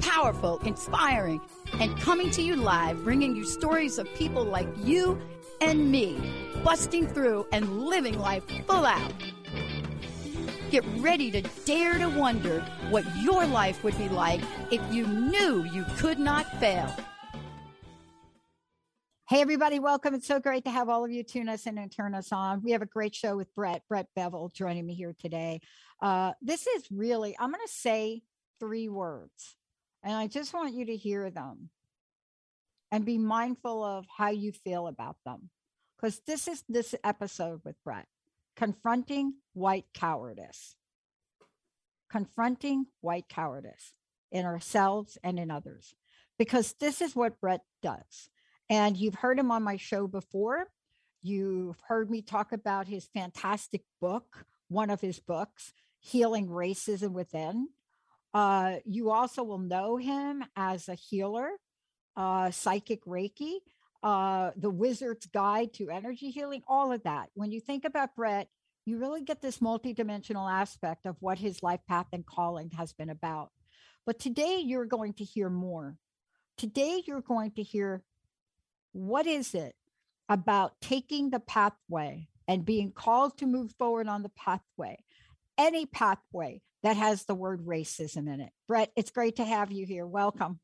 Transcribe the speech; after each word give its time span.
Powerful, 0.00 0.58
inspiring, 0.60 1.40
and 1.80 1.98
coming 2.00 2.30
to 2.32 2.42
you 2.42 2.56
live, 2.56 3.02
bringing 3.04 3.34
you 3.34 3.44
stories 3.44 3.98
of 3.98 4.12
people 4.14 4.44
like 4.44 4.68
you 4.84 5.18
and 5.60 5.90
me, 5.90 6.52
busting 6.62 7.06
through 7.08 7.46
and 7.52 7.80
living 7.84 8.18
life 8.18 8.44
full 8.66 8.84
out. 8.84 9.12
Get 10.70 10.84
ready 10.98 11.30
to 11.30 11.42
dare 11.64 11.98
to 11.98 12.08
wonder 12.08 12.60
what 12.90 13.04
your 13.16 13.46
life 13.46 13.82
would 13.84 13.96
be 13.96 14.08
like 14.08 14.40
if 14.70 14.82
you 14.92 15.06
knew 15.06 15.64
you 15.64 15.84
could 15.96 16.18
not 16.18 16.46
fail. 16.60 16.94
Hey, 19.28 19.40
everybody, 19.40 19.78
welcome. 19.80 20.14
It's 20.14 20.26
so 20.26 20.38
great 20.38 20.64
to 20.64 20.70
have 20.70 20.88
all 20.88 21.04
of 21.04 21.10
you 21.10 21.24
tune 21.24 21.48
us 21.48 21.66
in 21.66 21.78
and 21.78 21.90
turn 21.90 22.14
us 22.14 22.32
on. 22.32 22.62
We 22.62 22.72
have 22.72 22.82
a 22.82 22.86
great 22.86 23.14
show 23.14 23.36
with 23.36 23.52
Brett, 23.54 23.82
Brett 23.88 24.06
Bevell, 24.16 24.52
joining 24.52 24.86
me 24.86 24.94
here 24.94 25.14
today. 25.18 25.60
Uh, 26.00 26.32
this 26.42 26.66
is 26.66 26.84
really, 26.90 27.36
I'm 27.38 27.50
going 27.50 27.66
to 27.66 27.72
say 27.72 28.22
three 28.60 28.88
words 28.88 29.56
and 30.06 30.14
I 30.14 30.28
just 30.28 30.54
want 30.54 30.72
you 30.72 30.86
to 30.86 30.96
hear 30.96 31.30
them 31.30 31.68
and 32.92 33.04
be 33.04 33.18
mindful 33.18 33.82
of 33.82 34.06
how 34.16 34.30
you 34.30 34.52
feel 34.52 34.86
about 34.86 35.16
them. 35.26 35.50
Because 35.96 36.20
this 36.28 36.46
is 36.46 36.62
this 36.68 36.94
episode 37.02 37.60
with 37.64 37.74
Brett 37.84 38.06
confronting 38.54 39.34
white 39.52 39.86
cowardice. 39.92 40.76
Confronting 42.08 42.86
white 43.00 43.28
cowardice 43.28 43.94
in 44.30 44.46
ourselves 44.46 45.18
and 45.24 45.40
in 45.40 45.50
others. 45.50 45.92
Because 46.38 46.74
this 46.78 47.02
is 47.02 47.16
what 47.16 47.40
Brett 47.40 47.62
does. 47.82 48.30
And 48.70 48.96
you've 48.96 49.16
heard 49.16 49.40
him 49.40 49.50
on 49.50 49.64
my 49.64 49.76
show 49.76 50.06
before. 50.06 50.68
You've 51.20 51.80
heard 51.88 52.10
me 52.10 52.22
talk 52.22 52.52
about 52.52 52.86
his 52.86 53.08
fantastic 53.12 53.82
book, 54.00 54.46
one 54.68 54.90
of 54.90 55.00
his 55.00 55.18
books, 55.18 55.72
Healing 55.98 56.46
Racism 56.46 57.10
Within. 57.10 57.70
Uh, 58.36 58.80
you 58.84 59.10
also 59.10 59.42
will 59.42 59.56
know 59.56 59.96
him 59.96 60.44
as 60.56 60.90
a 60.90 60.94
healer, 60.94 61.48
uh, 62.18 62.50
psychic 62.50 63.02
Reiki, 63.06 63.60
uh, 64.02 64.50
the 64.58 64.68
wizard's 64.68 65.24
guide 65.24 65.72
to 65.72 65.88
energy 65.88 66.28
healing, 66.28 66.60
all 66.68 66.92
of 66.92 67.02
that. 67.04 67.30
When 67.32 67.50
you 67.50 67.60
think 67.62 67.86
about 67.86 68.14
Brett, 68.14 68.48
you 68.84 68.98
really 68.98 69.22
get 69.22 69.40
this 69.40 69.60
multidimensional 69.60 70.52
aspect 70.52 71.06
of 71.06 71.16
what 71.20 71.38
his 71.38 71.62
life 71.62 71.80
path 71.88 72.08
and 72.12 72.26
calling 72.26 72.72
has 72.76 72.92
been 72.92 73.08
about. 73.08 73.52
But 74.04 74.18
today 74.18 74.60
you're 74.62 74.84
going 74.84 75.14
to 75.14 75.24
hear 75.24 75.48
more. 75.48 75.96
Today 76.58 77.02
you're 77.06 77.22
going 77.22 77.52
to 77.52 77.62
hear 77.62 78.02
what 78.92 79.26
is 79.26 79.54
it 79.54 79.74
about 80.28 80.78
taking 80.82 81.30
the 81.30 81.40
pathway 81.40 82.28
and 82.46 82.66
being 82.66 82.92
called 82.92 83.38
to 83.38 83.46
move 83.46 83.72
forward 83.78 84.08
on 84.08 84.22
the 84.22 84.28
pathway, 84.36 85.02
any 85.56 85.86
pathway, 85.86 86.60
that 86.82 86.96
has 86.96 87.24
the 87.24 87.34
word 87.34 87.66
racism 87.66 88.32
in 88.32 88.40
it. 88.40 88.52
Brett, 88.68 88.92
it's 88.96 89.10
great 89.10 89.36
to 89.36 89.44
have 89.44 89.72
you 89.72 89.86
here. 89.86 90.06
Welcome. 90.06 90.60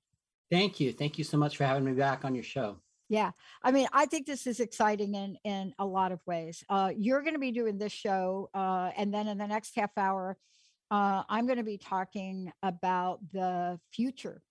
Thank 0.50 0.80
you. 0.80 0.92
Thank 0.92 1.18
you 1.18 1.24
so 1.24 1.36
much 1.36 1.56
for 1.56 1.64
having 1.64 1.84
me 1.84 1.92
back 1.92 2.24
on 2.24 2.34
your 2.34 2.44
show. 2.44 2.78
Yeah. 3.08 3.32
I 3.62 3.72
mean, 3.72 3.88
I 3.92 4.06
think 4.06 4.26
this 4.26 4.46
is 4.46 4.60
exciting 4.60 5.14
in 5.14 5.36
in 5.44 5.74
a 5.78 5.84
lot 5.84 6.12
of 6.12 6.20
ways. 6.26 6.64
Uh, 6.68 6.92
you're 6.96 7.22
going 7.22 7.34
to 7.34 7.38
be 7.38 7.52
doing 7.52 7.76
this 7.76 7.92
show, 7.92 8.48
uh, 8.54 8.90
and 8.96 9.12
then 9.12 9.28
in 9.28 9.38
the 9.38 9.46
next 9.46 9.76
half 9.76 9.90
hour, 9.98 10.38
uh, 10.90 11.22
I'm 11.28 11.46
going 11.46 11.58
to 11.58 11.64
be 11.64 11.78
talking 11.78 12.52
about 12.62 13.20
the 13.32 13.78
future 13.92 14.42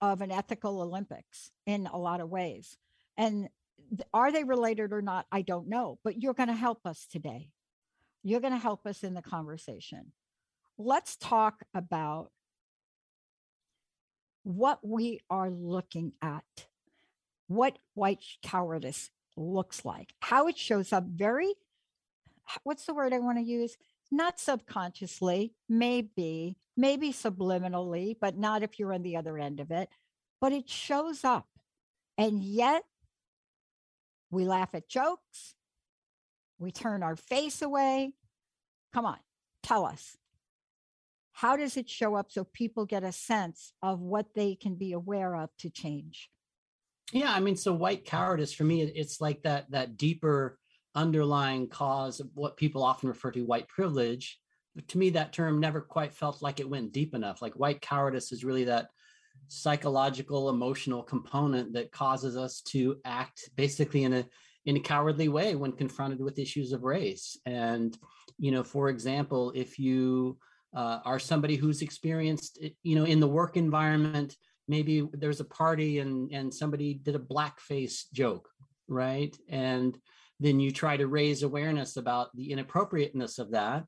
of 0.00 0.20
an 0.20 0.30
ethical 0.30 0.82
Olympics 0.82 1.50
in 1.66 1.86
a 1.86 1.96
lot 1.96 2.20
of 2.20 2.28
ways. 2.28 2.76
And 3.16 3.48
are 4.12 4.32
they 4.32 4.44
related 4.44 4.92
or 4.92 5.00
not? 5.00 5.26
I 5.30 5.42
don't 5.42 5.68
know, 5.68 5.98
but 6.02 6.20
you're 6.20 6.34
going 6.34 6.48
to 6.48 6.54
help 6.54 6.86
us 6.86 7.06
today. 7.06 7.50
You're 8.22 8.40
going 8.40 8.52
to 8.52 8.58
help 8.58 8.86
us 8.86 9.04
in 9.04 9.14
the 9.14 9.22
conversation 9.22 10.12
let's 10.78 11.16
talk 11.16 11.62
about 11.74 12.30
what 14.44 14.80
we 14.82 15.20
are 15.30 15.50
looking 15.50 16.12
at, 16.20 16.66
what 17.46 17.78
white 17.94 18.22
cowardice 18.42 19.10
looks 19.36 19.84
like, 19.84 20.14
how 20.20 20.48
it 20.48 20.58
shows 20.58 20.92
up 20.92 21.04
very, 21.04 21.54
what's 22.64 22.86
the 22.86 22.94
word 22.94 23.12
I 23.12 23.18
want 23.18 23.38
to 23.38 23.44
use? 23.44 23.76
Not 24.10 24.40
subconsciously, 24.40 25.54
maybe, 25.68 26.56
maybe 26.76 27.12
subliminally, 27.12 28.16
but 28.20 28.36
not 28.36 28.62
if 28.62 28.78
you're 28.78 28.92
on 28.92 29.02
the 29.02 29.16
other 29.16 29.38
end 29.38 29.60
of 29.60 29.70
it. 29.70 29.88
But 30.40 30.52
it 30.52 30.68
shows 30.68 31.24
up. 31.24 31.46
And 32.18 32.42
yet, 32.42 32.82
we 34.30 34.44
laugh 34.44 34.70
at 34.74 34.88
jokes, 34.88 35.54
we 36.58 36.72
turn 36.72 37.02
our 37.02 37.16
face 37.16 37.62
away. 37.62 38.12
Come 38.92 39.06
on, 39.06 39.18
tell 39.62 39.86
us 39.86 40.16
how 41.32 41.56
does 41.56 41.76
it 41.76 41.88
show 41.88 42.14
up 42.14 42.30
so 42.30 42.44
people 42.44 42.84
get 42.84 43.04
a 43.04 43.12
sense 43.12 43.72
of 43.82 44.00
what 44.00 44.26
they 44.34 44.54
can 44.54 44.74
be 44.74 44.92
aware 44.92 45.34
of 45.36 45.50
to 45.58 45.70
change? 45.70 46.28
Yeah 47.12 47.32
i 47.32 47.40
mean 47.40 47.56
so 47.56 47.74
white 47.74 48.06
cowardice 48.06 48.54
for 48.54 48.64
me 48.64 48.82
it's 48.82 49.20
like 49.20 49.42
that 49.42 49.70
that 49.70 49.96
deeper 49.98 50.58
underlying 50.94 51.68
cause 51.68 52.20
of 52.20 52.28
what 52.34 52.56
people 52.56 52.82
often 52.82 53.08
refer 53.08 53.30
to 53.30 53.44
white 53.44 53.68
privilege. 53.68 54.38
To 54.88 54.98
me 54.98 55.10
that 55.10 55.32
term 55.32 55.60
never 55.60 55.80
quite 55.80 56.14
felt 56.14 56.42
like 56.42 56.60
it 56.60 56.68
went 56.68 56.92
deep 56.92 57.14
enough. 57.14 57.42
Like 57.42 57.54
white 57.54 57.80
cowardice 57.80 58.32
is 58.32 58.44
really 58.44 58.64
that 58.64 58.88
psychological 59.48 60.48
emotional 60.48 61.02
component 61.02 61.72
that 61.74 61.92
causes 61.92 62.36
us 62.36 62.60
to 62.62 62.98
act 63.04 63.50
basically 63.56 64.04
in 64.04 64.12
a 64.12 64.26
in 64.64 64.76
a 64.76 64.80
cowardly 64.80 65.28
way 65.28 65.56
when 65.56 65.72
confronted 65.72 66.20
with 66.20 66.38
issues 66.38 66.72
of 66.72 66.84
race. 66.84 67.36
And 67.46 67.96
you 68.38 68.50
know 68.50 68.64
for 68.64 68.88
example 68.88 69.52
if 69.54 69.78
you 69.78 70.38
uh, 70.74 71.00
are 71.04 71.18
somebody 71.18 71.56
who's 71.56 71.82
experienced 71.82 72.58
you 72.82 72.96
know 72.96 73.04
in 73.04 73.20
the 73.20 73.28
work 73.28 73.56
environment. 73.56 74.36
Maybe 74.68 75.06
there's 75.12 75.40
a 75.40 75.44
party 75.44 75.98
and 75.98 76.32
and 76.32 76.52
somebody 76.52 76.94
did 76.94 77.16
a 77.16 77.20
blackface 77.20 78.04
joke 78.12 78.48
right? 78.88 79.34
And 79.48 79.96
then 80.40 80.60
you 80.60 80.70
try 80.70 80.96
to 80.96 81.06
raise 81.06 81.42
awareness 81.42 81.96
about 81.96 82.34
the 82.36 82.50
inappropriateness 82.50 83.38
of 83.38 83.52
that 83.52 83.84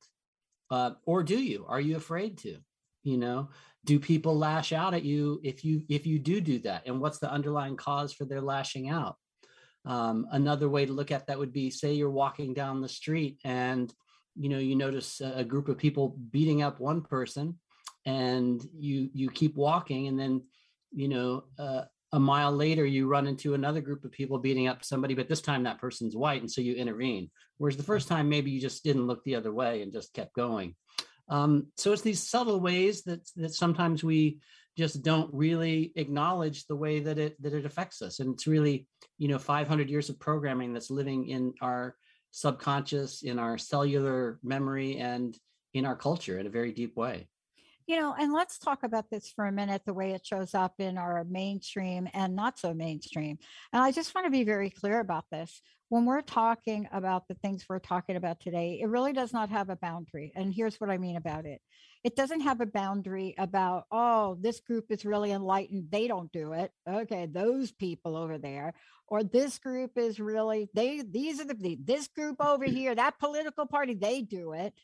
uh, 0.71 0.93
or 1.05 1.23
do 1.23 1.37
you? 1.37 1.67
Are 1.69 1.81
you 1.81 1.97
afraid 1.97 2.39
to? 2.39 2.57
You 3.03 3.19
know 3.19 3.51
do 3.85 4.01
people 4.01 4.37
lash 4.37 4.73
out 4.73 4.95
at 4.95 5.05
you 5.05 5.41
if 5.45 5.65
you 5.65 5.83
if 5.89 6.07
you 6.07 6.19
do 6.19 6.41
do 6.41 6.59
that? 6.61 6.83
And 6.87 7.01
what's 7.01 7.19
the 7.19 7.31
underlying 7.31 7.77
cause 7.77 8.13
for 8.13 8.25
their 8.25 8.41
lashing 8.41 8.89
out? 8.89 9.17
Um, 9.85 10.27
another 10.31 10.69
way 10.69 10.87
to 10.87 10.93
look 10.93 11.11
at 11.11 11.27
that 11.27 11.39
would 11.39 11.53
be 11.53 11.71
say 11.71 11.93
you're 11.93 12.11
walking 12.11 12.55
down 12.55 12.81
the 12.81 12.89
street 12.89 13.39
and 13.45 13.93
you 14.39 14.49
know 14.49 14.59
you 14.59 14.77
notice 14.77 15.21
a 15.21 15.45
group 15.45 15.69
of 15.69 15.79
people 15.79 16.17
beating 16.31 16.63
up 16.63 16.81
one 16.81 17.03
person 17.03 17.59
and 18.07 18.67
you 18.77 19.09
you 19.15 19.31
keep 19.31 19.55
walking 19.57 20.09
and 20.09 20.19
then 20.19 20.43
you 20.93 21.09
know 21.09 21.45
uh, 21.59 21.83
a 22.15 22.21
mile 22.21 22.53
later 22.53 22.87
you 22.87 23.09
run 23.09 23.27
into 23.27 23.55
another 23.55 23.81
group 23.81 24.05
of 24.05 24.13
people 24.13 24.39
beating 24.39 24.69
up 24.69 24.85
somebody 24.85 25.15
but 25.15 25.29
this 25.29 25.41
time 25.41 25.65
that 25.65 25.81
person's 25.81 26.15
white 26.15 26.41
and 26.41 26.51
so 26.51 26.61
you 26.61 26.75
intervene. 26.75 27.29
Whereas 27.59 27.77
the 27.77 27.83
first 27.83 28.07
time 28.07 28.29
maybe 28.29 28.53
you 28.53 28.61
just 28.61 28.85
didn't 28.85 29.09
look 29.09 29.25
the 29.25 29.35
other 29.35 29.53
way 29.53 29.83
and 29.83 29.93
just 29.93 30.15
kept 30.15 30.33
going. 30.35 30.77
Um, 31.29 31.69
so 31.77 31.93
it's 31.93 32.03
these 32.03 32.23
subtle 32.23 32.61
ways 32.61 33.03
that 33.05 33.29
that 33.37 33.53
sometimes 33.53 34.05
we 34.05 34.39
just 34.79 35.03
don't 35.03 35.33
really 35.35 35.93
acknowledge 35.97 36.67
the 36.67 36.77
way 36.77 37.01
that 37.01 37.19
it 37.19 37.43
that 37.43 37.53
it 37.53 37.67
affects 37.67 38.01
us. 38.01 38.21
And 38.21 38.35
it's 38.35 38.47
really 38.47 38.87
you 39.19 39.27
know 39.27 39.39
500 39.39 39.91
years 39.91 40.09
of 40.09 40.21
programming 40.21 40.73
that's 40.73 40.91
living 40.91 41.29
in 41.29 41.55
our 41.61 41.97
subconscious, 42.35 43.23
in 43.23 43.39
our 43.39 43.57
cellular 43.57 44.41
memory, 44.43 44.97
and 44.99 45.39
in 45.73 45.87
our 45.87 45.95
culture 45.95 46.41
in 46.41 46.49
a 46.49 46.51
very 46.51 46.73
deep 46.73 46.97
way. 46.97 47.29
You 47.87 48.01
know, 48.01 48.13
and 48.19 48.33
let's 48.33 48.59
talk 48.59 48.83
about 48.83 49.09
this 49.09 49.31
for 49.31 49.47
a 49.47 49.53
minute 49.53 49.83
the 49.87 49.95
way 49.95 50.13
it 50.13 50.27
shows 50.27 50.53
up 50.53 50.75
in 50.79 50.99
our 50.99 51.23
mainstream 51.25 52.09
and 52.13 52.35
not 52.35 52.59
so 52.59 52.75
mainstream. 52.75 53.39
And 53.73 53.83
I 53.83 53.93
just 53.93 54.15
want 54.17 54.25
to 54.25 54.33
be 54.33 54.43
very 54.43 54.69
clear 54.69 54.99
about 54.99 55.27
this. 55.31 55.61
When 55.91 56.07
we're 56.07 56.23
talking 56.23 56.89
about 56.93 57.29
the 57.29 57.35
things 57.35 57.67
we're 57.69 57.79
talking 57.79 58.17
about 58.17 58.41
today, 58.41 58.81
it 58.83 58.89
really 58.89 59.13
does 59.13 59.33
not 59.33 59.51
have 59.51 59.71
a 59.71 59.77
boundary. 59.77 60.33
And 60.35 60.53
here's 60.53 60.81
what 60.81 60.91
I 60.91 60.99
mean 60.99 61.17
about 61.17 61.47
it 61.47 61.61
it 62.05 62.17
doesn't 62.17 62.43
have 62.43 62.61
a 62.61 62.67
boundary 62.67 63.35
about, 63.39 63.87
oh, 63.91 64.37
this 64.39 64.61
group 64.61 64.91
is 64.91 65.07
really 65.07 65.33
enlightened. 65.33 65.87
They 65.91 66.07
don't 66.07 66.31
do 66.33 66.53
it. 66.53 66.71
Okay, 66.87 67.25
those 67.25 67.73
people 67.73 68.15
over 68.15 68.37
there. 68.37 68.75
Or 69.07 69.25
this 69.25 69.59
group 69.59 69.93
is 69.97 70.21
really, 70.21 70.69
they, 70.75 71.03
these 71.03 71.41
are 71.41 71.45
the, 71.45 71.79
this 71.83 72.09
group 72.09 72.45
over 72.45 72.65
here, 72.67 72.95
that 72.95 73.19
political 73.19 73.65
party, 73.65 73.95
they 73.95 74.21
do 74.21 74.53
it. 74.53 74.75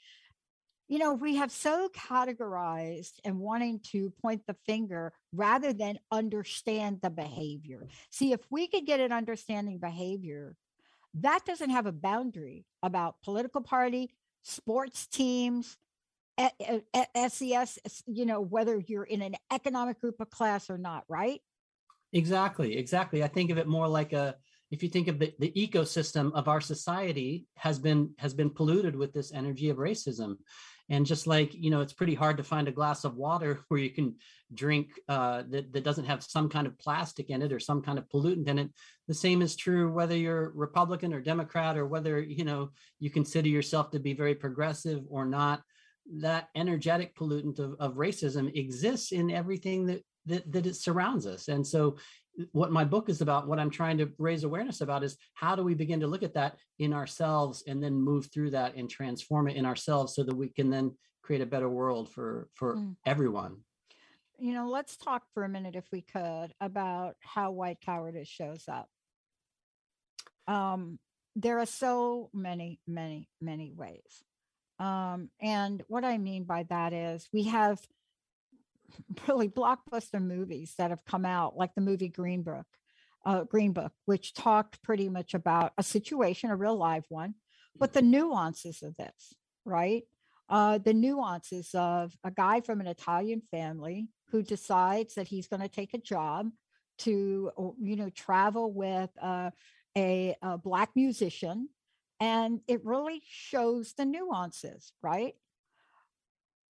you 0.88 0.99
know, 0.99 1.12
we 1.12 1.37
have 1.37 1.52
so 1.52 1.90
categorized 1.94 3.12
and 3.25 3.38
wanting 3.38 3.81
to 3.93 4.11
point 4.22 4.43
the 4.46 4.56
finger 4.67 5.12
rather 5.32 5.75
than 5.75 5.99
understand 6.11 7.00
the 7.02 7.11
behavior. 7.11 7.87
See, 8.11 8.32
if 8.32 8.40
we 8.50 8.67
could 8.67 8.87
get 8.87 8.99
an 8.99 9.12
understanding 9.12 9.78
behavior, 9.78 10.56
that 11.14 11.44
doesn't 11.44 11.70
have 11.70 11.87
a 11.87 11.93
boundary 11.93 12.64
about 12.82 13.20
political 13.22 13.61
party, 13.61 14.11
sports 14.43 15.06
teams, 15.06 15.76
SES, 17.29 17.79
you 18.07 18.27
know, 18.27 18.41
whether 18.41 18.83
you're 18.87 19.05
in 19.05 19.23
an 19.23 19.35
economic 19.53 20.01
group 20.01 20.17
of 20.21 20.31
class 20.31 20.71
or 20.71 20.79
not, 20.79 21.05
right? 21.09 21.41
Exactly, 22.13 22.77
exactly. 22.77 23.23
I 23.23 23.29
think 23.29 23.51
of 23.51 23.59
it 23.59 23.67
more 23.67 23.89
like 23.89 24.13
a 24.13 24.37
if 24.71 24.85
you 24.85 24.89
think 24.89 25.09
of 25.09 25.19
the, 25.19 25.35
the 25.41 25.53
ecosystem 25.53 26.33
of 26.33 26.47
our 26.49 26.61
society 26.61 27.47
has 27.57 27.79
been 27.79 28.11
has 28.19 28.35
been 28.35 28.51
polluted 28.51 28.97
with 28.97 29.13
this 29.13 29.33
energy 29.33 29.69
of 29.69 29.79
racism 29.79 30.37
and 30.89 31.07
just 31.07 31.27
like 31.27 31.55
you 31.55 31.71
know 31.71 31.81
it's 31.81 31.93
pretty 31.93 32.15
hard 32.15 32.37
to 32.37 32.45
find 32.45 32.69
a 32.69 32.73
glass 32.73 33.05
of 33.05 33.17
water 33.17 33.61
where 33.69 33.81
you 33.81 33.91
can 33.91 34.17
drink 34.53 34.91
uh, 35.09 35.43
that, 35.49 35.73
that 35.73 35.85
doesn't 35.85 36.07
have 36.07 36.23
some 36.23 36.49
kind 36.49 36.67
of 36.67 36.79
plastic 36.79 37.31
in 37.31 37.43
it 37.43 37.53
or 37.53 37.61
some 37.61 37.81
kind 37.81 37.99
of 37.99 38.09
pollutant 38.09 38.49
in 38.49 38.59
it 38.59 38.71
the 39.09 39.15
same 39.15 39.43
is 39.43 39.57
true 39.57 39.93
whether 39.93 40.17
you're 40.17 40.51
republican 40.55 41.15
or 41.15 41.21
democrat 41.21 41.77
or 41.77 41.87
whether 41.87 42.21
you 42.21 42.45
know 42.45 42.71
you 42.99 43.11
consider 43.11 43.49
yourself 43.49 43.91
to 43.91 44.01
be 44.01 44.13
very 44.13 44.35
progressive 44.35 45.03
or 45.09 45.25
not 45.25 45.63
that 46.19 46.49
energetic 46.55 47.15
pollutant 47.15 47.59
of, 47.59 47.75
of 47.79 47.95
racism 47.95 48.55
exists 48.57 49.12
in 49.12 49.31
everything 49.31 49.87
that 49.87 50.03
that, 50.27 50.51
that 50.53 50.67
it 50.67 50.77
surrounds 50.77 51.27
us 51.27 51.49
and 51.49 51.67
so 51.67 51.97
what 52.53 52.73
my 52.73 52.85
book 52.85 53.09
is 53.09 53.21
about, 53.21 53.49
what 53.49 53.59
I'm 53.59 53.71
trying 53.71 53.99
to 53.99 54.11
raise 54.19 54.45
awareness 54.45 54.81
about 54.81 55.05
is 55.05 55.17
how 55.35 55.55
do 55.57 55.62
we 55.62 55.75
begin 55.75 56.01
to 56.01 56.07
look 56.07 56.23
at 56.23 56.35
that 56.35 56.57
in 56.79 56.93
ourselves 56.93 57.65
and 57.67 57.83
then 57.83 57.95
move 57.95 58.29
through 58.33 58.51
that 58.51 58.75
and 58.77 58.89
transform 58.89 59.49
it 59.49 59.57
in 59.57 59.67
ourselves 59.67 60.15
so 60.15 60.23
that 60.23 60.35
we 60.35 60.49
can 60.49 60.71
then 60.71 60.93
create 61.23 61.43
a 61.43 61.47
better 61.47 61.69
world 61.69 62.11
for 62.11 62.49
for 62.55 62.77
mm. 62.77 62.97
everyone. 63.06 63.56
You 64.39 64.55
know, 64.55 64.69
let's 64.69 64.97
talk 64.97 65.25
for 65.35 65.45
a 65.45 65.49
minute 65.49 65.77
if 65.77 65.85
we 65.93 66.01
could 66.01 66.55
about 66.61 67.17
how 67.21 67.51
white 67.51 67.79
cowardice 67.85 68.29
shows 68.29 68.65
up. 68.69 68.89
Um, 70.49 70.99
there 71.37 71.59
are 71.59 71.67
so 71.67 72.31
many, 72.33 72.81
many, 72.87 73.29
many 73.41 73.73
ways. 73.77 74.25
Um, 74.81 75.29
and 75.41 75.82
what 75.88 76.05
I 76.05 76.19
mean 76.19 76.44
by 76.44 76.65
that 76.71 76.93
is 76.93 77.29
we 77.32 77.44
have 77.44 77.79
really 79.29 79.49
blockbuster 79.49 80.21
movies 80.21 80.75
that 80.79 80.91
have 80.91 81.05
come 81.05 81.27
out, 81.27 81.56
like 81.56 81.75
the 81.75 81.82
movie 81.82 82.09
Green 82.09 82.43
Book, 82.43 82.67
uh, 83.27 83.44
Green 83.44 83.73
Book, 83.73 83.93
which 84.06 84.35
talked 84.35 84.82
pretty 84.82 85.09
much 85.09 85.35
about 85.35 85.73
a 85.77 85.82
situation, 85.82 86.50
a 86.50 86.56
real 86.56 86.77
live 86.77 87.05
one, 87.11 87.35
but 87.79 87.93
the 87.93 88.03
nuances 88.03 88.82
of 88.82 88.97
this, 88.97 89.35
right? 89.65 90.05
Uh, 90.49 90.79
the 90.79 90.94
nuances 90.94 91.71
of 91.75 92.12
a 92.25 92.31
guy 92.31 92.61
from 92.61 92.81
an 92.81 92.87
Italian 92.87 93.43
family 93.50 94.09
who 94.31 94.43
decides 94.43 95.15
that 95.15 95.29
he's 95.29 95.47
going 95.47 95.62
to 95.62 95.69
take 95.69 95.94
a 95.94 95.99
job 95.99 96.50
to, 96.99 97.50
you 97.81 97.97
know, 97.97 98.11
travel 98.11 98.73
with 98.73 99.11
uh, 99.23 99.50
a, 99.97 100.35
a 100.43 100.59
black 100.59 100.91
musician, 100.97 101.69
and 102.20 102.61
it 102.69 102.84
really 102.84 103.22
shows 103.26 103.94
the 103.94 104.05
nuances, 104.05 104.93
right? 105.02 105.34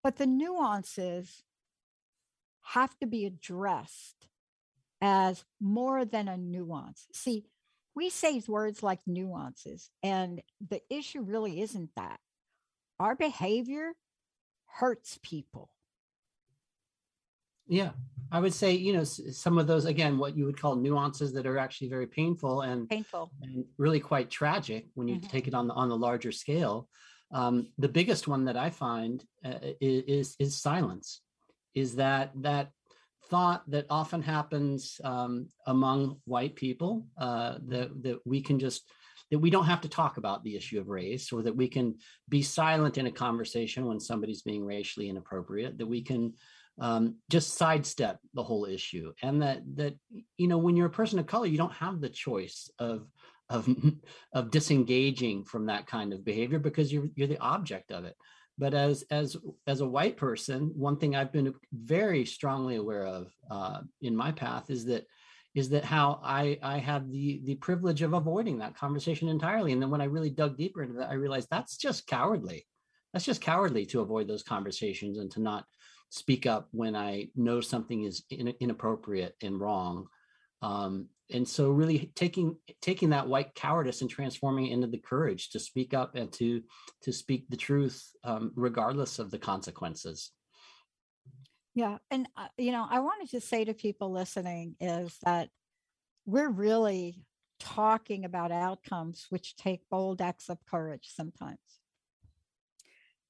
But 0.03 0.17
the 0.17 0.27
nuances 0.27 1.43
have 2.61 2.97
to 2.99 3.07
be 3.07 3.25
addressed 3.25 4.27
as 5.01 5.43
more 5.59 6.05
than 6.05 6.27
a 6.27 6.37
nuance. 6.37 7.07
See, 7.11 7.45
we 7.95 8.09
say 8.09 8.41
words 8.47 8.83
like 8.83 8.99
nuances, 9.07 9.89
and 10.03 10.41
the 10.69 10.81
issue 10.89 11.21
really 11.21 11.61
isn't 11.61 11.89
that. 11.95 12.19
Our 12.99 13.15
behavior 13.15 13.93
hurts 14.65 15.19
people. 15.23 15.71
Yeah, 17.67 17.91
I 18.31 18.39
would 18.39 18.53
say, 18.53 18.73
you 18.73 18.93
know, 18.93 19.03
some 19.03 19.57
of 19.57 19.67
those, 19.67 19.85
again, 19.85 20.17
what 20.17 20.37
you 20.37 20.45
would 20.45 20.59
call 20.59 20.75
nuances 20.75 21.33
that 21.33 21.47
are 21.47 21.57
actually 21.57 21.89
very 21.89 22.07
painful 22.07 22.61
and 22.61 22.87
painful 22.87 23.31
and 23.41 23.65
really 23.77 23.99
quite 23.99 24.29
tragic 24.29 24.87
when 24.93 25.07
you 25.07 25.15
mm-hmm. 25.15 25.27
take 25.27 25.47
it 25.47 25.53
on 25.53 25.67
the 25.67 25.73
on 25.73 25.89
the 25.89 25.97
larger 25.97 26.31
scale. 26.31 26.87
Um, 27.31 27.67
the 27.77 27.89
biggest 27.89 28.27
one 28.27 28.45
that 28.45 28.57
I 28.57 28.69
find 28.69 29.23
uh, 29.43 29.59
is 29.81 30.35
is 30.39 30.61
silence 30.61 31.21
is 31.75 31.95
that 31.95 32.31
that 32.35 32.71
thought 33.29 33.63
that 33.69 33.85
often 33.89 34.21
happens 34.21 34.99
um, 35.03 35.47
among 35.67 36.17
white 36.25 36.55
people 36.55 37.05
uh, 37.17 37.57
that 37.67 38.03
that 38.03 38.19
we 38.25 38.41
can 38.41 38.59
just 38.59 38.83
that 39.31 39.39
we 39.39 39.49
don't 39.51 39.65
have 39.65 39.81
to 39.81 39.89
talk 39.89 40.17
about 40.17 40.43
the 40.43 40.55
issue 40.55 40.79
of 40.79 40.89
race 40.89 41.31
or 41.31 41.43
that 41.43 41.55
we 41.55 41.67
can 41.67 41.95
be 42.29 42.41
silent 42.41 42.97
in 42.97 43.05
a 43.05 43.11
conversation 43.11 43.85
when 43.85 43.99
somebody's 43.99 44.41
being 44.41 44.65
racially 44.65 45.09
inappropriate 45.09 45.77
that 45.77 45.85
we 45.85 46.01
can 46.01 46.33
um, 46.79 47.15
just 47.29 47.55
sidestep 47.55 48.19
the 48.33 48.43
whole 48.43 48.65
issue 48.65 49.11
and 49.21 49.41
that 49.41 49.61
that 49.75 49.95
you 50.37 50.47
know 50.47 50.57
when 50.57 50.75
you're 50.75 50.87
a 50.87 50.91
person 50.91 51.19
of 51.19 51.27
color 51.27 51.45
you 51.45 51.57
don't 51.57 51.73
have 51.73 51.99
the 51.99 52.09
choice 52.09 52.69
of 52.79 53.07
of 53.49 53.67
of 54.33 54.51
disengaging 54.51 55.43
from 55.43 55.65
that 55.65 55.87
kind 55.87 56.13
of 56.13 56.23
behavior 56.23 56.59
because 56.59 56.91
you're 56.91 57.07
you're 57.15 57.27
the 57.27 57.39
object 57.39 57.91
of 57.91 58.05
it. 58.05 58.15
But 58.57 58.73
as 58.73 59.03
as 59.09 59.37
as 59.67 59.81
a 59.81 59.87
white 59.87 60.17
person 60.17 60.71
one 60.75 60.97
thing 60.97 61.15
i've 61.15 61.31
been 61.31 61.53
very 61.73 62.25
strongly 62.25 62.75
aware 62.75 63.05
of 63.05 63.31
uh, 63.49 63.81
in 64.01 64.15
my 64.15 64.31
path 64.31 64.69
is 64.69 64.85
that 64.85 65.05
is 65.55 65.69
that 65.69 65.85
how 65.85 66.19
i 66.23 66.59
i 66.61 66.77
had 66.77 67.11
the 67.11 67.41
the 67.45 67.55
privilege 67.55 68.01
of 68.01 68.13
avoiding 68.13 68.59
that 68.59 68.75
conversation 68.75 69.29
entirely. 69.29 69.71
And 69.71 69.81
then 69.81 69.89
when 69.89 70.01
i 70.01 70.05
really 70.05 70.29
dug 70.29 70.57
deeper 70.57 70.83
into 70.83 70.95
that 70.95 71.09
i 71.09 71.13
realized 71.13 71.47
that's 71.49 71.77
just 71.77 72.07
cowardly. 72.07 72.65
That's 73.13 73.25
just 73.25 73.41
cowardly 73.41 73.87
to 73.87 74.01
avoid 74.01 74.27
those 74.27 74.43
conversations 74.43 75.17
and 75.17 75.31
to 75.31 75.41
not 75.41 75.65
speak 76.09 76.45
up 76.45 76.67
when 76.71 76.95
i 76.95 77.27
know 77.35 77.61
something 77.61 78.03
is 78.03 78.23
in, 78.29 78.53
inappropriate 78.59 79.35
and 79.41 79.59
wrong. 79.59 80.07
Um, 80.61 81.07
and 81.31 81.47
so 81.47 81.69
really 81.69 82.11
taking 82.15 82.57
taking 82.81 83.11
that 83.11 83.27
white 83.27 83.53
cowardice 83.55 84.01
and 84.01 84.09
transforming 84.09 84.67
it 84.67 84.73
into 84.73 84.87
the 84.87 84.97
courage 84.97 85.51
to 85.51 85.59
speak 85.59 85.93
up 85.93 86.15
and 86.15 86.31
to 86.33 86.63
to 87.03 87.13
speak 87.13 87.47
the 87.49 87.57
truth 87.57 88.11
um, 88.23 88.51
regardless 88.55 89.19
of 89.19 89.31
the 89.31 89.39
consequences. 89.39 90.31
Yeah 91.75 91.97
and 92.09 92.27
uh, 92.35 92.47
you 92.57 92.71
know 92.71 92.85
i 92.89 92.99
wanted 92.99 93.29
to 93.29 93.41
say 93.41 93.63
to 93.63 93.73
people 93.73 94.11
listening 94.11 94.75
is 94.81 95.17
that 95.23 95.49
we're 96.25 96.49
really 96.49 97.23
talking 97.59 98.25
about 98.25 98.51
outcomes 98.51 99.25
which 99.29 99.55
take 99.55 99.81
bold 99.89 100.21
acts 100.21 100.49
of 100.49 100.57
courage 100.65 101.09
sometimes. 101.13 101.59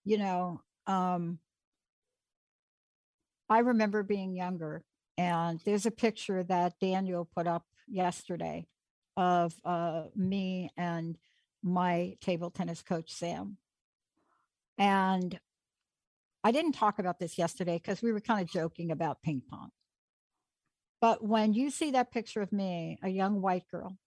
You 0.06 0.18
know 0.20 0.62
um 0.88 1.40
i 3.50 3.60
remember 3.60 4.04
being 4.04 4.36
younger 4.36 4.84
and 5.18 5.60
there's 5.66 5.86
a 5.86 5.92
picture 5.92 6.44
that 6.44 6.80
daniel 6.80 7.28
put 7.36 7.48
up 7.48 7.66
yesterday 7.88 8.68
of 9.18 9.54
uh, 9.66 10.04
me 10.16 10.72
and 10.78 11.18
my 11.62 12.16
table 12.22 12.50
tennis 12.50 12.82
coach, 12.82 13.12
Sam. 13.12 13.58
And 14.78 15.38
I 16.44 16.52
didn't 16.52 16.72
talk 16.72 17.00
about 17.00 17.20
this 17.20 17.38
yesterday 17.38 17.78
because 17.78 18.02
we 18.02 18.14
were 18.14 18.22
kind 18.22 18.42
of 18.42 18.50
joking 18.50 18.92
about 18.92 19.22
ping 19.22 19.42
pong. 19.50 19.72
But 21.02 21.24
when 21.24 21.54
you 21.54 21.70
see 21.70 21.92
that 21.92 22.12
picture 22.12 22.42
of 22.42 22.52
me, 22.52 22.98
a 23.04 23.10
young 23.10 23.42
white 23.42 23.68
girl, 23.70 23.98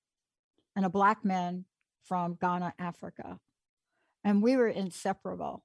and 0.74 0.86
a 0.86 0.90
black 0.90 1.24
man 1.24 1.66
from 2.04 2.38
Ghana, 2.40 2.74
Africa, 2.78 3.38
and 4.24 4.42
we 4.42 4.56
were 4.56 4.68
inseparable, 4.68 5.62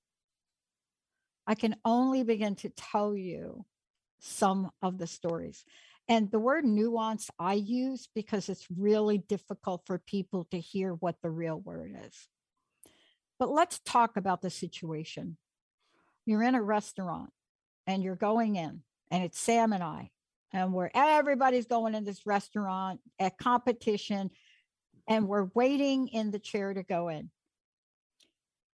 I 1.47 1.55
can 1.55 1.77
only 1.85 2.23
begin 2.23 2.55
to 2.55 2.69
tell 2.69 3.15
you 3.15 3.65
some 4.19 4.69
of 4.81 4.97
the 4.97 5.07
stories. 5.07 5.63
And 6.09 6.29
the 6.29 6.39
word 6.39 6.65
nuance 6.65 7.29
I 7.39 7.53
use 7.53 8.09
because 8.13 8.49
it's 8.49 8.67
really 8.77 9.17
difficult 9.17 9.83
for 9.85 9.97
people 9.97 10.45
to 10.51 10.59
hear 10.59 10.93
what 10.93 11.15
the 11.21 11.29
real 11.29 11.59
word 11.59 11.95
is. 12.05 12.27
But 13.39 13.49
let's 13.49 13.79
talk 13.79 14.17
about 14.17 14.41
the 14.41 14.49
situation. 14.49 15.37
You're 16.25 16.43
in 16.43 16.55
a 16.55 16.61
restaurant 16.61 17.31
and 17.85 18.03
you're 18.03 18.15
going 18.15 18.57
in, 18.57 18.81
and 19.09 19.23
it's 19.23 19.39
Sam 19.39 19.71
and 19.71 19.83
I, 19.83 20.11
and 20.51 20.73
where 20.73 20.91
everybody's 20.93 21.67
going 21.67 21.95
in 21.95 22.03
this 22.03 22.25
restaurant 22.25 22.99
at 23.17 23.37
competition, 23.37 24.31
and 25.07 25.27
we're 25.27 25.47
waiting 25.53 26.09
in 26.09 26.31
the 26.31 26.39
chair 26.39 26.73
to 26.73 26.83
go 26.83 27.07
in. 27.07 27.29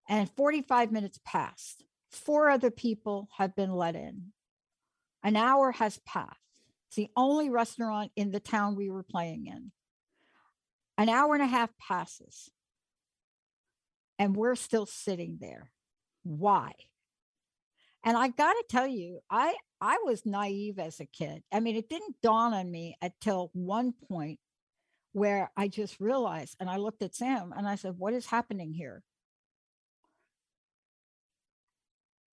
And 0.08 0.30
45 0.32 0.94
minutes 0.94 1.20
passed. 1.26 1.84
Four 2.12 2.50
other 2.50 2.72
people 2.72 3.30
have 3.38 3.56
been 3.56 3.72
let 3.72 3.96
in. 3.96 4.34
An 5.24 5.36
hour 5.36 5.72
has 5.72 6.00
passed. 6.00 6.38
It's 6.88 6.98
the 6.98 7.12
only 7.16 7.50
restaurant 7.50 8.12
in 8.16 8.32
the 8.32 8.40
town 8.40 8.76
we 8.76 8.90
were 8.90 9.04
playing 9.04 9.48
in. 9.48 9.72
An 10.98 11.10
hour 11.10 11.34
and 11.34 11.44
a 11.44 11.48
half 11.48 11.70
passes, 11.78 12.52
and 14.20 14.36
we're 14.36 14.56
still 14.56 14.86
sitting 14.86 15.38
there. 15.40 15.72
Why? 16.24 16.74
And 18.04 18.18
I 18.18 18.28
got 18.28 18.54
to 18.54 18.64
tell 18.68 18.88
you, 18.88 19.22
I 19.30 19.56
I 19.80 20.00
was 20.04 20.26
naive 20.26 20.80
as 20.80 21.00
a 21.00 21.06
kid. 21.06 21.44
I 21.52 21.60
mean, 21.60 21.76
it 21.76 21.90
didn't 21.90 22.22
dawn 22.22 22.54
on 22.54 22.70
me 22.70 22.98
until 23.02 23.50
one 23.54 23.94
point 24.10 24.40
where 25.14 25.52
I 25.56 25.68
just 25.70 26.00
realized, 26.00 26.58
and 26.60 26.70
I 26.70 26.78
looked 26.78 27.02
at 27.04 27.16
Sam 27.16 27.54
and 27.56 27.68
I 27.68 27.76
said, 27.76 27.98
"What 27.98 28.14
is 28.14 28.26
happening 28.28 28.74
here?" 28.74 29.04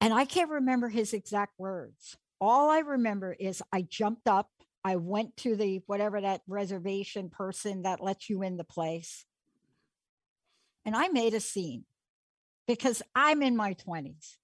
And 0.01 0.15
I 0.15 0.25
can't 0.25 0.51
remember 0.51 0.89
his 0.89 1.13
exact 1.13 1.59
words. 1.59 2.17
All 2.41 2.71
I 2.71 2.79
remember 2.79 3.35
is 3.39 3.63
I 3.73 3.83
jumped 3.83 4.29
up, 4.29 4.49
I 4.85 4.97
went 4.97 5.37
to 5.39 5.57
the 5.57 5.83
whatever 5.87 6.21
that 6.21 6.43
reservation 6.47 7.31
person 7.31 7.83
that 7.83 8.03
lets 8.03 8.31
you 8.31 8.43
in 8.43 8.57
the 8.57 8.65
place, 8.65 9.25
and 10.85 10.95
I 10.97 11.09
made 11.09 11.35
a 11.35 11.41
scene 11.41 11.85
because 12.67 13.03
I'm 13.15 13.43
in 13.43 13.57
my 13.57 13.75
20s 13.75 14.37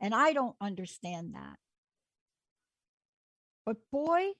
and 0.00 0.14
I 0.14 0.32
don't 0.32 0.56
understand 0.60 1.34
that. 1.34 1.56
But 3.66 3.76
boy, 3.92 4.30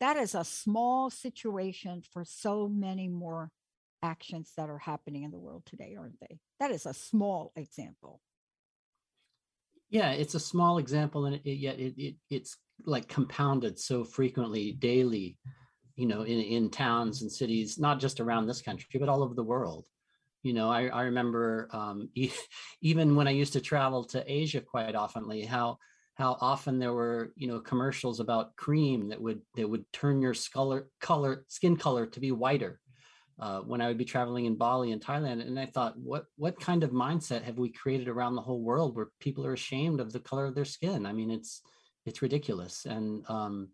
that 0.00 0.16
is 0.16 0.34
a 0.34 0.44
small 0.44 1.10
situation 1.10 2.02
for 2.12 2.24
so 2.24 2.68
many 2.68 3.08
more 3.08 3.50
actions 4.02 4.52
that 4.56 4.70
are 4.70 4.78
happening 4.78 5.24
in 5.24 5.30
the 5.30 5.38
world 5.38 5.64
today, 5.66 5.96
aren't 5.98 6.20
they? 6.20 6.38
That 6.60 6.70
is 6.70 6.86
a 6.86 6.94
small 6.94 7.52
example. 7.56 8.20
Yeah, 9.90 10.10
it's 10.12 10.34
a 10.34 10.40
small 10.40 10.78
example, 10.78 11.24
and 11.26 11.36
it, 11.36 11.46
yet 11.50 11.78
it, 11.78 11.94
it 11.96 12.16
it's 12.30 12.56
like 12.84 13.08
compounded 13.08 13.78
so 13.78 14.04
frequently, 14.04 14.72
daily, 14.72 15.38
you 15.96 16.06
know, 16.06 16.22
in 16.22 16.40
in 16.40 16.70
towns 16.70 17.22
and 17.22 17.32
cities, 17.32 17.78
not 17.78 17.98
just 18.00 18.20
around 18.20 18.46
this 18.46 18.60
country, 18.62 19.00
but 19.00 19.08
all 19.08 19.22
over 19.22 19.34
the 19.34 19.42
world. 19.42 19.86
You 20.42 20.52
know, 20.52 20.70
I 20.70 20.88
I 20.88 21.02
remember 21.04 21.68
um, 21.72 22.10
even 22.82 23.16
when 23.16 23.28
I 23.28 23.32
used 23.32 23.54
to 23.54 23.60
travel 23.60 24.04
to 24.04 24.30
Asia 24.30 24.60
quite 24.60 24.94
oftenly, 24.94 25.46
how 25.46 25.78
how 26.14 26.36
often 26.40 26.78
there 26.78 26.92
were 26.92 27.32
you 27.36 27.48
know 27.48 27.60
commercials 27.60 28.20
about 28.20 28.56
cream 28.56 29.08
that 29.08 29.20
would 29.20 29.40
that 29.56 29.68
would 29.68 29.90
turn 29.92 30.20
your 30.20 30.34
color 30.52 30.88
color 31.00 31.44
skin 31.48 31.76
color 31.76 32.06
to 32.06 32.20
be 32.20 32.32
whiter 32.32 32.80
uh, 33.40 33.60
when 33.60 33.80
I 33.80 33.86
would 33.86 33.98
be 33.98 34.04
traveling 34.04 34.46
in 34.46 34.56
Bali 34.56 34.92
and 34.92 35.00
Thailand. 35.00 35.46
And 35.46 35.58
I 35.58 35.66
thought, 35.66 35.98
what 35.98 36.24
what 36.36 36.60
kind 36.60 36.82
of 36.82 36.90
mindset 36.90 37.42
have 37.42 37.58
we 37.58 37.70
created 37.70 38.08
around 38.08 38.34
the 38.34 38.42
whole 38.42 38.60
world 38.60 38.96
where 38.96 39.10
people 39.20 39.46
are 39.46 39.52
ashamed 39.52 40.00
of 40.00 40.12
the 40.12 40.20
color 40.20 40.46
of 40.46 40.54
their 40.54 40.64
skin? 40.64 41.06
I 41.06 41.12
mean, 41.12 41.30
it's 41.30 41.62
it's 42.04 42.22
ridiculous, 42.22 42.84
and 42.84 43.24
um, 43.28 43.68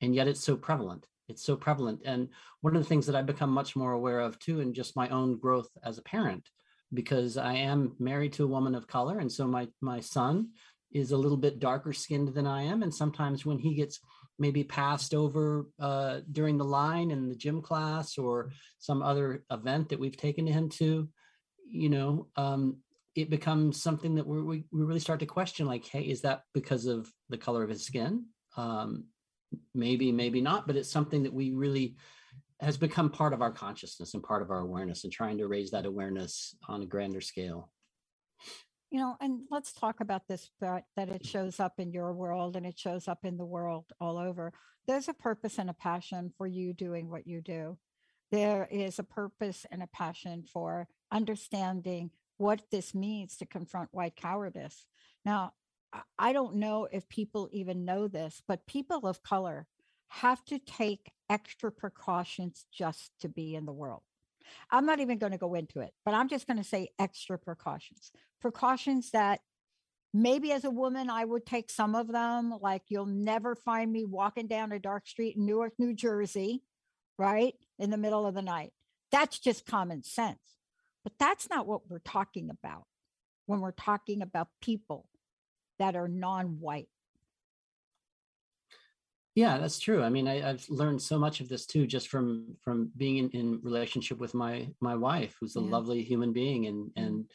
and 0.00 0.14
yet 0.14 0.28
it's 0.28 0.42
so 0.42 0.56
prevalent. 0.56 1.06
It's 1.28 1.44
so 1.44 1.56
prevalent. 1.56 2.00
And 2.04 2.28
one 2.60 2.74
of 2.74 2.82
the 2.82 2.88
things 2.88 3.06
that 3.06 3.16
I've 3.16 3.26
become 3.26 3.50
much 3.50 3.76
more 3.76 3.92
aware 3.92 4.20
of 4.20 4.38
too, 4.38 4.60
in 4.60 4.74
just 4.74 4.96
my 4.96 5.08
own 5.08 5.38
growth 5.38 5.68
as 5.84 5.98
a 5.98 6.02
parent, 6.02 6.48
because 6.92 7.36
I 7.36 7.54
am 7.54 7.94
married 7.98 8.32
to 8.34 8.44
a 8.44 8.48
woman 8.48 8.74
of 8.74 8.86
color, 8.86 9.18
and 9.18 9.30
so 9.30 9.46
my 9.46 9.68
my 9.80 10.00
son 10.00 10.48
is 10.90 11.12
a 11.12 11.16
little 11.16 11.38
bit 11.38 11.58
darker 11.58 11.92
skinned 11.92 12.34
than 12.34 12.46
I 12.46 12.62
am, 12.62 12.82
and 12.82 12.94
sometimes 12.94 13.44
when 13.44 13.58
he 13.58 13.74
gets 13.74 14.00
maybe 14.38 14.64
passed 14.64 15.14
over 15.14 15.66
uh, 15.78 16.20
during 16.30 16.58
the 16.58 16.64
line 16.64 17.10
in 17.10 17.28
the 17.28 17.36
gym 17.36 17.62
class 17.62 18.18
or 18.18 18.50
some 18.78 19.02
other 19.02 19.44
event 19.50 19.88
that 19.88 20.00
we've 20.00 20.16
taken 20.16 20.46
him 20.46 20.68
to, 20.68 21.08
you 21.70 21.88
know, 21.88 22.28
um, 22.36 22.78
it 23.14 23.28
becomes 23.28 23.80
something 23.80 24.14
that 24.14 24.26
we 24.26 24.42
we 24.42 24.64
really 24.72 25.00
start 25.00 25.20
to 25.20 25.26
question 25.26 25.66
like, 25.66 25.86
hey, 25.86 26.02
is 26.02 26.22
that 26.22 26.42
because 26.54 26.86
of 26.86 27.10
the 27.28 27.38
color 27.38 27.62
of 27.62 27.68
his 27.68 27.84
skin? 27.84 28.24
Um, 28.56 29.04
maybe, 29.74 30.12
maybe 30.12 30.40
not, 30.40 30.66
but 30.66 30.76
it's 30.76 30.90
something 30.90 31.24
that 31.24 31.34
we 31.34 31.50
really 31.50 31.96
has 32.60 32.76
become 32.76 33.10
part 33.10 33.32
of 33.32 33.42
our 33.42 33.50
consciousness 33.50 34.14
and 34.14 34.22
part 34.22 34.40
of 34.40 34.50
our 34.50 34.60
awareness 34.60 35.04
and 35.04 35.12
trying 35.12 35.38
to 35.38 35.48
raise 35.48 35.72
that 35.72 35.84
awareness 35.84 36.54
on 36.68 36.80
a 36.80 36.86
grander 36.86 37.20
scale 37.20 37.70
you 38.92 39.00
know 39.00 39.16
and 39.20 39.40
let's 39.50 39.72
talk 39.72 40.00
about 40.00 40.28
this 40.28 40.50
that, 40.60 40.84
that 40.96 41.08
it 41.08 41.22
mm-hmm. 41.22 41.26
shows 41.26 41.58
up 41.58 41.80
in 41.80 41.90
your 41.90 42.12
world 42.12 42.56
and 42.56 42.66
it 42.66 42.78
shows 42.78 43.08
up 43.08 43.24
in 43.24 43.38
the 43.38 43.44
world 43.44 43.86
all 44.00 44.18
over. 44.18 44.52
There's 44.86 45.08
a 45.08 45.14
purpose 45.14 45.58
and 45.58 45.70
a 45.70 45.74
passion 45.74 46.32
for 46.36 46.46
you 46.46 46.74
doing 46.74 47.08
what 47.08 47.26
you 47.26 47.40
do. 47.40 47.78
There 48.30 48.68
is 48.70 48.98
a 48.98 49.04
purpose 49.04 49.64
and 49.70 49.82
a 49.82 49.86
passion 49.86 50.44
for 50.52 50.88
understanding 51.10 52.10
what 52.36 52.62
this 52.70 52.94
means 52.94 53.36
to 53.38 53.46
confront 53.46 53.88
white 53.92 54.14
cowardice. 54.14 54.86
Now 55.24 55.54
i 56.18 56.32
don't 56.32 56.56
know 56.56 56.88
if 56.90 57.08
people 57.08 57.50
even 57.52 57.84
know 57.84 58.08
this 58.08 58.42
but 58.48 58.66
people 58.66 59.06
of 59.06 59.22
color 59.22 59.66
have 60.08 60.42
to 60.44 60.58
take 60.58 61.12
extra 61.28 61.70
precautions 61.70 62.64
just 62.72 63.12
to 63.20 63.28
be 63.28 63.54
in 63.54 63.66
the 63.66 63.72
world 63.72 64.02
I'm 64.70 64.86
not 64.86 65.00
even 65.00 65.18
going 65.18 65.32
to 65.32 65.38
go 65.38 65.54
into 65.54 65.80
it, 65.80 65.92
but 66.04 66.14
I'm 66.14 66.28
just 66.28 66.46
going 66.46 66.58
to 66.58 66.64
say 66.64 66.90
extra 66.98 67.38
precautions. 67.38 68.12
Precautions 68.40 69.10
that 69.10 69.40
maybe 70.14 70.52
as 70.52 70.64
a 70.64 70.70
woman 70.70 71.10
I 71.10 71.24
would 71.24 71.46
take 71.46 71.70
some 71.70 71.94
of 71.94 72.08
them, 72.08 72.54
like 72.60 72.82
you'll 72.88 73.06
never 73.06 73.54
find 73.54 73.92
me 73.92 74.04
walking 74.04 74.46
down 74.46 74.72
a 74.72 74.78
dark 74.78 75.06
street 75.06 75.36
in 75.36 75.46
Newark, 75.46 75.74
New 75.78 75.94
Jersey, 75.94 76.62
right? 77.18 77.54
In 77.78 77.90
the 77.90 77.96
middle 77.96 78.26
of 78.26 78.34
the 78.34 78.42
night. 78.42 78.72
That's 79.10 79.38
just 79.38 79.66
common 79.66 80.02
sense. 80.02 80.38
But 81.04 81.14
that's 81.18 81.50
not 81.50 81.66
what 81.66 81.88
we're 81.88 81.98
talking 81.98 82.48
about 82.50 82.84
when 83.46 83.60
we're 83.60 83.72
talking 83.72 84.22
about 84.22 84.48
people 84.60 85.06
that 85.78 85.96
are 85.96 86.08
non 86.08 86.60
white. 86.60 86.88
Yeah, 89.34 89.56
that's 89.58 89.78
true. 89.78 90.02
I 90.02 90.10
mean, 90.10 90.28
I, 90.28 90.40
have 90.40 90.64
learned 90.68 91.00
so 91.00 91.18
much 91.18 91.40
of 91.40 91.48
this 91.48 91.64
too, 91.64 91.86
just 91.86 92.08
from 92.08 92.54
from 92.62 92.90
being 92.96 93.16
in, 93.16 93.30
in 93.30 93.60
relationship 93.62 94.18
with 94.18 94.34
my 94.34 94.68
my 94.80 94.94
wife, 94.94 95.36
who's 95.40 95.56
a 95.56 95.60
yeah. 95.60 95.70
lovely 95.70 96.02
human 96.02 96.32
being, 96.32 96.66
and 96.66 96.90
mm-hmm. 96.90 97.02
and 97.02 97.30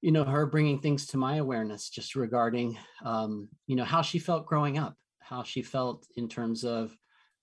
you 0.00 0.10
know 0.10 0.24
her 0.24 0.46
bringing 0.46 0.78
things 0.78 1.06
to 1.08 1.18
my 1.18 1.36
awareness 1.36 1.90
just 1.90 2.16
regarding 2.16 2.78
um, 3.04 3.48
you 3.66 3.76
know 3.76 3.84
how 3.84 4.00
she 4.00 4.18
felt 4.18 4.46
growing 4.46 4.78
up, 4.78 4.94
how 5.20 5.42
she 5.42 5.60
felt 5.60 6.06
in 6.16 6.28
terms 6.28 6.64
of 6.64 6.96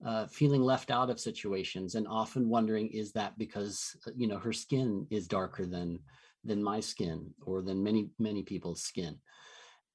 uh, 0.04 0.26
feeling 0.28 0.64
left 0.64 0.90
out 0.90 1.12
of 1.12 1.20
situations, 1.20 1.94
and 1.94 2.08
often 2.08 2.50
wondering 2.50 2.88
is 2.90 3.12
that 3.12 3.38
because 3.38 3.96
uh, 4.08 4.12
you 4.16 4.28
know 4.28 4.40
her 4.40 4.54
skin 4.54 5.06
is 5.12 5.28
darker 5.28 5.68
than 5.68 6.00
than 6.44 6.64
my 6.64 6.80
skin 6.80 7.32
or 7.46 7.62
than 7.62 7.84
many 7.84 8.10
many 8.18 8.42
people's 8.42 8.82
skin 8.82 9.16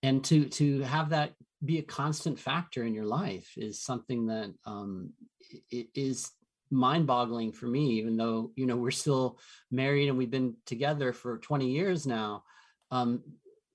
and 0.02 0.24
to 0.24 0.44
to 0.46 0.80
have 0.82 1.10
that 1.10 1.32
be 1.64 1.78
a 1.78 1.82
constant 1.82 2.38
factor 2.38 2.84
in 2.84 2.94
your 2.94 3.04
life 3.04 3.52
is 3.56 3.80
something 3.80 4.26
that 4.26 4.52
um, 4.64 5.10
it 5.70 5.88
is 5.94 6.30
mind-boggling 6.70 7.50
for 7.50 7.66
me 7.66 7.92
even 7.92 8.16
though 8.16 8.50
you 8.54 8.66
know 8.66 8.76
we're 8.76 8.90
still 8.90 9.38
married 9.70 10.08
and 10.08 10.18
we've 10.18 10.30
been 10.30 10.54
together 10.66 11.12
for 11.12 11.38
20 11.38 11.68
years 11.68 12.06
now 12.06 12.44
um, 12.90 13.22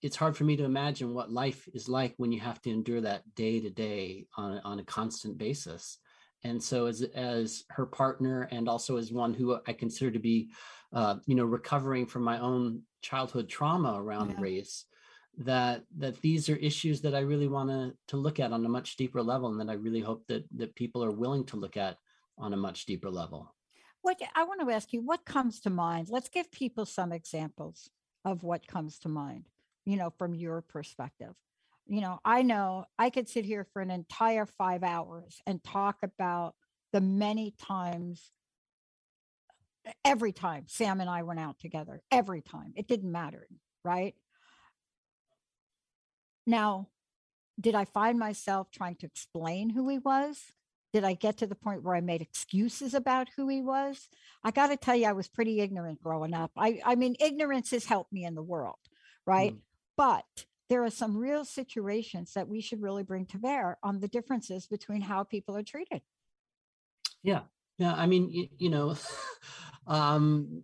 it's 0.01 0.15
hard 0.15 0.35
for 0.35 0.43
me 0.43 0.55
to 0.55 0.65
imagine 0.65 1.13
what 1.13 1.31
life 1.31 1.67
is 1.73 1.89
like 1.89 2.13
when 2.17 2.31
you 2.31 2.39
have 2.39 2.61
to 2.61 2.69
endure 2.69 3.01
that 3.01 3.23
day 3.35 3.59
to 3.59 3.69
day 3.69 4.27
on, 4.37 4.59
on 4.63 4.79
a 4.79 4.83
constant 4.83 5.37
basis 5.37 5.97
and 6.43 6.61
so 6.61 6.85
as 6.85 7.01
as 7.15 7.63
her 7.69 7.85
partner 7.85 8.47
and 8.51 8.69
also 8.69 8.97
as 8.97 9.11
one 9.11 9.33
who 9.33 9.57
i 9.67 9.73
consider 9.73 10.11
to 10.11 10.19
be 10.19 10.49
uh, 10.93 11.15
you 11.25 11.35
know 11.35 11.45
recovering 11.45 12.05
from 12.05 12.21
my 12.21 12.39
own 12.39 12.81
childhood 13.01 13.49
trauma 13.49 13.95
around 13.97 14.29
yeah. 14.29 14.39
race 14.39 14.85
that 15.37 15.83
that 15.97 16.21
these 16.21 16.49
are 16.49 16.55
issues 16.57 17.01
that 17.01 17.15
I 17.15 17.19
really 17.19 17.47
want 17.47 17.69
to 17.69 17.93
to 18.09 18.17
look 18.17 18.39
at 18.39 18.51
on 18.51 18.65
a 18.65 18.69
much 18.69 18.97
deeper 18.97 19.21
level, 19.21 19.49
and 19.49 19.59
that 19.59 19.71
I 19.71 19.75
really 19.75 20.01
hope 20.01 20.25
that 20.27 20.45
that 20.57 20.75
people 20.75 21.03
are 21.03 21.11
willing 21.11 21.45
to 21.47 21.57
look 21.57 21.77
at 21.77 21.97
on 22.37 22.53
a 22.53 22.57
much 22.57 22.85
deeper 22.85 23.09
level. 23.09 23.53
What 24.01 24.21
I 24.35 24.43
want 24.43 24.61
to 24.61 24.73
ask 24.73 24.93
you, 24.93 25.01
what 25.01 25.25
comes 25.25 25.59
to 25.61 25.69
mind? 25.69 26.07
Let's 26.09 26.29
give 26.29 26.51
people 26.51 26.85
some 26.85 27.11
examples 27.11 27.89
of 28.25 28.43
what 28.43 28.67
comes 28.67 28.99
to 28.99 29.09
mind. 29.09 29.47
You 29.85 29.97
know, 29.97 30.11
from 30.17 30.33
your 30.33 30.61
perspective. 30.61 31.33
You 31.85 31.99
know, 31.99 32.19
I 32.23 32.43
know 32.43 32.85
I 32.97 33.09
could 33.09 33.27
sit 33.27 33.43
here 33.43 33.67
for 33.73 33.81
an 33.81 33.91
entire 33.91 34.45
five 34.45 34.83
hours 34.83 35.41
and 35.45 35.61
talk 35.61 35.97
about 36.01 36.55
the 36.93 37.01
many 37.01 37.53
times 37.59 38.31
every 40.05 40.31
time 40.31 40.63
Sam 40.67 41.01
and 41.01 41.09
I 41.09 41.23
went 41.23 41.41
out 41.41 41.59
together, 41.59 42.01
every 42.11 42.41
time. 42.41 42.71
It 42.75 42.87
didn't 42.87 43.11
matter, 43.11 43.47
right? 43.83 44.15
Now, 46.45 46.89
did 47.59 47.75
I 47.75 47.85
find 47.85 48.17
myself 48.17 48.69
trying 48.71 48.95
to 48.97 49.05
explain 49.05 49.69
who 49.69 49.87
he 49.89 49.99
was? 49.99 50.41
Did 50.91 51.03
I 51.03 51.13
get 51.13 51.37
to 51.37 51.47
the 51.47 51.55
point 51.55 51.83
where 51.83 51.95
I 51.95 52.01
made 52.01 52.21
excuses 52.21 52.93
about 52.93 53.29
who 53.35 53.47
he 53.47 53.61
was? 53.61 54.09
I 54.43 54.51
got 54.51 54.67
to 54.67 54.77
tell 54.77 54.95
you, 54.95 55.07
I 55.07 55.13
was 55.13 55.27
pretty 55.27 55.59
ignorant 55.59 56.01
growing 56.03 56.33
up. 56.33 56.51
I, 56.55 56.81
I 56.85 56.95
mean, 56.95 57.15
ignorance 57.19 57.71
has 57.71 57.85
helped 57.85 58.13
me 58.13 58.25
in 58.25 58.35
the 58.35 58.43
world, 58.43 58.77
right? 59.25 59.53
Mm. 59.53 59.59
But 59.97 60.45
there 60.69 60.83
are 60.83 60.91
some 60.91 61.17
real 61.17 61.45
situations 61.45 62.33
that 62.33 62.47
we 62.47 62.61
should 62.61 62.81
really 62.81 63.03
bring 63.03 63.25
to 63.27 63.37
bear 63.37 63.77
on 63.81 63.99
the 63.99 64.07
differences 64.07 64.67
between 64.67 65.01
how 65.01 65.23
people 65.23 65.57
are 65.57 65.63
treated. 65.63 66.01
Yeah. 67.23 67.41
Yeah. 67.79 67.93
I 67.95 68.05
mean, 68.05 68.29
you, 68.29 68.47
you 68.57 68.69
know, 68.69 68.95
um, 69.87 70.63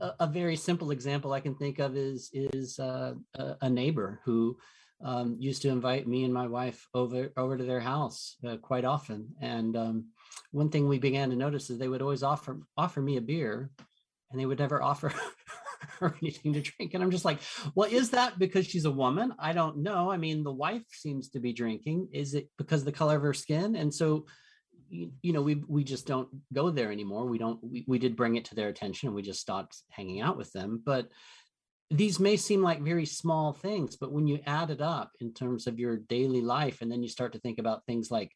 a, 0.00 0.12
a, 0.20 0.26
very 0.26 0.56
simple 0.56 0.90
example 0.90 1.32
I 1.32 1.40
can 1.40 1.54
think 1.54 1.78
of 1.78 1.96
is 1.96 2.30
is 2.32 2.78
uh, 2.78 3.14
a, 3.34 3.56
a 3.62 3.70
neighbor 3.70 4.20
who 4.24 4.58
um, 5.04 5.36
used 5.38 5.62
to 5.62 5.68
invite 5.68 6.06
me 6.06 6.24
and 6.24 6.32
my 6.32 6.46
wife 6.46 6.86
over 6.94 7.32
over 7.36 7.56
to 7.56 7.64
their 7.64 7.80
house 7.80 8.36
uh, 8.46 8.56
quite 8.56 8.84
often. 8.84 9.28
And 9.40 9.76
um, 9.76 10.06
one 10.50 10.68
thing 10.68 10.88
we 10.88 10.98
began 10.98 11.30
to 11.30 11.36
notice 11.36 11.70
is 11.70 11.78
they 11.78 11.88
would 11.88 12.02
always 12.02 12.22
offer 12.22 12.60
offer 12.76 13.00
me 13.00 13.16
a 13.16 13.20
beer, 13.20 13.70
and 14.30 14.40
they 14.40 14.46
would 14.46 14.58
never 14.58 14.82
offer 14.82 15.12
her 15.98 16.14
anything 16.22 16.52
to 16.52 16.60
drink. 16.60 16.94
And 16.94 17.02
I'm 17.02 17.10
just 17.10 17.24
like, 17.24 17.40
well, 17.74 17.88
is 17.90 18.10
that 18.10 18.38
because 18.38 18.66
she's 18.66 18.84
a 18.84 18.90
woman? 18.90 19.34
I 19.38 19.52
don't 19.52 19.78
know. 19.78 20.10
I 20.10 20.16
mean, 20.16 20.44
the 20.44 20.52
wife 20.52 20.84
seems 20.90 21.30
to 21.30 21.40
be 21.40 21.52
drinking. 21.52 22.08
Is 22.12 22.34
it 22.34 22.48
because 22.58 22.84
the 22.84 22.92
color 22.92 23.16
of 23.16 23.22
her 23.22 23.34
skin? 23.34 23.76
And 23.76 23.92
so 23.92 24.26
you 24.92 25.32
know 25.32 25.40
we 25.40 25.54
we 25.68 25.82
just 25.82 26.06
don't 26.06 26.28
go 26.52 26.68
there 26.68 26.92
anymore 26.92 27.24
we 27.24 27.38
don't 27.38 27.58
we, 27.62 27.82
we 27.88 27.98
did 27.98 28.14
bring 28.14 28.36
it 28.36 28.44
to 28.44 28.54
their 28.54 28.68
attention 28.68 29.08
and 29.08 29.16
we 29.16 29.22
just 29.22 29.40
stopped 29.40 29.82
hanging 29.88 30.20
out 30.20 30.36
with 30.36 30.52
them 30.52 30.82
but 30.84 31.08
these 31.92 32.18
may 32.18 32.36
seem 32.36 32.62
like 32.62 32.80
very 32.80 33.06
small 33.06 33.52
things, 33.52 33.96
but 33.96 34.12
when 34.12 34.26
you 34.26 34.40
add 34.46 34.70
it 34.70 34.80
up 34.80 35.12
in 35.20 35.32
terms 35.32 35.66
of 35.66 35.78
your 35.78 35.98
daily 35.98 36.40
life, 36.40 36.80
and 36.80 36.90
then 36.90 37.02
you 37.02 37.08
start 37.08 37.32
to 37.32 37.38
think 37.38 37.58
about 37.58 37.84
things 37.84 38.10
like, 38.10 38.32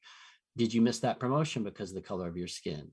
did 0.57 0.73
you 0.73 0.81
miss 0.81 1.01
that 1.01 1.21
promotion 1.21 1.63
because 1.63 1.91
of 1.91 1.97
the 1.97 2.03
color 2.03 2.29
of 2.29 2.37
your 2.37 2.49
skin? 2.49 2.91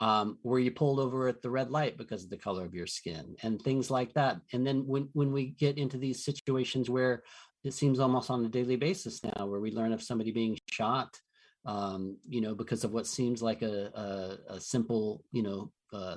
Um, 0.00 0.38
were 0.42 0.58
you 0.58 0.70
pulled 0.70 1.00
over 1.00 1.28
at 1.28 1.40
the 1.40 1.50
red 1.50 1.70
light 1.70 1.96
because 1.96 2.24
of 2.24 2.30
the 2.30 2.36
color 2.36 2.64
of 2.64 2.74
your 2.74 2.86
skin 2.86 3.36
and 3.42 3.60
things 3.60 3.90
like 3.90 4.12
that? 4.14 4.40
And 4.52 4.66
then 4.66 4.86
when 4.86 5.08
when 5.12 5.32
we 5.32 5.46
get 5.46 5.78
into 5.78 5.96
these 5.96 6.24
situations 6.24 6.90
where 6.90 7.22
it 7.62 7.72
seems 7.72 8.00
almost 8.00 8.30
on 8.30 8.44
a 8.44 8.48
daily 8.48 8.76
basis 8.76 9.22
now, 9.22 9.46
where 9.46 9.60
we 9.60 9.70
learn 9.70 9.92
of 9.92 10.02
somebody 10.02 10.32
being 10.32 10.58
shot, 10.68 11.16
um, 11.64 12.18
you 12.28 12.40
know, 12.40 12.54
because 12.54 12.84
of 12.84 12.92
what 12.92 13.06
seems 13.06 13.42
like 13.42 13.62
a, 13.62 14.38
a, 14.48 14.54
a 14.54 14.60
simple, 14.60 15.24
you 15.32 15.42
know, 15.42 15.72
uh, 15.92 16.16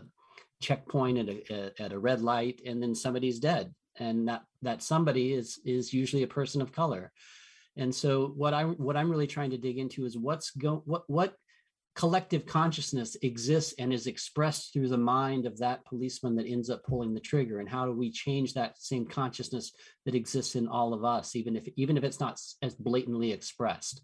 checkpoint 0.61 1.17
at 1.17 1.29
a 1.29 1.81
at 1.81 1.93
a 1.93 1.99
red 1.99 2.21
light 2.21 2.61
and 2.65 2.81
then 2.81 2.95
somebody's 2.95 3.39
dead. 3.39 3.73
And 3.99 4.27
that 4.27 4.43
that 4.61 4.83
somebody 4.83 5.33
is 5.33 5.59
is 5.65 5.93
usually 5.93 6.23
a 6.23 6.27
person 6.27 6.61
of 6.61 6.71
color. 6.71 7.11
And 7.75 7.93
so 7.93 8.33
what 8.35 8.53
i 8.53 8.63
what 8.63 8.97
i'm 8.97 9.09
really 9.09 9.27
trying 9.27 9.51
to 9.51 9.57
dig 9.57 9.77
into 9.77 10.05
is 10.05 10.17
what's 10.17 10.51
go 10.51 10.81
what 10.85 11.03
what 11.07 11.35
collective 11.95 12.45
consciousness 12.45 13.17
exists 13.23 13.73
and 13.79 13.91
is 13.91 14.05
expressed 14.05 14.71
through 14.71 14.87
the 14.87 14.97
mind 14.97 15.47
of 15.47 15.57
that 15.57 15.83
policeman 15.85 16.35
that 16.35 16.45
ends 16.45 16.69
up 16.69 16.83
pulling 16.83 17.11
the 17.11 17.19
trigger 17.19 17.59
and 17.59 17.67
how 17.67 17.87
do 17.87 17.91
we 17.91 18.11
change 18.11 18.53
that 18.53 18.77
same 18.77 19.03
consciousness 19.03 19.71
that 20.05 20.13
exists 20.13 20.55
in 20.55 20.67
all 20.67 20.93
of 20.93 21.03
us 21.03 21.35
even 21.35 21.55
if 21.55 21.67
even 21.75 21.97
if 21.97 22.03
it's 22.03 22.19
not 22.19 22.39
as 22.61 22.75
blatantly 22.75 23.31
expressed. 23.31 24.01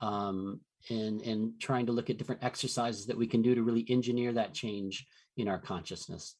Um, 0.00 0.60
and 0.90 1.22
and 1.22 1.60
trying 1.60 1.86
to 1.86 1.92
look 1.92 2.10
at 2.10 2.18
different 2.18 2.42
exercises 2.42 3.06
that 3.06 3.18
we 3.18 3.26
can 3.26 3.42
do 3.42 3.54
to 3.54 3.62
really 3.62 3.86
engineer 3.88 4.32
that 4.32 4.54
change 4.54 5.06
in 5.38 5.48
our 5.48 5.58
consciousness. 5.58 6.36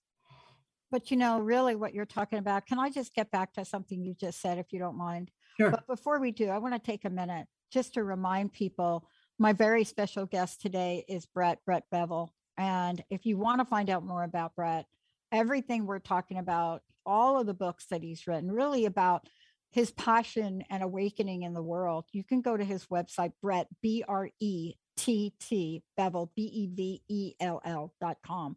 But 0.90 1.10
you 1.10 1.16
know, 1.16 1.40
really 1.40 1.74
what 1.74 1.94
you're 1.94 2.06
talking 2.06 2.38
about, 2.38 2.66
can 2.66 2.78
I 2.78 2.90
just 2.90 3.14
get 3.14 3.30
back 3.30 3.52
to 3.54 3.64
something 3.64 4.02
you 4.02 4.14
just 4.14 4.40
said, 4.40 4.58
if 4.58 4.72
you 4.72 4.78
don't 4.78 4.96
mind? 4.96 5.30
Sure. 5.58 5.70
But 5.70 5.86
before 5.86 6.18
we 6.18 6.30
do, 6.30 6.48
I 6.48 6.58
want 6.58 6.74
to 6.74 6.80
take 6.80 7.04
a 7.04 7.10
minute 7.10 7.46
just 7.72 7.94
to 7.94 8.04
remind 8.04 8.52
people 8.52 9.06
my 9.38 9.52
very 9.52 9.84
special 9.84 10.26
guest 10.26 10.60
today 10.60 11.04
is 11.08 11.26
Brett, 11.26 11.58
Brett 11.64 11.84
Bevell. 11.92 12.30
And 12.56 13.02
if 13.10 13.24
you 13.24 13.38
want 13.38 13.60
to 13.60 13.64
find 13.64 13.88
out 13.90 14.04
more 14.04 14.24
about 14.24 14.56
Brett, 14.56 14.86
everything 15.30 15.86
we're 15.86 16.00
talking 16.00 16.38
about, 16.38 16.82
all 17.06 17.38
of 17.38 17.46
the 17.46 17.54
books 17.54 17.86
that 17.90 18.02
he's 18.02 18.26
written, 18.26 18.50
really 18.50 18.84
about 18.86 19.28
his 19.70 19.90
passion 19.92 20.64
and 20.70 20.82
awakening 20.82 21.42
in 21.42 21.54
the 21.54 21.62
world, 21.62 22.06
you 22.12 22.24
can 22.24 22.40
go 22.40 22.56
to 22.56 22.64
his 22.64 22.86
website, 22.86 23.32
Brett, 23.42 23.68
B 23.82 24.02
R 24.08 24.30
E 24.40 24.74
T 24.96 25.34
T, 25.38 25.82
Bevell, 25.98 26.30
B 26.34 26.42
E 26.42 26.68
V 26.74 27.02
E 27.08 27.34
L 27.38 27.60
L 27.64 27.92
dot 28.00 28.16
com. 28.26 28.56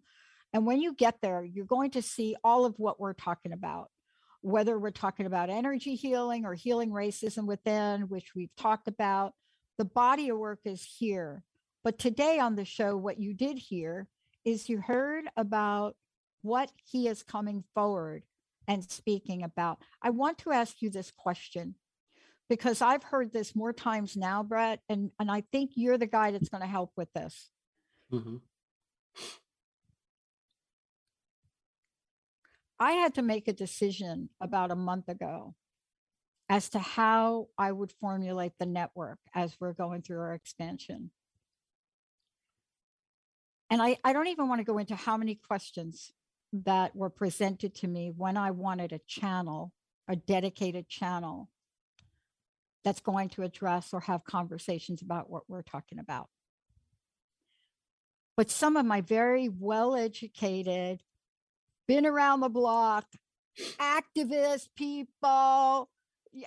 And 0.54 0.66
when 0.66 0.82
you 0.82 0.94
get 0.94 1.16
there, 1.22 1.44
you're 1.44 1.66
going 1.66 1.92
to 1.92 2.02
see 2.02 2.36
all 2.44 2.66
of 2.66 2.76
what 2.78 3.00
we're 3.00 3.14
talking 3.14 3.54
about, 3.54 3.90
whether 4.42 4.78
we're 4.78 4.92
talking 4.92 5.26
about 5.26 5.50
energy 5.50 5.96
healing 5.96 6.46
or 6.46 6.54
healing 6.54 6.92
racism 6.92 7.46
within, 7.46 8.10
which 8.10 8.36
we've 8.36 8.56
talked 8.58 8.88
about. 8.88 9.34
The 9.78 9.86
body 9.86 10.30
of 10.30 10.38
work 10.38 10.60
is 10.66 10.84
here. 10.84 11.44
But 11.84 11.98
today 11.98 12.40
on 12.40 12.56
the 12.56 12.66
show, 12.66 12.96
what 12.98 13.20
you 13.20 13.34
did 13.34 13.58
hear 13.58 14.08
is 14.46 14.70
you 14.70 14.80
heard 14.80 15.26
about 15.38 15.96
what 16.42 16.72
he 16.84 17.08
is 17.08 17.24
coming 17.24 17.64
forward 17.74 18.24
and 18.68 18.90
speaking 18.90 19.44
about. 19.44 19.80
I 20.02 20.10
want 20.10 20.40
to 20.40 20.52
ask 20.52 20.82
you 20.82 20.90
this 20.90 21.12
question 21.12 21.76
because 22.50 22.82
I've 22.82 23.04
heard 23.04 23.32
this 23.32 23.56
more 23.56 23.74
times 23.74 24.18
now, 24.18 24.44
Brett, 24.44 24.82
and, 24.90 25.12
and 25.20 25.32
I 25.32 25.44
think 25.52 25.72
you're 25.76 25.98
the 25.98 26.06
guy 26.06 26.32
that's 26.32 26.50
going 26.50 26.62
to 26.62 26.68
help 26.68 26.92
with 26.98 27.12
this. 27.14 27.50
Mm-hmm. 28.12 28.38
I 32.82 32.94
had 32.94 33.14
to 33.14 33.22
make 33.22 33.48
a 33.48 33.54
decision 33.54 34.30
about 34.42 34.72
a 34.72 34.76
month 34.76 35.08
ago 35.08 35.54
as 36.50 36.68
to 36.70 36.80
how 36.80 37.50
I 37.56 37.72
would 37.72 37.92
formulate 38.02 38.54
the 38.58 38.66
network 38.66 39.20
as 39.36 39.56
we're 39.60 39.74
going 39.74 40.02
through 40.02 40.18
our 40.18 40.34
expansion. 40.34 41.12
And 43.70 43.84
I, 43.84 43.98
I 44.04 44.14
don't 44.14 44.30
even 44.30 44.50
want 44.50 44.62
to 44.62 44.66
go 44.66 44.80
into 44.80 44.96
how 44.96 45.16
many 45.16 45.36
questions 45.36 46.12
that 46.54 46.96
were 46.96 47.12
presented 47.12 47.76
to 47.76 47.88
me 47.88 48.12
when 48.18 48.36
I 48.36 48.50
wanted 48.50 48.94
a 48.94 49.00
channel, 49.08 49.74
a 50.08 50.16
dedicated 50.16 50.90
channel 50.90 51.50
that's 52.84 53.00
going 53.00 53.30
to 53.30 53.44
address 53.44 53.94
or 53.94 54.00
have 54.00 54.24
conversations 54.24 55.04
about 55.04 55.30
what 55.30 55.44
we're 55.48 55.62
talking 55.62 56.00
about. 56.00 56.30
But 58.36 58.50
some 58.50 58.76
of 58.76 58.88
my 58.88 59.02
very 59.02 59.50
well 59.50 59.96
educated, 59.96 61.04
been 61.92 62.06
around 62.06 62.40
the 62.40 62.48
block, 62.48 63.06
activist 63.78 64.70
people, 64.78 65.90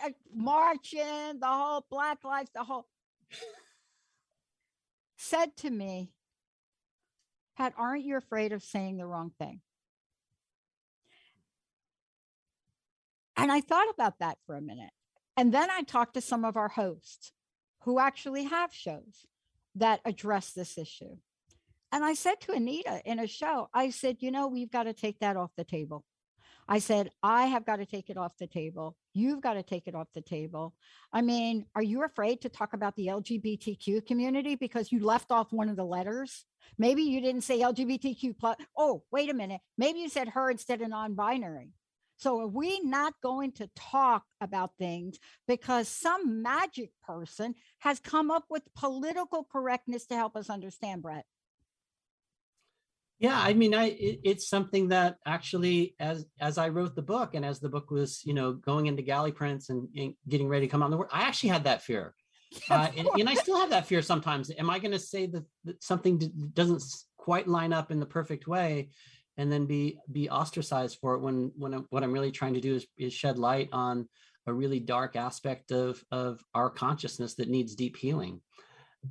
uh, 0.02 0.08
marching, 0.34 1.38
the 1.38 1.46
whole 1.46 1.84
Black 1.90 2.24
Lives, 2.24 2.48
the 2.54 2.64
whole 2.64 2.86
said 5.18 5.54
to 5.58 5.68
me, 5.68 6.08
Pat, 7.58 7.74
aren't 7.76 8.04
you 8.04 8.16
afraid 8.16 8.54
of 8.54 8.62
saying 8.62 8.96
the 8.96 9.04
wrong 9.04 9.32
thing? 9.38 9.60
And 13.36 13.52
I 13.52 13.60
thought 13.60 13.90
about 13.92 14.20
that 14.20 14.38
for 14.46 14.56
a 14.56 14.62
minute. 14.62 14.92
And 15.36 15.52
then 15.52 15.68
I 15.70 15.82
talked 15.82 16.14
to 16.14 16.22
some 16.22 16.46
of 16.46 16.56
our 16.56 16.68
hosts 16.68 17.32
who 17.82 17.98
actually 17.98 18.44
have 18.44 18.72
shows 18.72 19.26
that 19.74 20.00
address 20.06 20.52
this 20.52 20.78
issue. 20.78 21.18
And 21.94 22.04
I 22.04 22.14
said 22.14 22.40
to 22.40 22.52
Anita 22.52 23.00
in 23.04 23.20
a 23.20 23.28
show, 23.28 23.68
I 23.72 23.90
said, 23.90 24.16
you 24.18 24.32
know, 24.32 24.48
we've 24.48 24.70
got 24.70 24.82
to 24.82 24.92
take 24.92 25.20
that 25.20 25.36
off 25.36 25.52
the 25.56 25.62
table. 25.62 26.04
I 26.66 26.80
said, 26.80 27.10
I 27.22 27.44
have 27.44 27.64
got 27.64 27.76
to 27.76 27.86
take 27.86 28.10
it 28.10 28.16
off 28.16 28.32
the 28.36 28.48
table. 28.48 28.96
You've 29.12 29.40
got 29.40 29.54
to 29.54 29.62
take 29.62 29.86
it 29.86 29.94
off 29.94 30.08
the 30.12 30.20
table. 30.20 30.74
I 31.12 31.22
mean, 31.22 31.66
are 31.76 31.84
you 31.84 32.02
afraid 32.02 32.40
to 32.40 32.48
talk 32.48 32.72
about 32.72 32.96
the 32.96 33.06
LGBTQ 33.06 34.08
community 34.08 34.56
because 34.56 34.90
you 34.90 35.04
left 35.04 35.30
off 35.30 35.52
one 35.52 35.68
of 35.68 35.76
the 35.76 35.84
letters? 35.84 36.44
Maybe 36.78 37.02
you 37.02 37.20
didn't 37.20 37.42
say 37.42 37.60
LGBTQ 37.60 38.38
plus. 38.40 38.56
Oh, 38.76 39.04
wait 39.12 39.30
a 39.30 39.34
minute. 39.34 39.60
Maybe 39.78 40.00
you 40.00 40.08
said 40.08 40.30
her 40.30 40.50
instead 40.50 40.82
of 40.82 40.88
non 40.88 41.14
binary. 41.14 41.70
So 42.16 42.40
are 42.40 42.48
we 42.48 42.80
not 42.80 43.14
going 43.22 43.52
to 43.52 43.70
talk 43.76 44.24
about 44.40 44.72
things 44.80 45.20
because 45.46 45.86
some 45.86 46.42
magic 46.42 46.90
person 47.06 47.54
has 47.78 48.00
come 48.00 48.32
up 48.32 48.46
with 48.50 48.62
political 48.74 49.44
correctness 49.44 50.06
to 50.06 50.16
help 50.16 50.34
us 50.34 50.50
understand, 50.50 51.00
Brett? 51.00 51.24
Yeah 53.18 53.40
i 53.40 53.52
mean 53.52 53.74
i 53.74 53.86
it, 53.90 54.20
it's 54.24 54.48
something 54.48 54.88
that 54.88 55.16
actually 55.26 55.94
as 56.00 56.26
as 56.40 56.58
i 56.58 56.68
wrote 56.68 56.94
the 56.94 57.02
book 57.02 57.34
and 57.34 57.44
as 57.44 57.60
the 57.60 57.68
book 57.68 57.90
was 57.90 58.22
you 58.24 58.34
know 58.34 58.52
going 58.52 58.86
into 58.86 59.02
galley 59.02 59.32
prints 59.32 59.70
and, 59.70 59.88
and 59.96 60.14
getting 60.28 60.48
ready 60.48 60.66
to 60.66 60.70
come 60.70 60.82
on 60.82 60.90
the 60.90 60.96
work 60.96 61.10
i 61.12 61.22
actually 61.22 61.50
had 61.50 61.64
that 61.64 61.82
fear. 61.82 62.14
Uh, 62.70 62.88
and, 62.96 63.08
and, 63.18 63.28
i 63.28 63.34
still 63.34 63.58
have 63.58 63.70
that 63.70 63.84
fear 63.84 64.00
sometimes. 64.00 64.48
Am 64.56 64.70
i 64.70 64.78
going 64.78 64.92
to 64.92 64.98
say 64.98 65.26
that, 65.26 65.42
that 65.64 65.82
something 65.82 66.18
d- 66.18 66.30
doesn't 66.52 66.80
quite 67.16 67.48
line 67.48 67.72
up 67.72 67.90
in 67.90 67.98
the 67.98 68.06
perfect 68.06 68.46
way 68.46 68.90
and 69.36 69.50
then 69.50 69.66
be 69.66 69.98
be 70.12 70.28
ostracized 70.28 70.98
for 71.00 71.14
it 71.14 71.20
when 71.20 71.50
when 71.56 71.74
I'm, 71.74 71.86
what 71.90 72.02
i'm 72.02 72.12
really 72.12 72.30
trying 72.30 72.54
to 72.54 72.60
do 72.60 72.76
is, 72.76 72.86
is 72.96 73.12
shed 73.12 73.38
light 73.38 73.68
on 73.72 74.08
a 74.46 74.52
really 74.52 74.80
dark 74.80 75.16
aspect 75.16 75.72
of 75.72 76.02
of 76.10 76.40
our 76.54 76.70
consciousness 76.70 77.34
that 77.36 77.48
needs 77.48 77.74
deep 77.74 77.96
healing. 77.96 78.40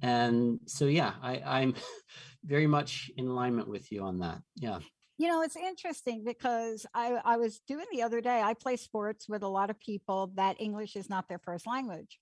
And 0.01 0.59
so 0.65 0.85
yeah 0.85 1.13
i 1.21 1.41
i'm 1.45 1.75
very 2.45 2.67
much 2.67 3.12
in 3.17 3.27
alignment 3.27 3.67
with 3.67 3.91
you 3.91 4.03
on 4.03 4.19
that 4.19 4.41
yeah. 4.56 4.79
You 5.17 5.27
know 5.29 5.41
it's 5.41 5.56
interesting 5.56 6.23
because 6.25 6.86
i 6.93 7.19
i 7.23 7.38
was 7.38 7.60
doing 7.67 7.86
the 7.91 8.01
other 8.01 8.19
day 8.19 8.41
i 8.41 8.53
play 8.53 8.75
sports 8.75 9.29
with 9.29 9.43
a 9.43 9.47
lot 9.47 9.69
of 9.69 9.79
people 9.79 10.32
that 10.36 10.60
english 10.60 10.95
is 10.95 11.10
not 11.10 11.29
their 11.29 11.39
first 11.39 11.65
language 11.67 12.19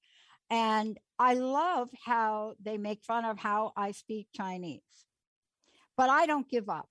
and 0.49 0.99
i 1.17 1.33
love 1.33 1.89
how 2.05 2.53
they 2.61 2.77
make 2.77 3.03
fun 3.03 3.25
of 3.25 3.39
how 3.39 3.71
i 3.75 3.91
speak 3.91 4.27
chinese 4.35 5.07
but 5.97 6.09
i 6.09 6.25
don't 6.25 6.49
give 6.49 6.69
up. 6.69 6.89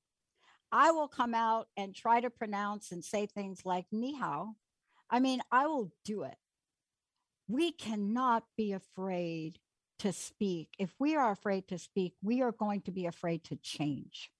I 0.72 0.92
will 0.92 1.08
come 1.08 1.34
out 1.34 1.66
and 1.76 1.94
try 1.94 2.20
to 2.20 2.30
pronounce 2.30 2.92
and 2.92 3.04
say 3.04 3.26
things 3.26 3.62
like 3.64 3.86
ni 3.90 4.14
hao. 4.14 4.54
I 5.10 5.20
mean 5.20 5.40
i 5.50 5.66
will 5.66 5.90
do 6.04 6.22
it. 6.22 6.36
We 7.48 7.72
cannot 7.72 8.44
be 8.56 8.72
afraid 8.72 9.58
to 10.00 10.12
speak, 10.12 10.68
if 10.78 10.94
we 10.98 11.14
are 11.14 11.30
afraid 11.30 11.68
to 11.68 11.78
speak, 11.78 12.14
we 12.22 12.42
are 12.42 12.52
going 12.52 12.80
to 12.82 12.90
be 12.90 13.06
afraid 13.06 13.44
to 13.44 13.56
change. 13.56 14.30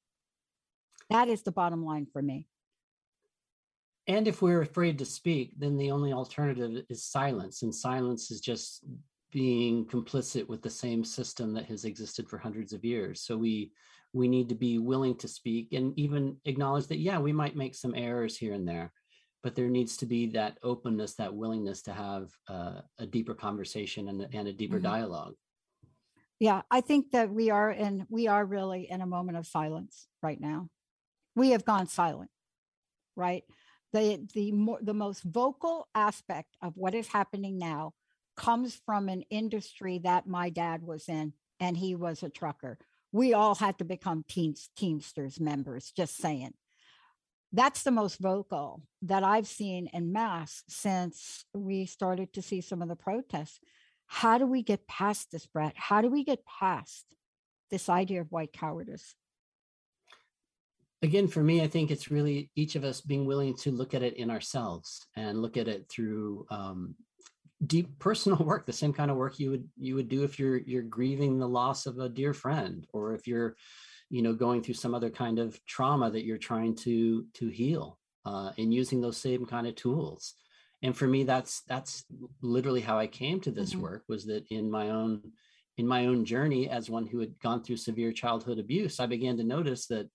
That 1.10 1.28
is 1.28 1.42
the 1.42 1.52
bottom 1.52 1.84
line 1.84 2.06
for 2.12 2.22
me. 2.22 2.46
And 4.06 4.26
if 4.26 4.42
we're 4.42 4.62
afraid 4.62 4.98
to 4.98 5.04
speak, 5.04 5.52
then 5.58 5.76
the 5.76 5.90
only 5.90 6.12
alternative 6.12 6.84
is 6.88 7.04
silence. 7.04 7.62
And 7.62 7.74
silence 7.74 8.30
is 8.30 8.40
just 8.40 8.84
being 9.30 9.84
complicit 9.86 10.48
with 10.48 10.62
the 10.62 10.70
same 10.70 11.04
system 11.04 11.52
that 11.54 11.66
has 11.66 11.84
existed 11.84 12.28
for 12.28 12.38
hundreds 12.38 12.72
of 12.72 12.84
years. 12.84 13.22
So 13.22 13.36
we 13.36 13.72
we 14.12 14.26
need 14.26 14.48
to 14.48 14.56
be 14.56 14.78
willing 14.78 15.16
to 15.18 15.28
speak 15.28 15.72
and 15.72 15.96
even 15.96 16.36
acknowledge 16.44 16.88
that 16.88 16.98
yeah, 16.98 17.20
we 17.20 17.32
might 17.32 17.54
make 17.54 17.76
some 17.76 17.94
errors 17.94 18.36
here 18.36 18.54
and 18.54 18.66
there, 18.66 18.92
but 19.44 19.54
there 19.54 19.68
needs 19.68 19.96
to 19.98 20.06
be 20.06 20.26
that 20.26 20.58
openness, 20.64 21.14
that 21.14 21.32
willingness 21.32 21.82
to 21.82 21.92
have 21.92 22.28
uh, 22.48 22.80
a 22.98 23.06
deeper 23.06 23.34
conversation 23.34 24.08
and, 24.08 24.26
and 24.34 24.48
a 24.48 24.52
deeper 24.52 24.78
mm-hmm. 24.78 24.92
dialogue 24.92 25.34
yeah 26.40 26.62
i 26.70 26.80
think 26.80 27.12
that 27.12 27.30
we 27.30 27.50
are 27.50 27.70
in 27.70 28.04
we 28.08 28.26
are 28.26 28.44
really 28.44 28.90
in 28.90 29.00
a 29.00 29.06
moment 29.06 29.38
of 29.38 29.46
silence 29.46 30.08
right 30.22 30.40
now. 30.40 30.68
We 31.36 31.50
have 31.50 31.64
gone 31.64 31.86
silent 31.86 32.30
right? 33.16 33.44
The 33.92 34.26
the 34.34 34.52
more 34.52 34.78
the 34.80 34.94
most 34.94 35.22
vocal 35.22 35.88
aspect 35.94 36.56
of 36.62 36.76
what 36.76 36.94
is 36.94 37.08
happening 37.08 37.58
now 37.58 37.92
comes 38.36 38.80
from 38.86 39.08
an 39.08 39.22
industry 39.30 40.00
that 40.04 40.26
my 40.26 40.48
dad 40.50 40.82
was 40.82 41.08
in 41.08 41.34
and 41.58 41.76
he 41.76 41.94
was 41.94 42.22
a 42.22 42.30
trucker. 42.30 42.78
We 43.12 43.34
all 43.34 43.54
had 43.54 43.78
to 43.78 43.84
become 43.84 44.24
teams 44.28 44.70
teamsters 44.76 45.40
members 45.40 45.92
just 45.94 46.16
saying. 46.16 46.54
That's 47.52 47.82
the 47.82 47.90
most 47.90 48.20
vocal 48.20 48.82
that 49.02 49.24
i've 49.24 49.48
seen 49.48 49.88
in 49.92 50.12
mass 50.12 50.62
since 50.68 51.44
we 51.52 51.84
started 51.84 52.32
to 52.34 52.42
see 52.42 52.60
some 52.60 52.80
of 52.80 52.88
the 52.88 52.96
protests 52.96 53.58
how 54.12 54.38
do 54.38 54.46
we 54.46 54.60
get 54.60 54.88
past 54.88 55.30
this 55.30 55.46
brett 55.46 55.72
how 55.76 56.02
do 56.02 56.10
we 56.10 56.24
get 56.24 56.44
past 56.44 57.06
this 57.70 57.88
idea 57.88 58.20
of 58.20 58.32
white 58.32 58.52
cowardice? 58.52 59.14
Again 61.02 61.28
for 61.28 61.42
me 61.42 61.62
i 61.62 61.68
think 61.68 61.90
it's 61.90 62.10
really 62.10 62.50
each 62.56 62.74
of 62.74 62.84
us 62.84 63.00
being 63.00 63.24
willing 63.24 63.56
to 63.58 63.70
look 63.70 63.94
at 63.94 64.02
it 64.02 64.14
in 64.16 64.30
ourselves 64.30 65.06
and 65.16 65.40
look 65.40 65.56
at 65.56 65.68
it 65.68 65.88
through 65.88 66.44
um, 66.50 66.94
deep 67.64 67.98
personal 67.98 68.38
work 68.44 68.66
the 68.66 68.72
same 68.72 68.92
kind 68.92 69.10
of 69.10 69.16
work 69.16 69.38
you 69.38 69.50
would 69.50 69.68
you 69.78 69.94
would 69.94 70.08
do 70.08 70.24
if 70.24 70.38
you're 70.38 70.58
you're 70.58 70.82
grieving 70.82 71.38
the 71.38 71.48
loss 71.48 71.86
of 71.86 71.98
a 71.98 72.08
dear 72.08 72.34
friend 72.34 72.86
or 72.92 73.14
if 73.14 73.26
you're 73.26 73.56
you 74.10 74.22
know 74.22 74.34
going 74.34 74.60
through 74.60 74.74
some 74.74 74.94
other 74.94 75.08
kind 75.08 75.38
of 75.38 75.58
trauma 75.66 76.10
that 76.10 76.24
you're 76.24 76.36
trying 76.36 76.74
to 76.74 77.24
to 77.32 77.48
heal 77.48 77.96
uh, 78.26 78.50
and 78.58 78.74
using 78.74 79.00
those 79.00 79.16
same 79.16 79.46
kind 79.46 79.66
of 79.66 79.74
tools 79.76 80.34
and 80.82 80.96
for 80.96 81.06
me 81.06 81.24
that's 81.24 81.62
that's 81.62 82.04
literally 82.42 82.80
how 82.80 82.98
i 82.98 83.06
came 83.06 83.40
to 83.40 83.50
this 83.50 83.70
mm-hmm. 83.70 83.82
work 83.82 84.04
was 84.08 84.24
that 84.26 84.44
in 84.50 84.70
my 84.70 84.90
own 84.90 85.20
in 85.78 85.86
my 85.86 86.06
own 86.06 86.24
journey 86.24 86.68
as 86.68 86.90
one 86.90 87.06
who 87.06 87.18
had 87.18 87.38
gone 87.40 87.62
through 87.62 87.76
severe 87.76 88.12
childhood 88.12 88.58
abuse 88.58 89.00
i 89.00 89.06
began 89.06 89.36
to 89.36 89.44
notice 89.44 89.86
that 89.86 90.08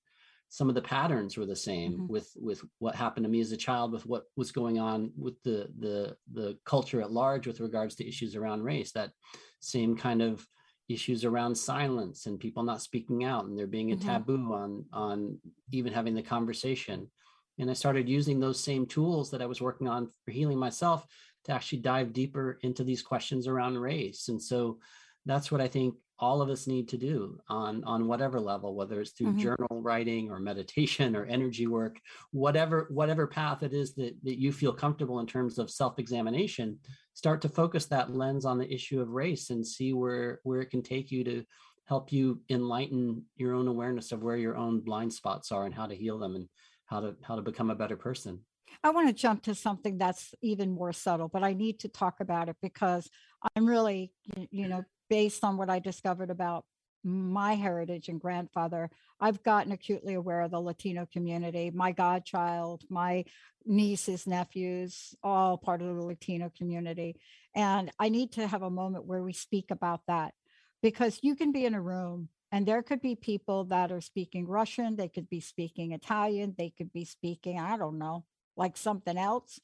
some 0.50 0.70
of 0.70 0.76
the 0.76 0.82
patterns 0.82 1.38
were 1.38 1.46
the 1.46 1.56
same 1.56 1.94
mm-hmm. 1.94 2.08
with 2.08 2.32
with 2.40 2.64
what 2.80 2.96
happened 2.96 3.24
to 3.24 3.30
me 3.30 3.42
as 3.42 3.52
a 3.52 3.58
child 3.58 3.92
with 3.92 4.06
what 4.06 4.24
was 4.36 4.52
going 4.52 4.80
on 4.80 5.12
with 5.18 5.42
the 5.44 5.70
the 5.80 6.16
the 6.34 6.58
culture 6.66 7.02
at 7.02 7.12
large 7.12 7.48
with 7.48 7.60
regards 7.60 7.96
to 7.96 8.08
issues 8.08 8.36
around 8.36 8.64
race 8.64 8.92
that 8.92 9.12
same 9.60 9.98
kind 9.98 10.22
of 10.22 10.46
issues 10.88 11.26
around 11.26 11.56
silence 11.56 12.28
and 12.28 12.40
people 12.40 12.62
not 12.62 12.82
speaking 12.82 13.24
out 13.24 13.46
and 13.46 13.58
there 13.58 13.66
being 13.68 13.92
a 13.92 13.96
mm-hmm. 13.96 14.08
taboo 14.08 14.54
on 14.54 14.86
on 14.94 15.38
even 15.72 15.92
having 15.92 16.14
the 16.14 16.22
conversation 16.22 17.10
and 17.60 17.70
i 17.70 17.74
started 17.74 18.10
using 18.10 18.40
those 18.40 18.60
same 18.60 18.86
tools 18.86 19.32
that 19.32 19.42
i 19.42 19.46
was 19.46 19.62
working 19.62 19.88
on 19.88 20.10
for 20.24 20.32
healing 20.32 20.58
myself 20.58 21.06
to 21.44 21.52
actually 21.52 21.80
dive 21.80 22.14
deeper 22.14 22.58
into 22.62 22.84
these 22.84 23.02
questions 23.02 23.48
around 23.48 23.78
race 23.78 24.30
and 24.30 24.42
so 24.42 24.80
that's 25.26 25.52
what 25.52 25.62
i 25.62 25.68
think 25.68 25.96
all 26.18 26.42
of 26.42 26.50
us 26.50 26.66
need 26.66 26.88
to 26.88 26.98
do 26.98 27.38
on 27.50 27.84
on 27.84 28.08
whatever 28.08 28.40
level 28.40 28.74
whether 28.74 29.02
it's 29.02 29.12
through 29.12 29.28
mm-hmm. 29.28 29.40
journal 29.40 29.82
writing 29.82 30.32
or 30.32 30.40
meditation 30.40 31.16
or 31.16 31.26
energy 31.26 31.68
work 31.68 32.00
whatever 32.32 32.88
whatever 32.90 33.28
path 33.28 33.64
it 33.64 33.74
is 33.74 33.94
that, 33.96 34.16
that 34.24 34.40
you 34.40 34.52
feel 34.52 34.74
comfortable 34.74 35.20
in 35.20 35.28
terms 35.28 35.58
of 35.58 35.70
self-examination 35.70 36.78
start 37.14 37.42
to 37.42 37.50
focus 37.50 37.86
that 37.86 38.12
lens 38.12 38.46
on 38.46 38.58
the 38.58 38.74
issue 38.74 39.02
of 39.02 39.10
race 39.10 39.50
and 39.50 39.66
see 39.66 39.94
where 39.94 40.40
where 40.44 40.62
it 40.62 40.70
can 40.70 40.82
take 40.82 41.12
you 41.12 41.24
to 41.24 41.44
help 41.86 42.12
you 42.12 42.42
enlighten 42.50 43.24
your 43.36 43.54
own 43.54 43.68
awareness 43.68 44.12
of 44.12 44.24
where 44.24 44.38
your 44.38 44.56
own 44.56 44.80
blind 44.80 45.14
spots 45.14 45.52
are 45.52 45.66
and 45.66 45.76
how 45.76 45.86
to 45.86 45.96
heal 45.96 46.18
them 46.18 46.36
and 46.36 46.48
how 46.86 47.00
to 47.00 47.16
how 47.24 47.36
to 47.36 47.42
become 47.42 47.70
a 47.70 47.76
better 47.76 47.98
person 47.98 48.40
I 48.84 48.90
want 48.92 49.08
to 49.08 49.14
jump 49.14 49.44
to 49.44 49.56
something 49.56 49.98
that's 49.98 50.34
even 50.42 50.72
more 50.72 50.94
subtle, 50.94 51.28
but 51.28 51.44
I 51.44 51.54
need 51.54 51.80
to 51.80 51.88
talk 51.88 52.20
about 52.20 52.50
it 52.50 52.58
because 52.62 53.10
I'm 53.56 53.66
really, 53.66 54.12
you 54.52 54.68
know, 54.68 54.84
based 55.10 55.44
on 55.44 55.58
what 55.58 55.70
I 55.70 55.80
discovered 55.80 56.30
about 56.30 56.66
my 57.04 57.54
heritage 57.54 58.10
and 58.10 58.20
grandfather, 58.20 58.90
I've 59.20 59.44
gotten 59.44 59.72
acutely 59.72 60.16
aware 60.16 60.42
of 60.42 60.52
the 60.52 60.60
Latino 60.60 61.08
community. 61.12 61.72
My 61.72 61.92
godchild, 61.92 62.84
my 62.90 63.26
nieces, 63.66 64.26
nephews, 64.26 65.14
all 65.24 65.58
part 65.58 65.82
of 65.82 65.96
the 65.96 66.02
Latino 66.02 66.52
community. 66.58 67.16
And 67.56 67.92
I 68.00 68.10
need 68.10 68.34
to 68.34 68.48
have 68.48 68.64
a 68.64 68.70
moment 68.70 69.06
where 69.06 69.24
we 69.24 69.34
speak 69.34 69.70
about 69.70 70.02
that 70.08 70.34
because 70.82 71.20
you 71.22 71.36
can 71.36 71.52
be 71.52 71.66
in 71.66 71.76
a 71.76 71.82
room 71.82 72.30
and 72.56 72.66
there 72.66 72.82
could 72.82 73.02
be 73.02 73.18
people 73.18 73.66
that 73.66 73.92
are 73.92 74.00
speaking 74.00 74.48
Russian, 74.48 74.96
they 74.96 75.10
could 75.10 75.30
be 75.30 75.42
speaking 75.42 75.92
Italian, 75.92 76.56
they 76.58 76.70
could 76.70 76.94
be 76.94 77.04
speaking, 77.04 77.60
I 77.60 77.76
don't 77.76 77.98
know, 77.98 78.24
like 78.56 78.78
something 78.78 79.18
else. 79.18 79.60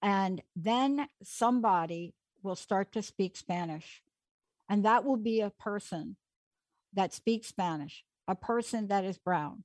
And 0.00 0.40
then 0.54 1.08
somebody 1.24 2.14
will 2.44 2.54
start 2.54 2.92
to 2.92 3.02
speak 3.02 3.36
Spanish 3.36 4.00
and 4.68 4.84
that 4.84 5.04
will 5.04 5.16
be 5.16 5.40
a 5.40 5.50
person 5.50 6.14
that 6.94 7.12
speaks 7.12 7.48
Spanish, 7.48 8.04
a 8.28 8.36
person 8.36 8.86
that 8.86 9.04
is 9.04 9.18
brown, 9.18 9.64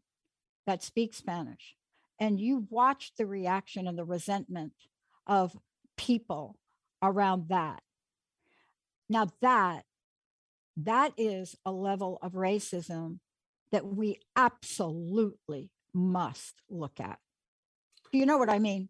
that 0.66 0.82
speaks 0.82 1.18
Spanish. 1.18 1.76
And 2.18 2.42
you 2.42 2.66
watch 2.72 3.12
the 3.16 3.28
reaction 3.28 3.88
and 3.88 3.96
the 3.96 4.06
resentment 4.06 4.74
of 5.28 5.56
people 5.98 6.58
around 7.04 7.50
that. 7.50 7.84
Now 9.08 9.28
that 9.44 9.84
that 10.86 11.14
is 11.18 11.56
a 11.66 11.72
level 11.72 12.20
of 12.22 12.34
racism 12.34 13.20
that 13.72 13.86
we 13.86 14.20
absolutely 14.36 15.72
must 15.94 16.62
look 16.70 17.00
at. 17.00 17.20
Do 18.12 18.18
you 18.18 18.26
know 18.26 18.38
what 18.38 18.50
I 18.50 18.60
mean? 18.60 18.90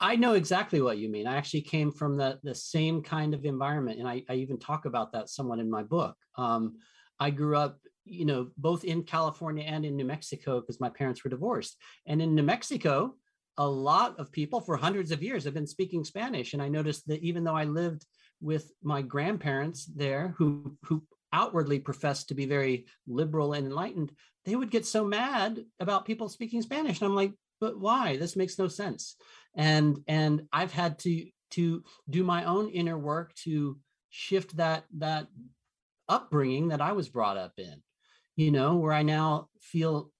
I 0.00 0.16
know 0.16 0.34
exactly 0.34 0.80
what 0.80 0.98
you 0.98 1.08
mean. 1.08 1.26
I 1.26 1.36
actually 1.36 1.62
came 1.62 1.90
from 1.90 2.16
the 2.16 2.38
the 2.42 2.54
same 2.54 3.02
kind 3.02 3.32
of 3.32 3.44
environment, 3.44 4.00
and 4.00 4.08
I, 4.08 4.22
I 4.28 4.34
even 4.34 4.58
talk 4.58 4.86
about 4.86 5.12
that 5.12 5.28
somewhat 5.28 5.60
in 5.60 5.70
my 5.70 5.82
book. 5.82 6.16
Um, 6.36 6.76
I 7.20 7.30
grew 7.30 7.56
up, 7.56 7.78
you 8.04 8.24
know, 8.24 8.48
both 8.56 8.84
in 8.84 9.04
California 9.04 9.64
and 9.64 9.84
in 9.84 9.96
New 9.96 10.04
Mexico 10.04 10.60
because 10.60 10.80
my 10.80 10.88
parents 10.88 11.22
were 11.22 11.30
divorced. 11.30 11.76
And 12.06 12.20
in 12.20 12.34
New 12.34 12.42
Mexico, 12.42 13.14
a 13.56 13.66
lot 13.66 14.18
of 14.18 14.32
people 14.32 14.60
for 14.60 14.76
hundreds 14.76 15.12
of 15.12 15.22
years 15.22 15.44
have 15.44 15.54
been 15.54 15.66
speaking 15.66 16.04
Spanish, 16.04 16.54
and 16.54 16.62
I 16.62 16.68
noticed 16.68 17.06
that 17.08 17.22
even 17.22 17.44
though 17.44 17.56
I 17.56 17.64
lived 17.64 18.04
with 18.40 18.72
my 18.82 19.00
grandparents 19.00 19.86
there, 19.86 20.34
who 20.36 20.76
who 20.82 21.04
outwardly 21.34 21.80
professed 21.80 22.28
to 22.28 22.34
be 22.34 22.46
very 22.46 22.86
liberal 23.06 23.52
and 23.52 23.66
enlightened, 23.66 24.12
they 24.46 24.56
would 24.56 24.70
get 24.70 24.86
so 24.86 25.04
mad 25.04 25.64
about 25.80 26.06
people 26.06 26.28
speaking 26.28 26.62
Spanish, 26.62 27.00
and 27.00 27.08
I'm 27.08 27.16
like, 27.16 27.32
but 27.60 27.78
why? 27.78 28.16
This 28.16 28.36
makes 28.36 28.58
no 28.58 28.68
sense. 28.68 29.16
And 29.54 29.98
and 30.08 30.42
i've 30.52 30.72
had 30.72 30.98
to 31.00 31.26
to 31.50 31.84
do 32.10 32.24
my 32.24 32.44
own 32.44 32.68
inner 32.70 32.98
work 32.98 33.32
to 33.34 33.78
shift 34.10 34.56
that 34.56 34.84
that 34.98 35.28
upbringing 36.08 36.68
that 36.68 36.80
i 36.80 36.92
was 36.92 37.08
brought 37.08 37.36
up 37.36 37.52
in 37.58 37.82
you 38.36 38.50
know 38.50 38.76
where 38.76 38.92
i 38.92 39.02
now 39.02 39.48
feel 39.60 40.10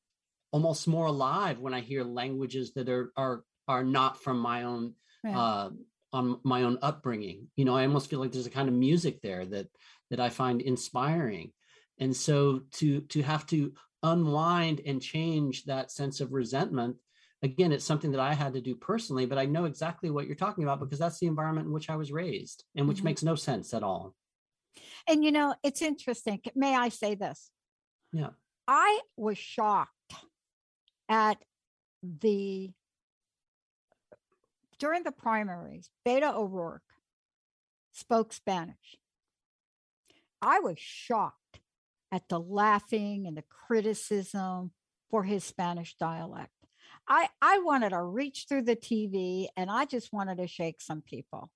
almost 0.53 0.87
more 0.87 1.07
alive 1.07 1.59
when 1.59 1.75
i 1.75 1.81
hear 1.81 2.05
languages 2.05 2.73
that 2.75 2.89
are 2.89 3.11
are 3.17 3.43
are 3.67 3.85
not 3.85 4.23
from 4.23 4.39
my 4.39 4.63
own 4.63 4.95
uh 5.27 5.71
on 6.13 6.39
my 6.45 6.63
own 6.63 6.79
upbringing. 6.81 7.49
You 7.57 7.65
know 7.65 7.77
i 7.77 7.85
almost 7.85 8.09
feel 8.09 8.21
like 8.21 8.31
there's 8.31 8.47
a 8.47 8.51
kind 8.59 8.69
of 8.69 8.75
music 8.75 9.21
there 9.21 9.45
that 9.47 9.67
that 10.11 10.21
i 10.21 10.29
find 10.29 10.61
inspiring 10.61 11.53
and 11.99 12.15
so 12.15 12.61
to 12.71 13.01
to 13.03 13.23
have 13.23 13.47
to 13.47 13.73
unwind 14.03 14.81
and 14.85 15.01
change 15.01 15.65
that 15.65 15.91
sense 15.91 16.21
of 16.21 16.33
resentment 16.33 16.97
again, 17.45 17.73
it's 17.73 17.85
something 17.85 18.11
that 18.13 18.21
I 18.21 18.33
had 18.33 18.55
to 18.55 18.61
do 18.61 18.75
personally, 18.75 19.27
but 19.27 19.37
I 19.37 19.45
know 19.45 19.67
exactly 19.67 20.11
what 20.11 20.27
you're 20.27 20.35
talking 20.35 20.65
about 20.65 20.81
because 20.81 20.99
that's 20.99 21.19
the 21.19 21.27
environment 21.27 21.67
in 21.67 21.75
which 21.75 21.91
I 21.91 21.97
was 21.97 22.11
raised 22.11 22.65
and 22.75 22.89
which 22.89 22.99
mm-hmm. 22.99 23.05
makes 23.05 23.23
no 23.23 23.35
sense 23.35 23.75
at 23.75 23.83
all. 23.83 24.15
And 25.07 25.23
you 25.23 25.31
know, 25.31 25.55
it's 25.63 25.83
interesting. 25.83 26.41
May 26.57 26.75
I 26.75 26.89
say 26.89 27.15
this? 27.15 27.51
Yeah. 28.13 28.31
I 28.67 29.01
was 29.17 29.37
shocked 29.37 29.91
at 31.09 31.37
the 32.03 32.71
during 34.79 35.03
the 35.03 35.13
primaries, 35.13 35.91
Beto 36.07 36.35
O'Rourke 36.35 36.83
spoke 37.93 38.33
Spanish. 38.33 38.97
I 40.45 40.61
was 40.61 40.79
shocked 40.79 41.61
at 42.13 42.29
the 42.29 42.39
laughing 42.39 43.27
and 43.27 43.35
the 43.35 43.45
criticism 43.49 44.73
for 45.11 45.25
his 45.25 45.43
Spanish 45.43 45.97
dialect. 45.97 46.53
I 47.09 47.29
I 47.41 47.61
wanted 47.61 47.91
to 47.91 48.03
reach 48.03 48.45
through 48.47 48.63
the 48.63 48.77
TV 48.77 49.47
and 49.57 49.71
I 49.71 49.87
just 49.87 50.13
wanted 50.13 50.37
to 50.37 50.47
shake 50.47 50.83
some 50.83 51.01
people. 51.01 51.51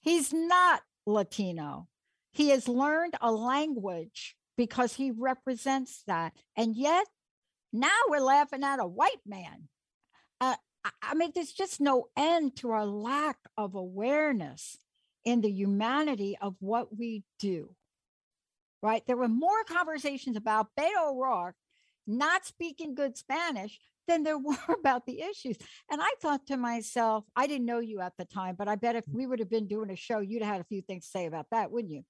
He's 0.00 0.32
not 0.32 0.82
Latino. 1.06 1.86
He 2.32 2.48
has 2.48 2.66
learned 2.66 3.14
a 3.20 3.30
language 3.30 4.36
because 4.56 4.94
he 4.94 5.12
represents 5.12 6.02
that. 6.08 6.32
And 6.56 6.74
yet 6.74 7.06
now 7.72 7.96
we're 8.08 8.20
laughing 8.20 8.64
at 8.64 8.80
a 8.80 8.86
white 8.86 9.22
man. 9.24 9.68
Uh, 10.40 10.56
I 11.00 11.14
mean, 11.14 11.30
there's 11.32 11.52
just 11.52 11.80
no 11.80 12.08
end 12.16 12.56
to 12.56 12.70
our 12.70 12.86
lack 12.86 13.36
of 13.56 13.76
awareness 13.76 14.78
in 15.24 15.40
the 15.40 15.50
humanity 15.50 16.36
of 16.40 16.54
what 16.60 16.96
we 16.96 17.24
do. 17.38 17.74
Right? 18.82 19.02
There 19.06 19.16
were 19.16 19.28
more 19.28 19.64
conversations 19.64 20.36
about 20.36 20.68
Beto 20.78 21.10
O'Rourke 21.10 21.54
not 22.06 22.44
speaking 22.44 22.94
good 22.94 23.16
Spanish 23.16 23.78
than 24.08 24.24
there 24.24 24.38
were 24.38 24.56
about 24.68 25.06
the 25.06 25.20
issues. 25.20 25.56
And 25.90 26.00
I 26.02 26.10
thought 26.20 26.46
to 26.48 26.56
myself, 26.56 27.24
I 27.36 27.46
didn't 27.46 27.66
know 27.66 27.78
you 27.78 28.00
at 28.00 28.14
the 28.18 28.24
time, 28.24 28.56
but 28.58 28.68
I 28.68 28.76
bet 28.76 28.96
if 28.96 29.04
we 29.08 29.26
would 29.26 29.38
have 29.38 29.50
been 29.50 29.68
doing 29.68 29.90
a 29.90 29.96
show, 29.96 30.20
you'd 30.20 30.42
have 30.42 30.54
had 30.54 30.60
a 30.60 30.64
few 30.64 30.82
things 30.82 31.04
to 31.04 31.10
say 31.10 31.26
about 31.26 31.46
that, 31.52 31.70
wouldn't 31.70 31.92
you? 31.92 32.02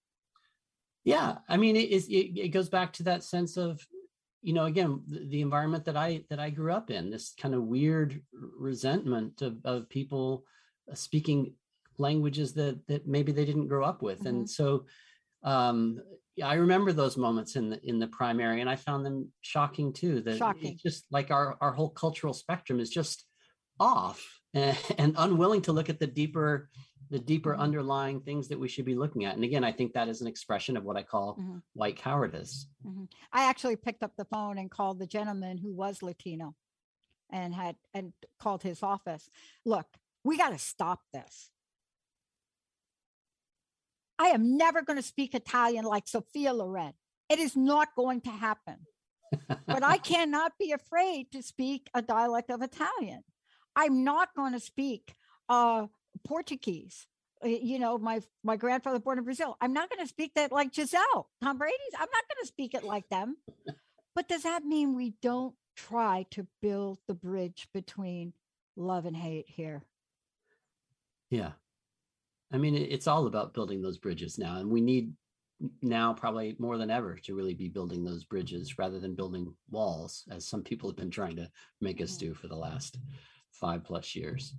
Yeah. 1.05 1.39
I 1.49 1.57
mean, 1.57 1.77
it, 1.77 1.91
it, 1.91 2.41
it 2.41 2.49
goes 2.49 2.69
back 2.69 2.93
to 2.95 3.03
that 3.05 3.25
sense 3.25 3.57
of 3.57 3.85
you 4.43 4.53
know, 4.53 4.65
again, 4.65 5.03
the, 5.07 5.27
the, 5.29 5.41
environment 5.41 5.85
that 5.85 5.97
I 5.97 6.25
that 6.29 6.41
I 6.41 6.51
grew 6.51 6.73
up 6.73 6.91
in, 6.91 7.11
this 7.11 7.33
kind 7.41 7.55
of 7.55 7.63
weird 7.63 8.21
resentment 8.59 9.41
of, 9.41 9.59
of 9.65 9.89
people 9.89 10.45
uh, 10.91 10.97
speaking 10.97 11.55
languages 11.99 12.55
that 12.55 12.87
that 12.89 13.07
maybe 13.07 13.33
they 13.33 13.45
didn't 13.45 13.69
grow 13.69 13.85
up 13.85 14.03
with, 14.03 14.21
mm-hmm. 14.21 14.29
and 14.29 14.51
so 14.51 14.87
um, 15.45 16.01
I 16.43 16.55
remember 16.55 16.93
those 16.93 17.17
moments 17.17 17.57
in 17.57 17.69
the 17.71 17.81
in 17.89 17.99
the 17.99 18.07
primary, 18.07 18.61
and 18.61 18.71
I 18.71 18.77
found 18.77 19.05
them 19.05 19.31
shocking 19.41 19.93
too. 19.93 20.21
That 20.21 20.39
shocking. 20.39 20.79
just 20.83 21.07
like 21.11 21.31
our 21.31 21.57
our 21.61 21.73
whole 21.73 21.91
cultural 21.91 22.33
spectrum 22.33 22.81
is 22.81 22.91
just 22.91 23.25
off 23.79 24.25
and, 24.55 24.77
and 24.99 25.15
unwilling 25.19 25.63
to 25.63 25.73
look 25.73 25.89
at 25.89 25.99
the 25.99 26.07
deeper 26.07 26.71
the 27.11 27.19
deeper 27.19 27.53
mm-hmm. 27.53 27.61
underlying 27.61 28.21
things 28.23 28.49
that 28.49 28.59
we 28.59 28.69
should 28.69 28.87
be 28.87 28.95
looking 28.95 29.27
at. 29.27 29.35
And 29.35 29.45
again, 29.45 29.65
I 29.65 29.71
think 29.71 29.93
that 29.93 30.09
is 30.09 30.23
an 30.23 30.27
expression 30.27 30.79
of 30.79 30.85
what 30.85 30.97
I 30.97 31.03
call 31.03 31.37
mm-hmm. 31.37 31.59
white 31.75 31.99
cowardice. 31.99 32.69
Mm-hmm. 32.87 33.05
I 33.31 33.45
actually 33.45 33.77
picked 33.77 34.03
up 34.03 34.13
the 34.17 34.25
phone 34.25 34.57
and 34.57 34.71
called 34.71 34.99
the 34.99 35.07
gentleman 35.07 35.59
who 35.59 35.75
was 35.75 36.03
Latino 36.03 36.55
and 37.31 37.55
had 37.55 37.77
and 37.93 38.15
called 38.41 38.63
his 38.63 38.83
office. 38.83 39.29
Look, 39.67 39.87
we 40.25 40.39
got 40.39 40.51
to 40.51 40.59
stop 40.59 41.01
this. 41.13 41.51
I 44.19 44.29
am 44.29 44.57
never 44.57 44.83
going 44.83 44.99
to 44.99 45.03
speak 45.03 45.35
Italian 45.35 45.85
like 45.85 46.07
Sophia 46.07 46.53
Loren. 46.53 46.93
It 47.29 47.39
is 47.39 47.57
not 47.57 47.89
going 47.97 48.21
to 48.23 48.31
happen. 48.31 48.77
but 49.67 49.83
I 49.83 49.99
cannot 50.13 50.53
be 50.59 50.73
afraid 50.73 51.33
to 51.33 51.43
speak 51.43 51.89
a 51.95 52.03
dialect 52.03 52.51
of 52.51 52.63
Italian. 52.63 53.23
I'm 53.75 54.05
not 54.05 54.29
going 54.37 54.53
to 54.53 54.61
speak 54.61 55.15
uh, 55.49 55.87
Portuguese. 56.27 57.07
You 57.45 57.81
know, 57.81 57.99
my 57.99 58.21
my 58.45 58.57
grandfather 58.57 59.01
born 59.01 59.19
in 59.19 59.25
Brazil. 59.25 59.57
I'm 59.61 59.73
not 59.73 59.91
going 59.91 60.05
to 60.05 60.09
speak 60.09 60.35
that 60.35 60.53
like 60.53 60.73
Gisele, 60.73 61.29
Tom 61.43 61.59
Brady's. 61.59 61.95
I'm 61.95 62.01
not 62.01 62.25
going 62.29 62.43
to 62.43 62.47
speak 62.47 62.75
it 62.75 62.85
like 62.85 63.09
them. 63.09 63.37
But 64.15 64.29
does 64.29 64.43
that 64.43 64.65
mean 64.65 64.95
we 64.95 65.15
don't 65.23 65.55
try 65.75 66.27
to 66.33 66.47
build 66.61 66.99
the 67.09 67.15
bridge 67.15 67.67
between 67.73 68.33
love 68.77 69.07
and 69.07 69.17
hate 69.17 69.47
here? 69.49 69.83
Yeah. 71.31 71.53
I 72.53 72.59
mean, 72.59 72.75
it's 72.75 73.07
all 73.07 73.27
about 73.27 73.55
building 73.55 73.81
those 73.81 73.99
bridges 73.99 74.39
now, 74.39 74.57
and 74.57 74.71
we 74.71 74.81
need 74.81 75.13
now 75.81 76.13
probably 76.13 76.57
more 76.59 76.77
than 76.77 76.91
ever 76.91 77.17
to 77.17 77.35
really 77.35 77.55
be 77.55 77.69
building 77.69 78.05
those 78.05 78.25
bridges 78.25 78.79
rather 78.79 78.99
than 78.99 79.15
building 79.15 79.55
walls, 79.71 80.25
as 80.31 80.47
some 80.47 80.63
people 80.63 80.89
have 80.89 80.97
been 80.97 81.11
trying 81.11 81.37
to 81.37 81.49
make 81.81 82.01
us 82.01 82.17
do 82.17 82.35
for 82.35 82.49
the 82.49 82.57
last 82.57 82.99
five 83.53 83.85
plus 83.85 84.15
years. 84.15 84.55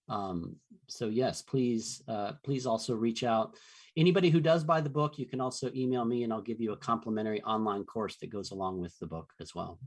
Um, 0.10 0.56
so 0.88 1.08
yes 1.08 1.42
please 1.42 2.02
uh, 2.08 2.34
please 2.44 2.66
also 2.66 2.96
reach 2.96 3.24
out 3.24 3.56
Anybody 3.96 4.30
who 4.32 4.40
does 4.40 4.64
buy 4.64 4.82
the 4.82 4.90
book, 4.90 5.20
you 5.20 5.26
can 5.26 5.40
also 5.40 5.70
email 5.76 6.04
me 6.04 6.24
and 6.24 6.34
I'll 6.34 6.42
give 6.42 6.60
you 6.60 6.72
a 6.72 6.78
complimentary 6.78 7.42
online 7.44 7.84
course 7.84 8.16
that 8.18 8.32
goes 8.32 8.52
along 8.52 8.82
with 8.82 8.98
the 9.00 9.06
book 9.06 9.32
as 9.40 9.54
well. 9.54 9.80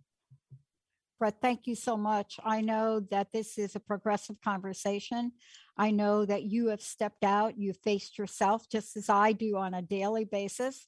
Brett, 1.18 1.40
thank 1.40 1.66
you 1.66 1.74
so 1.74 1.96
much. 1.96 2.38
I 2.44 2.60
know 2.60 3.00
that 3.10 3.32
this 3.32 3.56
is 3.56 3.74
a 3.74 3.80
progressive 3.80 4.36
conversation. 4.42 5.32
I 5.76 5.90
know 5.90 6.26
that 6.26 6.44
you 6.44 6.68
have 6.68 6.82
stepped 6.82 7.24
out, 7.24 7.58
you 7.58 7.72
faced 7.72 8.18
yourself 8.18 8.68
just 8.70 8.96
as 8.96 9.08
I 9.08 9.32
do 9.32 9.56
on 9.56 9.74
a 9.74 9.82
daily 9.82 10.24
basis. 10.24 10.86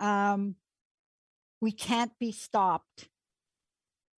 Um, 0.00 0.56
we 1.60 1.72
can't 1.72 2.12
be 2.18 2.32
stopped 2.32 3.08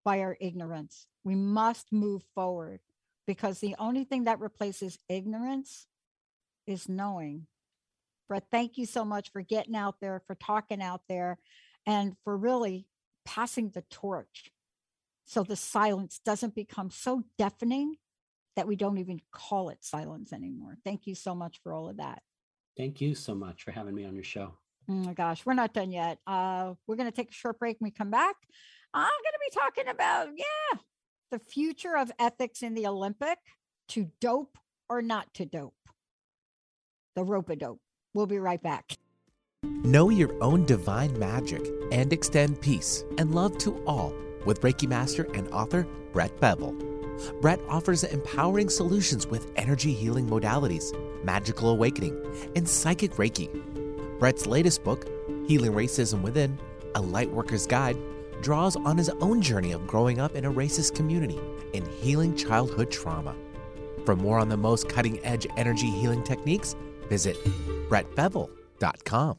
by 0.05 0.21
our 0.21 0.37
ignorance. 0.41 1.07
We 1.23 1.35
must 1.35 1.93
move 1.93 2.23
forward 2.35 2.81
because 3.27 3.61
the 3.61 3.77
only 3.79 4.05
thing 4.05 4.25
that 4.25 4.41
replaces 4.41 4.99
ignorance 5.09 5.87
is 6.67 6.89
knowing. 6.89 7.47
Thank 8.41 8.79
you 8.79 8.87
so 8.87 9.05
much 9.05 9.31
for 9.33 9.43
getting 9.43 9.77
out 9.77 9.97
there, 10.01 10.23
for 10.27 10.35
talking 10.35 10.83
out 10.83 11.03
there, 11.09 11.39
and 11.87 12.15
for 12.25 12.37
really 12.37 12.87
passing 13.25 13.71
the 13.71 13.83
torch 13.91 14.51
so 15.25 15.43
the 15.43 15.57
silence 15.57 16.21
doesn't 16.25 16.55
become 16.55 16.91
so 16.91 17.23
deafening 17.39 17.97
that 18.57 18.67
we 18.67 18.77
don't 18.77 18.99
even 18.99 19.21
call 19.33 19.71
it 19.71 19.79
silence 19.81 20.33
anymore. 20.33 20.77
Thank 20.85 21.07
you 21.07 21.15
so 21.15 21.35
much 21.35 21.61
for 21.63 21.73
all 21.73 21.89
of 21.89 21.97
that. 21.99 22.23
Thank 22.77 23.01
you 23.01 23.15
so 23.15 23.35
much 23.35 23.63
for 23.63 23.71
having 23.71 23.95
me 23.95 24.05
on 24.05 24.15
your 24.15 24.25
show. 24.25 24.55
Oh 24.89 24.93
my 24.93 25.15
gosh, 25.15 25.47
we're 25.47 25.55
not 25.55 25.73
done 25.73 25.93
yet. 25.93 26.19
Uh, 26.27 26.75
we're 26.87 26.97
going 26.97 27.11
to 27.11 27.15
take 27.15 27.31
a 27.31 27.35
short 27.35 27.59
break. 27.59 27.81
When 27.81 27.87
we 27.87 27.91
come 27.93 28.11
back, 28.11 28.35
I'm 28.93 29.05
going 29.05 29.09
to 29.09 29.51
be 29.51 29.59
talking 29.59 29.89
about, 29.89 30.29
yeah, 30.37 30.79
the 31.31 31.39
future 31.39 31.97
of 31.97 32.11
ethics 32.19 32.63
in 32.63 32.75
the 32.75 32.87
Olympic 32.87 33.39
to 33.91 34.11
dope 34.21 34.59
or 34.89 35.01
not 35.01 35.33
to 35.35 35.47
dope, 35.47 35.75
the 37.15 37.25
rope 37.25 37.49
a 37.51 37.57
dope. 37.57 37.81
We'll 38.15 38.27
be 38.27 38.39
right 38.39 38.63
back. 38.63 38.99
Know 39.85 40.11
your 40.11 40.35
own 40.43 40.65
divine 40.67 41.19
magic 41.19 41.67
and 41.91 42.13
extend 42.13 42.61
peace 42.61 43.05
and 43.19 43.35
love 43.35 43.59
to 43.59 43.83
all 43.85 44.13
with 44.45 44.61
Reiki 44.61 44.89
Master 44.89 45.27
and 45.35 45.49
author 45.53 45.87
Brett 46.13 46.39
Bevell. 46.41 46.77
Brett 47.41 47.61
offers 47.69 48.05
empowering 48.05 48.69
solutions 48.69 49.27
with 49.27 49.51
energy 49.57 49.93
healing 49.93 50.29
modalities, 50.29 50.93
magical 51.25 51.71
awakening, 51.71 52.21
and 52.57 52.69
psychic 52.69 53.13
Reiki. 53.13 53.49
Brett's 54.19 54.47
latest 54.47 54.83
book, 54.83 55.09
Healing 55.47 55.73
Racism 55.73 56.23
Within 56.23 56.59
A 56.95 57.01
Lightworker's 57.01 57.67
Guide, 57.67 57.97
draws 58.41 58.77
on 58.77 58.99
his 58.99 59.09
own 59.21 59.41
journey 59.41 59.73
of 59.73 59.87
growing 59.87 60.19
up 60.19 60.35
in 60.35 60.45
a 60.45 60.53
racist 60.53 60.95
community 60.95 61.41
and 61.75 61.87
healing 61.87 62.37
childhood 62.37 62.91
trauma. 62.91 63.35
For 64.05 64.17
more 64.17 64.39
on 64.39 64.49
the 64.49 64.57
most 64.57 64.89
cutting 64.89 65.25
edge 65.25 65.47
energy 65.57 65.91
healing 65.91 66.25
techniques, 66.25 66.75
Visit 67.13 67.37
brettbevell.com. 67.91 69.37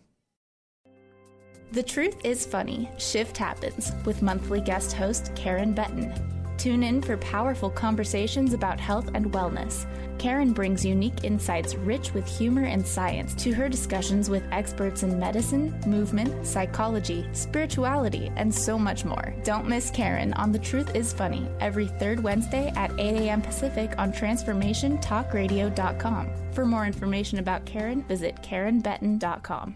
The 1.72 1.82
Truth 1.82 2.18
is 2.24 2.46
Funny 2.46 2.88
Shift 3.00 3.36
Happens 3.36 3.92
with 4.06 4.22
monthly 4.22 4.62
guest 4.62 4.94
host 4.94 5.32
Karen 5.36 5.74
Benton. 5.74 6.14
Tune 6.58 6.84
in 6.84 7.02
for 7.02 7.18
powerful 7.18 7.70
conversations 7.70 8.54
about 8.54 8.80
health 8.80 9.10
and 9.14 9.32
wellness. 9.32 9.86
Karen 10.20 10.54
brings 10.54 10.86
unique 10.86 11.24
insights 11.24 11.74
rich 11.76 12.14
with 12.14 12.28
humor 12.28 12.64
and 12.64 12.88
science 12.88 13.34
to 13.36 13.54
her 13.54 13.68
discussions 13.68 14.30
with 14.30 14.44
experts 14.52 15.04
in 15.04 15.20
medicine, 15.20 15.78
movement, 15.86 16.48
psychology, 16.48 17.28
spirituality, 17.34 18.32
and 18.38 18.54
so 18.54 18.80
much 18.80 19.04
more. 19.04 19.34
Don't 19.44 19.68
miss 19.68 19.90
Karen 19.90 20.34
on 20.36 20.52
The 20.52 20.60
Truth 20.60 20.96
is 20.96 21.12
Funny 21.12 21.50
every 21.60 21.88
third 21.88 22.24
Wednesday 22.24 22.72
at 22.76 22.92
8 22.98 23.22
a.m. 23.22 23.42
Pacific 23.42 23.96
on 23.98 24.14
TransformationTalkRadio.com. 24.14 26.30
For 26.54 26.66
more 26.66 26.86
information 26.86 27.40
about 27.40 27.66
Karen, 27.66 28.04
visit 28.04 28.36
KarenBetton.com. 28.38 29.76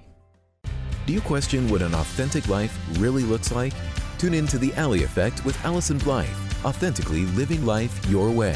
Do 1.06 1.14
you 1.14 1.22
question 1.22 1.70
what 1.70 1.82
an 1.82 1.96
authentic 1.96 2.48
life 2.48 2.78
really 3.00 3.24
looks 3.24 3.52
like? 3.52 3.74
Tune 4.18 4.34
in 4.34 4.48
to 4.48 4.58
The 4.58 4.74
Alley 4.74 5.04
Effect 5.04 5.44
with 5.46 5.64
Allyson 5.66 5.98
Blythe 5.98 6.47
authentically 6.66 7.26
living 7.28 7.66
life 7.66 8.06
your 8.10 8.32
way. 8.32 8.56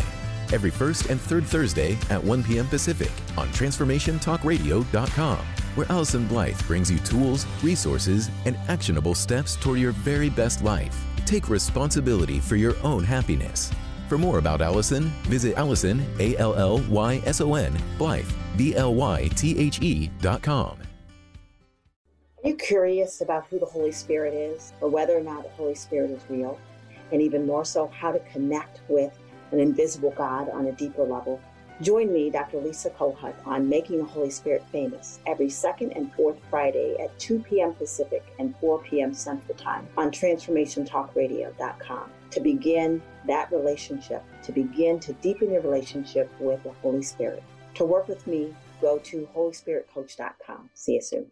Every 0.53 0.71
first 0.71 1.09
and 1.09 1.19
third 1.19 1.45
Thursday 1.45 1.97
at 2.09 2.23
1 2.23 2.43
p.m. 2.43 2.67
Pacific 2.67 3.11
on 3.37 3.47
TransformationTalkRadio.com, 3.49 5.37
where 5.75 5.91
Allyson 5.91 6.27
Blythe 6.27 6.61
brings 6.63 6.91
you 6.91 6.99
tools, 6.99 7.45
resources, 7.63 8.29
and 8.45 8.57
actionable 8.67 9.15
steps 9.15 9.55
toward 9.55 9.79
your 9.79 9.93
very 9.93 10.29
best 10.29 10.63
life. 10.63 11.05
Take 11.25 11.49
responsibility 11.49 12.39
for 12.39 12.57
your 12.57 12.75
own 12.83 13.03
happiness. 13.03 13.71
For 14.09 14.17
more 14.17 14.39
about 14.39 14.61
Allyson, 14.61 15.05
visit 15.23 15.55
Allyson, 15.55 16.05
A 16.19 16.35
L 16.35 16.53
L 16.55 16.79
Y 16.89 17.21
S 17.25 17.39
O 17.39 17.55
N, 17.55 17.73
Blythe, 17.97 18.29
B 18.57 18.75
L 18.75 18.93
Y 18.93 19.29
T 19.37 19.57
H 19.57 19.81
E 19.81 20.11
dot 20.19 20.41
com. 20.41 20.77
Are 22.43 22.49
you 22.49 22.55
curious 22.55 23.21
about 23.21 23.45
who 23.45 23.59
the 23.59 23.65
Holy 23.65 23.91
Spirit 23.91 24.33
is 24.33 24.73
or 24.81 24.89
whether 24.89 25.15
or 25.15 25.21
not 25.21 25.43
the 25.43 25.49
Holy 25.51 25.75
Spirit 25.75 26.11
is 26.11 26.23
real? 26.27 26.59
And 27.11 27.21
even 27.21 27.45
more 27.45 27.65
so, 27.65 27.87
how 27.87 28.11
to 28.11 28.19
connect 28.31 28.81
with 28.87 29.17
an 29.51 29.59
invisible 29.59 30.11
God 30.11 30.49
on 30.49 30.67
a 30.67 30.71
deeper 30.71 31.03
level? 31.03 31.41
Join 31.81 32.13
me, 32.13 32.29
Dr. 32.29 32.59
Lisa 32.59 32.91
Kohut, 32.91 33.33
on 33.43 33.67
Making 33.67 33.97
the 33.99 34.05
Holy 34.05 34.29
Spirit 34.29 34.63
Famous 34.71 35.19
every 35.25 35.49
second 35.49 35.93
and 35.93 36.13
fourth 36.13 36.37
Friday 36.49 36.95
at 36.99 37.17
2 37.17 37.39
p.m. 37.39 37.73
Pacific 37.73 38.23
and 38.37 38.55
4 38.57 38.83
p.m. 38.83 39.15
Central 39.15 39.57
Time 39.57 39.87
on 39.97 40.11
TransformationTalkRadio.com 40.11 42.11
to 42.29 42.39
begin 42.39 43.01
that 43.25 43.51
relationship, 43.51 44.23
to 44.43 44.51
begin 44.51 44.99
to 44.99 45.13
deepen 45.13 45.51
your 45.51 45.61
relationship 45.61 46.31
with 46.39 46.61
the 46.63 46.71
Holy 46.83 47.01
Spirit. 47.01 47.41
To 47.75 47.85
work 47.85 48.07
with 48.07 48.27
me, 48.27 48.53
go 48.79 48.99
to 48.99 49.27
HolySpiritCoach.com. 49.35 50.69
See 50.75 50.93
you 50.93 51.01
soon. 51.01 51.31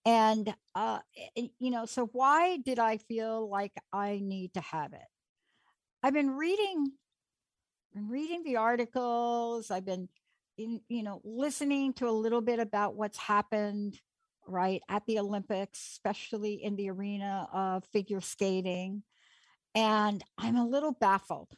And, 0.05 0.55
uh, 0.75 1.01
you 1.35 1.71
know, 1.71 1.87
so 1.87 2.09
why 2.13 2.59
did 2.59 2.79
I 2.79 2.99
feel 2.99 3.49
like 3.49 3.73
I 3.93 4.21
need 4.23 4.55
to 4.55 4.61
have 4.61 4.93
it? 4.93 5.01
I've 6.03 6.15
been 6.15 6.31
reading, 6.31 6.93
been 7.95 8.09
reading 8.09 8.43
the 8.45 8.57
articles. 8.57 9.71
I've 9.71 9.85
been, 9.85 10.09
in, 10.57 10.81
you 10.89 11.03
know, 11.03 11.21
listening 11.25 11.93
to 11.95 12.09
a 12.09 12.11
little 12.11 12.41
bit 12.41 12.59
about 12.59 12.95
what's 12.95 13.19
happened 13.19 13.99
right, 14.49 14.83
at 14.89 15.05
the 15.07 15.19
Olympics, 15.19 15.79
especially 15.93 16.63
in 16.63 16.77
the 16.77 16.91
arena 16.91 17.49
of 17.53 17.85
figure 17.93 18.21
skating. 18.21 19.03
And 19.75 20.23
I'm 20.37 20.57
a 20.57 20.67
little 20.67 20.93
baffled. 20.93 21.53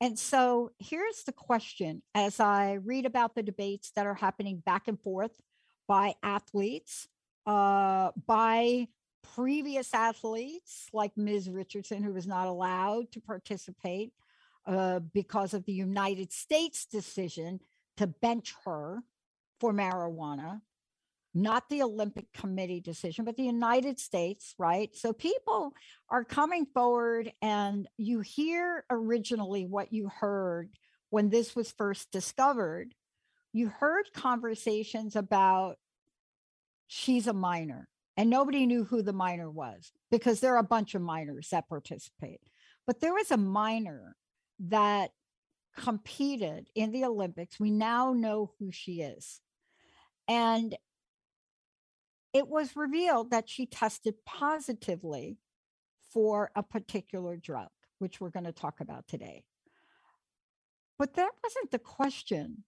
And 0.00 0.18
so 0.18 0.72
here's 0.78 1.22
the 1.24 1.32
question 1.32 2.02
as 2.14 2.40
I 2.40 2.72
read 2.72 3.06
about 3.06 3.34
the 3.36 3.42
debates 3.42 3.92
that 3.94 4.06
are 4.06 4.14
happening 4.14 4.60
back 4.64 4.88
and 4.88 5.00
forth 5.00 5.30
by 5.86 6.14
athletes, 6.22 7.06
uh, 7.46 8.10
by 8.26 8.88
previous 9.34 9.94
athletes 9.94 10.88
like 10.92 11.16
Ms. 11.16 11.48
Richardson, 11.48 12.02
who 12.02 12.12
was 12.12 12.26
not 12.26 12.48
allowed 12.48 13.12
to 13.12 13.20
participate 13.20 14.12
uh, 14.66 14.98
because 14.98 15.54
of 15.54 15.64
the 15.66 15.72
United 15.72 16.32
States 16.32 16.86
decision 16.86 17.60
to 17.96 18.06
bench 18.06 18.54
her 18.64 19.02
for 19.60 19.72
marijuana 19.72 20.60
not 21.34 21.68
the 21.68 21.82
Olympic 21.82 22.32
Committee 22.32 22.80
decision, 22.80 23.24
but 23.24 23.36
the 23.36 23.44
United 23.44 23.98
States, 23.98 24.54
right? 24.58 24.94
So 24.94 25.12
people 25.12 25.72
are 26.10 26.24
coming 26.24 26.66
forward, 26.66 27.32
and 27.40 27.88
you 27.96 28.20
hear 28.20 28.84
originally 28.90 29.64
what 29.64 29.92
you 29.92 30.08
heard 30.08 30.70
when 31.10 31.30
this 31.30 31.56
was 31.56 31.72
first 31.72 32.10
discovered. 32.10 32.94
You 33.52 33.68
heard 33.68 34.12
conversations 34.12 35.16
about 35.16 35.76
she's 36.86 37.26
a 37.26 37.32
minor, 37.32 37.88
and 38.16 38.28
nobody 38.28 38.66
knew 38.66 38.84
who 38.84 39.02
the 39.02 39.12
minor 39.14 39.50
was 39.50 39.90
because 40.10 40.40
there 40.40 40.54
are 40.54 40.58
a 40.58 40.64
bunch 40.64 40.94
of 40.94 41.02
minors 41.02 41.48
that 41.50 41.68
participate. 41.68 42.40
But 42.86 43.00
there 43.00 43.14
was 43.14 43.30
a 43.30 43.36
minor 43.36 44.16
that 44.68 45.12
competed 45.78 46.68
in 46.74 46.92
the 46.92 47.04
Olympics. 47.04 47.58
We 47.58 47.70
now 47.70 48.12
know 48.12 48.52
who 48.58 48.70
she 48.70 49.00
is. 49.00 49.40
And 50.28 50.76
it 52.32 52.48
was 52.48 52.76
revealed 52.76 53.30
that 53.30 53.48
she 53.48 53.66
tested 53.66 54.14
positively 54.24 55.38
for 56.12 56.50
a 56.54 56.62
particular 56.62 57.36
drug, 57.36 57.68
which 57.98 58.20
we're 58.20 58.30
going 58.30 58.44
to 58.44 58.52
talk 58.52 58.80
about 58.80 59.06
today. 59.06 59.44
But 60.98 61.14
that 61.14 61.30
wasn't 61.42 61.70
the 61.70 61.78
question. 61.78 62.64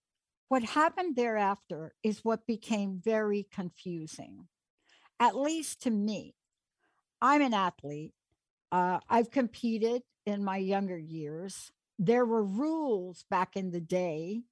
What 0.49 0.63
happened 0.63 1.17
thereafter 1.17 1.95
is 2.03 2.25
what 2.25 2.47
became 2.47 3.01
very 3.03 3.47
confusing, 3.53 4.49
at 5.21 5.37
least 5.37 5.83
to 5.83 5.91
me. 5.91 6.35
I'm 7.21 7.43
an 7.43 7.55
athlete. 7.55 8.13
Uh, 8.71 8.99
I've 9.09 9.31
competed 9.31 10.03
in 10.27 10.45
my 10.45 10.57
younger 10.59 10.99
years. 10.99 11.71
There 11.99 12.27
were 12.27 12.45
rules 12.45 13.25
back 13.31 13.57
in 13.57 13.71
the 13.71 13.81
day, 13.81 14.43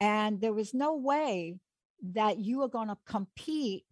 and 0.00 0.40
there 0.40 0.52
was 0.52 0.74
no 0.74 0.94
way 0.94 1.58
that 2.02 2.38
you 2.38 2.58
were 2.58 2.68
going 2.68 2.88
to 2.88 2.98
compete 3.06 3.84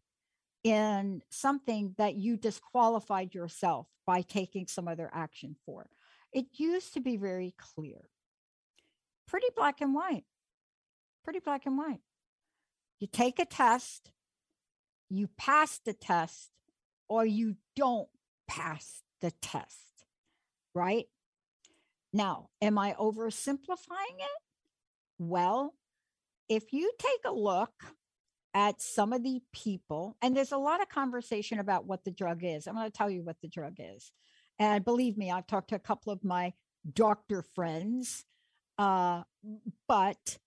in 0.63 1.23
something 1.31 1.95
that 1.99 2.17
you 2.17 2.37
disqualified 2.37 3.35
yourself 3.35 3.87
by 4.07 4.23
taking 4.23 4.67
some 4.67 4.89
other 4.89 5.11
action 5.13 5.57
for. 5.65 5.89
It 6.33 6.47
used 6.55 6.95
to 6.95 7.01
be 7.01 7.17
very 7.17 7.55
clear, 7.59 8.09
pretty 9.27 9.49
black 9.57 9.81
and 9.81 9.95
white, 9.95 10.25
pretty 11.25 11.41
black 11.41 11.67
and 11.67 11.79
white. 11.79 12.01
You 12.99 13.07
take 13.07 13.39
a 13.39 13.45
test, 13.45 14.13
you 15.09 15.29
pass 15.39 15.81
the 15.85 15.95
test, 15.95 16.51
or 17.09 17.25
you 17.25 17.57
don't 17.75 18.09
pass 18.47 19.03
the 19.21 19.33
test, 19.43 20.05
right? 20.75 21.07
Now, 22.13 22.51
am 22.61 22.79
I 22.79 22.95
oversimplifying 22.95 24.19
it? 24.19 24.43
Well, 25.19 25.75
if 26.49 26.73
you 26.73 26.93
take 26.99 27.21
a 27.25 27.33
look 27.33 27.73
at 28.55 28.81
some 28.81 29.13
of 29.13 29.23
the 29.23 29.41
people, 29.53 30.17
and 30.21 30.37
there's 30.37 30.53
a 30.53 30.59
lot 30.59 30.83
of 30.83 30.89
conversation 30.89 31.61
about 31.61 31.87
what 31.87 32.05
the 32.05 32.11
drug 32.11 32.41
is. 32.43 32.67
I'm 32.67 32.75
going 32.75 32.91
to 32.91 32.97
tell 32.97 33.11
you 33.11 33.23
what 33.23 33.37
the 33.41 33.49
drug 33.49 33.75
is. 33.79 34.13
And 34.59 34.85
believe 34.85 35.17
me, 35.17 35.31
I've 35.31 35.47
talked 35.47 35.71
to 35.71 35.77
a 35.77 35.81
couple 35.81 36.13
of 36.13 36.25
my 36.25 36.53
doctor 36.93 37.43
friends, 37.55 38.25
uh, 38.79 39.23
but 39.87 40.39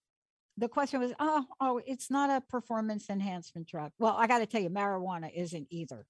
the 0.58 0.68
question 0.68 1.00
was, 1.00 1.14
oh, 1.20 1.46
oh, 1.60 1.82
it's 1.86 2.12
not 2.12 2.30
a 2.30 2.42
performance 2.42 3.10
enhancement 3.10 3.68
drug. 3.68 3.92
Well, 3.98 4.16
I 4.18 4.28
got 4.28 4.40
to 4.40 4.46
tell 4.46 4.62
you, 4.62 4.70
marijuana 4.70 5.32
isn't 5.34 5.68
either. 5.70 6.06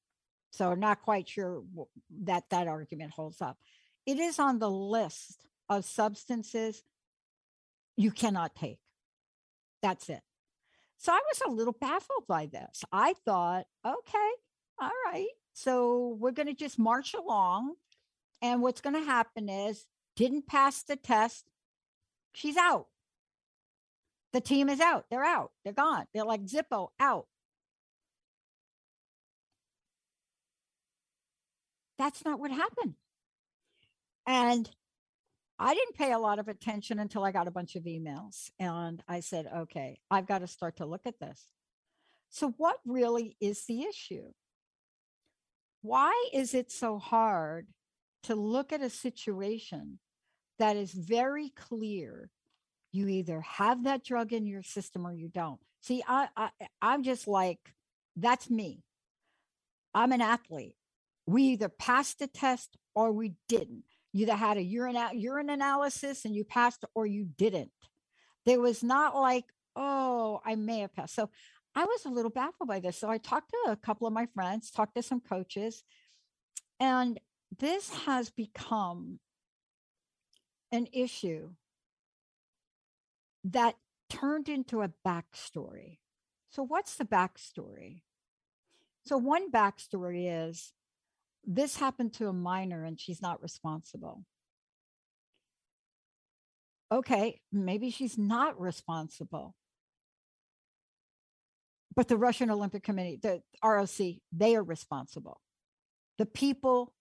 So 0.52 0.72
I'm 0.72 0.80
not 0.80 1.02
quite 1.02 1.28
sure 1.30 1.64
that 2.24 2.44
that 2.50 2.68
argument 2.68 3.12
holds 3.12 3.42
up. 3.42 3.58
It 4.06 4.20
is 4.20 4.38
on 4.40 4.60
the 4.60 4.70
list 4.70 5.46
of 5.70 5.86
substances 5.86 6.84
you 7.96 8.12
cannot 8.12 8.56
take. 8.56 8.80
That's 9.82 10.10
it. 10.10 10.22
So 11.04 11.12
I 11.12 11.20
was 11.28 11.42
a 11.46 11.52
little 11.52 11.76
baffled 11.82 12.28
by 12.30 12.46
this. 12.46 12.86
I 12.94 13.14
thought, 13.26 13.66
okay, 13.86 14.30
all 14.82 14.90
right. 15.06 15.28
So 15.52 16.16
we're 16.18 16.32
going 16.32 16.48
to 16.48 16.54
just 16.54 16.80
march 16.80 17.14
along. 17.14 17.74
And 18.42 18.62
what's 18.62 18.80
going 18.80 18.96
to 18.96 19.04
happen 19.04 19.50
is, 19.50 19.86
didn't 20.16 20.48
pass 20.48 20.82
the 20.82 20.96
test. 20.96 21.50
She's 22.32 22.56
out. 22.56 22.88
The 24.32 24.40
team 24.40 24.70
is 24.70 24.80
out. 24.80 25.04
They're 25.12 25.26
out. 25.26 25.52
They're 25.66 25.74
gone. 25.74 26.06
They're 26.14 26.24
like 26.24 26.46
Zippo 26.46 26.92
out. 27.02 27.26
That's 32.00 32.24
not 32.24 32.40
what 32.40 32.52
happened. 32.52 32.94
And 34.26 34.70
I 35.60 35.74
didn't 35.74 35.96
pay 35.96 36.12
a 36.12 36.20
lot 36.20 36.40
of 36.40 36.48
attention 36.48 37.00
until 37.00 37.24
I 37.24 37.32
got 37.32 37.48
a 37.48 37.52
bunch 37.52 37.76
of 37.76 37.84
emails. 37.84 38.50
And 38.60 39.04
I 39.08 39.20
said, 39.20 39.48
okay, 39.56 40.00
I've 40.10 40.28
got 40.28 40.40
to 40.40 40.48
start 40.48 40.78
to 40.78 40.86
look 40.86 41.06
at 41.06 41.20
this. 41.20 41.48
So, 42.30 42.54
what 42.58 42.78
really 42.86 43.38
is 43.40 43.66
the 43.66 43.84
issue? 43.84 44.32
Why 45.84 46.30
is 46.34 46.54
it 46.54 46.72
so 46.72 46.98
hard 46.98 47.68
to 48.24 48.36
look 48.36 48.74
at 48.74 48.82
a 48.82 48.90
situation 48.90 50.00
that 50.58 50.76
is 50.76 50.92
very 50.92 51.50
clear? 51.50 52.32
You 52.92 53.08
either 53.08 53.42
have 53.42 53.84
that 53.84 54.04
drug 54.04 54.34
in 54.34 54.48
your 54.48 54.64
system 54.64 55.06
or 55.06 55.14
you 55.14 55.28
don't. 55.28 55.60
See, 55.82 56.04
I, 56.08 56.30
I 56.36 56.50
I'm 56.82 57.04
just 57.04 57.28
like, 57.28 57.60
that's 58.16 58.50
me. 58.50 58.82
I'm 59.94 60.12
an 60.12 60.22
athlete. 60.22 60.76
We 61.28 61.44
either 61.44 61.70
passed 61.70 62.20
the 62.20 62.28
test 62.28 62.78
or 62.96 63.12
we 63.12 63.34
didn't. 63.48 63.84
You 64.14 64.24
either 64.24 64.36
had 64.36 64.58
a 64.58 64.64
urine 64.64 64.98
urine 65.14 65.50
analysis 65.50 66.24
and 66.26 66.36
you 66.36 66.44
passed 66.44 66.86
or 66.96 67.06
you 67.06 67.28
didn't. 67.38 67.72
There 68.46 68.62
was 68.62 68.84
not 68.84 69.16
like, 69.16 69.46
oh, 69.76 70.40
I 70.46 70.56
may 70.56 70.80
have 70.80 70.94
passed. 70.94 71.16
So 71.16 71.30
I 71.76 71.84
was 71.86 72.06
a 72.06 72.10
little 72.10 72.32
baffled 72.32 72.70
by 72.70 72.80
this. 72.80 72.98
So 72.98 73.10
I 73.10 73.18
talked 73.18 73.50
to 73.50 73.72
a 73.72 73.76
couple 73.76 74.06
of 74.06 74.14
my 74.14 74.28
friends, 74.28 74.70
talked 74.70 74.96
to 74.96 75.02
some 75.02 75.20
coaches, 75.20 75.84
and 76.80 77.20
this 77.60 77.90
has 78.06 78.30
become 78.30 79.20
an 80.72 80.88
issue 80.92 81.50
that 83.44 83.76
turned 84.10 84.50
into 84.50 84.82
a 84.82 84.92
backstory. 85.06 86.00
So, 86.50 86.64
what's 86.64 86.96
the 86.96 87.06
backstory? 87.06 88.02
So, 89.06 89.18
one 89.18 89.52
backstory 89.52 90.50
is 90.50 90.72
this 91.46 91.78
happened 91.78 92.14
to 92.14 92.28
a 92.28 92.34
minor 92.34 92.84
and 92.84 93.00
she's 93.00 93.22
not 93.22 93.42
responsible. 93.42 94.24
Okay, 96.92 97.42
maybe 97.52 97.90
she's 97.90 98.18
not 98.18 98.60
responsible. 98.60 99.56
But 101.96 102.08
the 102.08 102.18
Russian 102.18 102.50
Olympic 102.50 102.84
Committee, 102.84 103.20
the 103.22 103.42
ROC, 103.64 104.18
they 104.32 104.56
are 104.56 104.64
responsible. 104.64 105.42
The 106.18 106.26
people, 106.26 106.94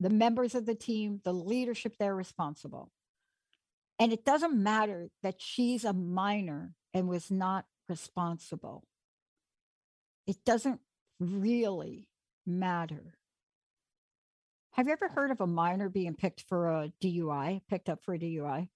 the 0.00 0.10
members 0.10 0.54
of 0.54 0.66
the 0.66 0.74
team, 0.74 1.20
the 1.24 1.32
leadership, 1.32 1.96
they're 1.98 2.14
responsible. 2.14 2.90
And 3.98 4.12
it 4.12 4.24
doesn't 4.24 4.54
matter 4.54 5.08
that 5.22 5.40
she's 5.40 5.84
a 5.84 5.92
minor 5.92 6.72
and 6.94 7.08
was 7.08 7.30
not 7.30 7.66
responsible. 7.88 8.84
It 10.26 10.44
doesn't 10.44 10.80
really 11.20 12.08
matter. 12.46 13.14
Have 14.72 14.86
you 14.86 14.94
ever 14.94 15.08
heard 15.08 15.30
of 15.30 15.42
a 15.42 15.46
minor 15.46 15.90
being 15.90 16.14
picked 16.14 16.44
for 16.48 16.70
a 16.70 16.92
DUI, 17.02 17.60
picked 17.68 17.90
up 17.90 18.02
for 18.02 18.14
a 18.14 18.18
DUI? 18.18 18.68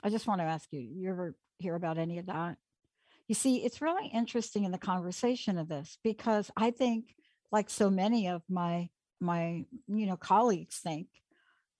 I 0.00 0.10
just 0.10 0.28
want 0.28 0.40
to 0.40 0.44
ask 0.44 0.72
you, 0.72 0.78
you 0.78 1.10
ever 1.10 1.34
hear 1.58 1.74
about 1.74 1.98
any 1.98 2.18
of 2.18 2.26
that? 2.26 2.56
You 3.26 3.34
see, 3.34 3.64
it's 3.64 3.82
really 3.82 4.06
interesting 4.06 4.62
in 4.62 4.70
the 4.70 4.78
conversation 4.78 5.58
of 5.58 5.68
this 5.68 5.98
because 6.04 6.52
I 6.56 6.70
think, 6.70 7.16
like 7.50 7.68
so 7.68 7.90
many 7.90 8.28
of 8.28 8.42
my 8.48 8.90
my 9.20 9.64
you 9.88 10.06
know 10.06 10.16
colleagues 10.16 10.76
think, 10.76 11.08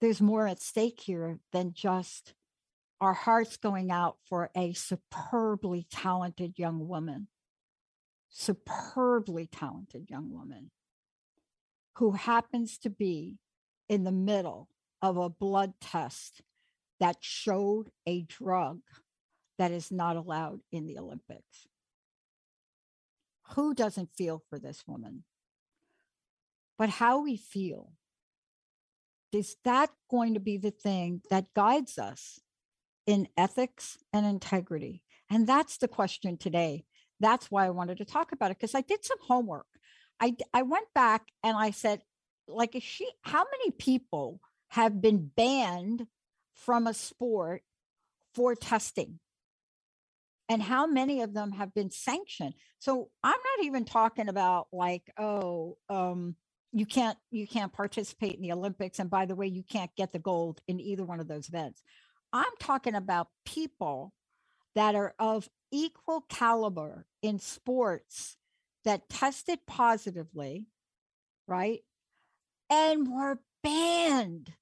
there's 0.01 0.21
more 0.21 0.45
at 0.45 0.61
stake 0.61 0.99
here 0.99 1.39
than 1.53 1.73
just 1.73 2.33
our 2.99 3.13
hearts 3.13 3.55
going 3.55 3.89
out 3.89 4.17
for 4.25 4.49
a 4.53 4.73
superbly 4.73 5.87
talented 5.89 6.59
young 6.59 6.89
woman, 6.89 7.29
superbly 8.29 9.47
talented 9.47 10.09
young 10.09 10.29
woman 10.29 10.71
who 11.95 12.11
happens 12.11 12.77
to 12.79 12.89
be 12.89 13.37
in 13.87 14.03
the 14.03 14.11
middle 14.11 14.69
of 15.01 15.17
a 15.17 15.29
blood 15.29 15.73
test 15.79 16.41
that 16.99 17.17
showed 17.19 17.89
a 18.07 18.21
drug 18.23 18.79
that 19.59 19.71
is 19.71 19.91
not 19.91 20.15
allowed 20.15 20.61
in 20.71 20.87
the 20.87 20.97
Olympics. 20.97 21.67
Who 23.55 23.73
doesn't 23.73 24.15
feel 24.15 24.41
for 24.49 24.57
this 24.57 24.83
woman? 24.87 25.25
But 26.77 26.89
how 26.89 27.21
we 27.21 27.37
feel, 27.37 27.91
is 29.31 29.57
that 29.63 29.91
going 30.09 30.33
to 30.33 30.39
be 30.39 30.57
the 30.57 30.71
thing 30.71 31.21
that 31.29 31.53
guides 31.53 31.97
us 31.97 32.39
in 33.05 33.27
ethics 33.37 33.97
and 34.11 34.25
integrity? 34.25 35.03
And 35.29 35.45
that's 35.45 35.77
the 35.77 35.87
question 35.87 36.37
today. 36.37 36.85
That's 37.19 37.51
why 37.51 37.65
I 37.65 37.71
wanted 37.71 37.97
to 37.97 38.05
talk 38.05 38.31
about 38.31 38.51
it 38.51 38.57
because 38.57 38.75
I 38.75 38.81
did 38.81 39.05
some 39.05 39.19
homework. 39.21 39.67
I 40.19 40.35
I 40.53 40.63
went 40.63 40.87
back 40.93 41.27
and 41.43 41.57
I 41.57 41.71
said, 41.71 42.01
like, 42.47 42.75
is 42.75 42.83
she? 42.83 43.09
How 43.21 43.43
many 43.43 43.71
people 43.71 44.39
have 44.69 45.01
been 45.01 45.31
banned 45.35 46.07
from 46.55 46.87
a 46.87 46.93
sport 46.93 47.63
for 48.33 48.55
testing? 48.55 49.19
And 50.49 50.61
how 50.61 50.85
many 50.85 51.21
of 51.21 51.33
them 51.33 51.53
have 51.53 51.73
been 51.73 51.89
sanctioned? 51.89 52.53
So 52.79 53.09
I'm 53.23 53.31
not 53.31 53.65
even 53.65 53.85
talking 53.85 54.27
about 54.27 54.67
like, 54.71 55.03
oh, 55.17 55.77
um, 55.89 56.35
you 56.73 56.85
can't 56.85 57.17
you 57.31 57.47
can't 57.47 57.71
participate 57.71 58.35
in 58.35 58.41
the 58.41 58.51
Olympics, 58.51 58.99
and 58.99 59.09
by 59.09 59.25
the 59.25 59.35
way, 59.35 59.47
you 59.47 59.63
can't 59.63 59.95
get 59.95 60.11
the 60.11 60.19
gold 60.19 60.61
in 60.67 60.79
either 60.79 61.05
one 61.05 61.19
of 61.19 61.27
those 61.27 61.47
events. 61.47 61.81
I'm 62.33 62.51
talking 62.59 62.95
about 62.95 63.27
people 63.45 64.11
that 64.75 64.95
are 64.95 65.13
of 65.19 65.47
equal 65.71 66.21
caliber 66.29 67.05
in 67.21 67.39
sports 67.39 68.37
that 68.85 69.09
tested 69.09 69.59
positively, 69.65 70.67
right? 71.47 71.79
And 72.69 73.07
were 73.07 73.39
banned, 73.63 74.53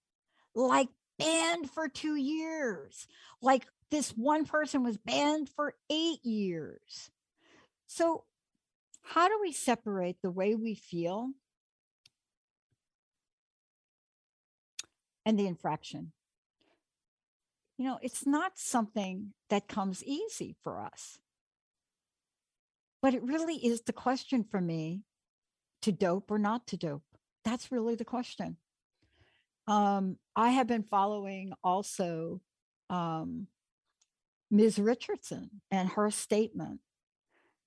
like 0.55 0.89
banned 1.17 1.69
for 1.69 1.87
two 1.87 2.15
years. 2.15 3.07
Like 3.41 3.65
this 3.89 4.11
one 4.11 4.45
person 4.45 4.83
was 4.83 4.97
banned 4.97 5.49
for 5.49 5.75
eight 5.89 6.23
years. 6.25 7.11
So, 7.87 8.23
how 9.03 9.27
do 9.27 9.37
we 9.41 9.51
separate 9.51 10.21
the 10.21 10.31
way 10.31 10.55
we 10.55 10.75
feel 10.75 11.31
and 15.25 15.37
the 15.37 15.47
infraction? 15.47 16.13
You 17.77 17.85
know, 17.85 17.99
it's 18.01 18.27
not 18.27 18.57
something 18.57 19.33
that 19.49 19.67
comes 19.67 20.03
easy 20.03 20.55
for 20.61 20.79
us. 20.79 21.17
But 23.01 23.13
it 23.13 23.23
really 23.23 23.55
is 23.55 23.81
the 23.81 23.93
question 23.93 24.43
for 24.43 24.61
me 24.61 25.01
to 25.81 25.91
dope 25.91 26.29
or 26.29 26.37
not 26.37 26.67
to 26.67 26.77
dope. 26.77 27.03
That's 27.43 27.71
really 27.71 27.95
the 27.95 28.05
question. 28.05 28.57
Um, 29.67 30.17
I 30.35 30.49
have 30.49 30.67
been 30.67 30.83
following 30.83 31.53
also 31.63 32.41
um, 32.89 33.47
Ms. 34.51 34.79
Richardson 34.79 35.61
and 35.71 35.89
her 35.89 36.11
statement. 36.11 36.81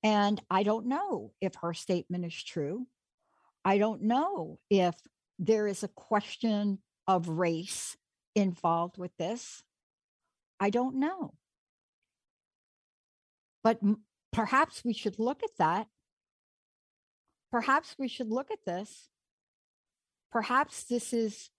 And 0.03 0.41
I 0.51 0.63
don't 0.63 0.87
know 0.87 1.33
if 1.41 1.55
her 1.63 1.73
statement 1.73 2.25
is 2.27 2.43
true. 2.45 2.87
I 3.65 3.79
don't 3.79 4.03
know 4.03 4.59
if 4.69 4.95
there 5.39 5.67
is 5.67 5.83
a 5.83 5.89
question 5.89 6.79
of 7.09 7.29
race 7.29 7.97
involved 8.35 8.99
with 8.99 9.17
this. 9.17 9.63
I 10.61 10.71
don't 10.71 10.97
know. 10.97 11.35
But 13.63 13.81
perhaps 14.35 14.85
we 14.85 14.93
should 14.93 15.19
look 15.19 15.43
at 15.43 15.57
that. 15.59 15.87
Perhaps 17.51 17.95
we 17.99 18.09
should 18.09 18.31
look 18.31 18.51
at 18.51 18.65
this. 18.67 19.09
Perhaps 20.33 20.85
this 20.85 21.13
is, 21.13 21.51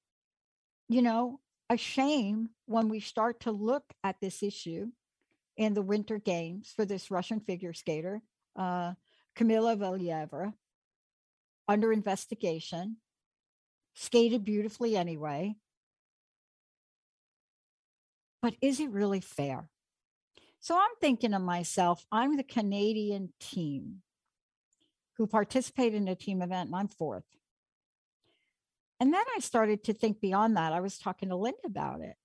you 0.90 1.02
know, 1.02 1.40
a 1.70 1.78
shame 1.78 2.50
when 2.66 2.90
we 2.90 3.00
start 3.00 3.40
to 3.42 3.52
look 3.52 3.86
at 4.04 4.20
this 4.20 4.44
issue 4.44 4.88
in 5.56 5.74
the 5.74 5.82
Winter 5.82 6.20
Games 6.20 6.74
for 6.76 6.86
this 6.86 7.10
Russian 7.10 7.40
figure 7.40 7.74
skater, 7.74 8.22
uh, 8.58 8.94
Kamila 9.38 9.78
Valieva, 9.78 10.54
under 11.70 11.94
investigation, 11.94 12.98
skated 13.94 14.44
beautifully 14.44 14.98
anyway. 14.98 15.56
But 18.42 18.56
is 18.62 18.82
it 18.82 18.92
really 18.92 19.22
fair? 19.22 19.70
So 20.66 20.76
I'm 20.76 20.96
thinking 21.00 21.30
to 21.30 21.38
myself, 21.38 22.04
I'm 22.12 22.38
the 22.38 22.44
Canadian 22.44 23.32
team 23.40 23.98
who 25.16 25.28
participated 25.28 26.02
in 26.02 26.08
a 26.08 26.16
team 26.16 26.42
event, 26.42 26.70
and 26.70 26.76
I'm 26.76 26.88
fourth. 26.88 27.24
And 29.00 29.14
then 29.14 29.22
I 29.38 29.42
started 29.42 29.84
to 29.84 29.94
think 29.94 30.22
beyond 30.22 30.58
that. 30.58 30.74
I 30.74 30.80
was 30.80 30.98
talking 30.98 31.30
to 31.30 31.36
Linda 31.36 31.60
about 31.68 32.02
it. 32.02 32.16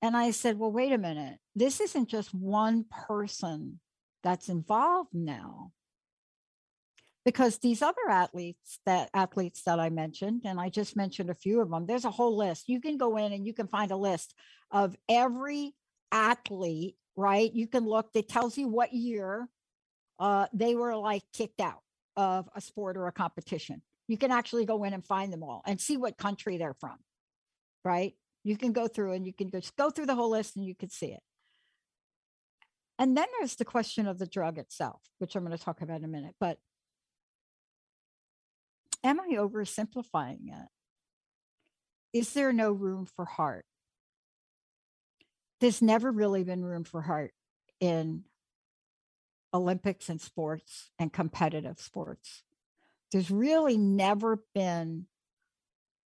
And 0.00 0.16
I 0.16 0.30
said, 0.30 0.58
well, 0.58 0.72
wait 0.72 0.92
a 0.92 0.96
minute. 0.96 1.36
This 1.54 1.82
isn't 1.82 2.08
just 2.08 2.32
one 2.32 2.86
person 2.90 3.78
that's 4.22 4.48
involved 4.48 5.10
now. 5.12 5.72
Because 7.26 7.58
these 7.58 7.82
other 7.82 8.08
athletes 8.08 8.78
that 8.86 9.10
athletes 9.12 9.64
that 9.66 9.78
I 9.78 9.90
mentioned, 9.90 10.44
and 10.46 10.58
I 10.58 10.70
just 10.70 10.96
mentioned 10.96 11.28
a 11.28 11.34
few 11.34 11.60
of 11.60 11.68
them, 11.68 11.84
there's 11.84 12.06
a 12.06 12.10
whole 12.10 12.38
list. 12.38 12.70
You 12.70 12.80
can 12.80 12.96
go 12.96 13.18
in 13.18 13.34
and 13.34 13.46
you 13.46 13.52
can 13.52 13.68
find 13.68 13.90
a 13.90 13.96
list 13.96 14.34
of 14.70 14.96
every 15.10 15.74
athlete 16.10 16.96
right? 17.16 17.52
You 17.52 17.66
can 17.66 17.86
look, 17.86 18.10
it 18.14 18.28
tells 18.28 18.56
you 18.56 18.68
what 18.68 18.92
year 18.92 19.48
uh, 20.18 20.46
they 20.52 20.74
were 20.74 20.96
like 20.96 21.22
kicked 21.32 21.60
out 21.60 21.80
of 22.16 22.48
a 22.54 22.60
sport 22.60 22.96
or 22.96 23.06
a 23.06 23.12
competition. 23.12 23.82
You 24.08 24.16
can 24.16 24.30
actually 24.30 24.66
go 24.66 24.84
in 24.84 24.92
and 24.92 25.04
find 25.04 25.32
them 25.32 25.42
all 25.42 25.62
and 25.66 25.80
see 25.80 25.96
what 25.96 26.18
country 26.18 26.58
they're 26.58 26.74
from, 26.74 26.96
right? 27.84 28.14
You 28.44 28.56
can 28.56 28.72
go 28.72 28.88
through 28.88 29.12
and 29.12 29.26
you 29.26 29.32
can 29.32 29.50
just 29.50 29.76
go 29.76 29.90
through 29.90 30.06
the 30.06 30.14
whole 30.14 30.30
list 30.30 30.56
and 30.56 30.66
you 30.66 30.74
can 30.74 30.90
see 30.90 31.06
it. 31.06 31.22
And 32.98 33.16
then 33.16 33.26
there's 33.38 33.56
the 33.56 33.64
question 33.64 34.06
of 34.06 34.18
the 34.18 34.26
drug 34.26 34.58
itself, 34.58 35.00
which 35.18 35.34
I'm 35.34 35.44
going 35.44 35.56
to 35.56 35.64
talk 35.64 35.80
about 35.80 35.98
in 35.98 36.04
a 36.04 36.08
minute. 36.08 36.34
But 36.38 36.58
am 39.02 39.20
I 39.20 39.34
oversimplifying 39.36 40.48
it? 40.48 40.68
Is 42.12 42.32
there 42.34 42.52
no 42.52 42.72
room 42.72 43.06
for 43.06 43.24
heart? 43.24 43.64
There's 45.62 45.80
never 45.80 46.10
really 46.10 46.42
been 46.42 46.64
room 46.64 46.82
for 46.82 47.00
heart 47.00 47.32
in 47.78 48.24
Olympics 49.54 50.08
and 50.08 50.20
sports 50.20 50.90
and 50.98 51.12
competitive 51.12 51.78
sports. 51.78 52.42
There's 53.12 53.30
really 53.30 53.78
never 53.78 54.42
been 54.56 55.06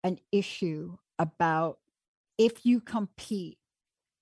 an 0.04 0.18
issue 0.30 0.98
about 1.18 1.78
if 2.36 2.66
you 2.66 2.80
compete 2.80 3.56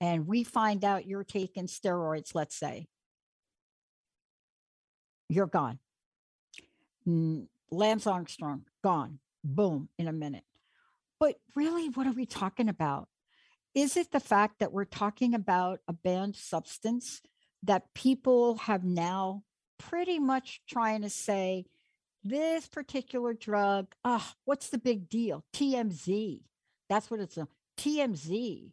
and 0.01 0.29
we 0.29 0.45
find 0.45 0.85
out 0.85 1.09
you're 1.09 1.25
taking 1.25 1.67
steroids, 1.67 2.33
let's 2.33 2.55
say, 2.55 2.87
you're 5.29 5.49
gone. 5.49 5.81
Lance 7.73 8.07
Armstrong, 8.07 8.67
gone. 8.85 9.19
Boom, 9.43 9.89
in 9.99 10.07
a 10.07 10.13
minute. 10.13 10.45
But 11.19 11.41
really, 11.57 11.89
what 11.89 12.07
are 12.07 12.13
we 12.13 12.25
talking 12.25 12.69
about? 12.69 13.09
Is 13.75 13.97
it 13.97 14.13
the 14.13 14.21
fact 14.21 14.61
that 14.61 14.73
we're 14.73 14.85
talking 14.85 15.35
about 15.35 15.81
a 15.89 15.93
banned 15.93 16.37
substance 16.37 17.21
that 17.65 17.93
people 17.93 18.57
have 18.57 18.85
now 18.85 19.43
pretty 19.79 20.21
much 20.21 20.63
trying 20.69 21.03
to 21.03 21.11
say 21.11 21.67
this 22.23 22.69
particular 22.69 23.35
drug, 23.35 23.89
ah, 24.05 24.25
oh, 24.25 24.35
what's 24.45 24.69
the 24.69 24.79
big 24.79 25.09
deal? 25.09 25.45
TMZ. 25.53 26.43
That's 26.89 27.11
what 27.11 27.21
it's 27.21 27.37
a 27.37 27.49
TMZ. 27.77 28.71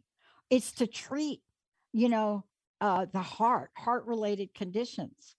It's 0.50 0.72
to 0.72 0.86
treat, 0.86 1.40
you 1.92 2.08
know, 2.08 2.44
uh, 2.80 3.06
the 3.12 3.22
heart, 3.22 3.70
heart 3.76 4.06
related 4.06 4.54
conditions. 4.54 5.34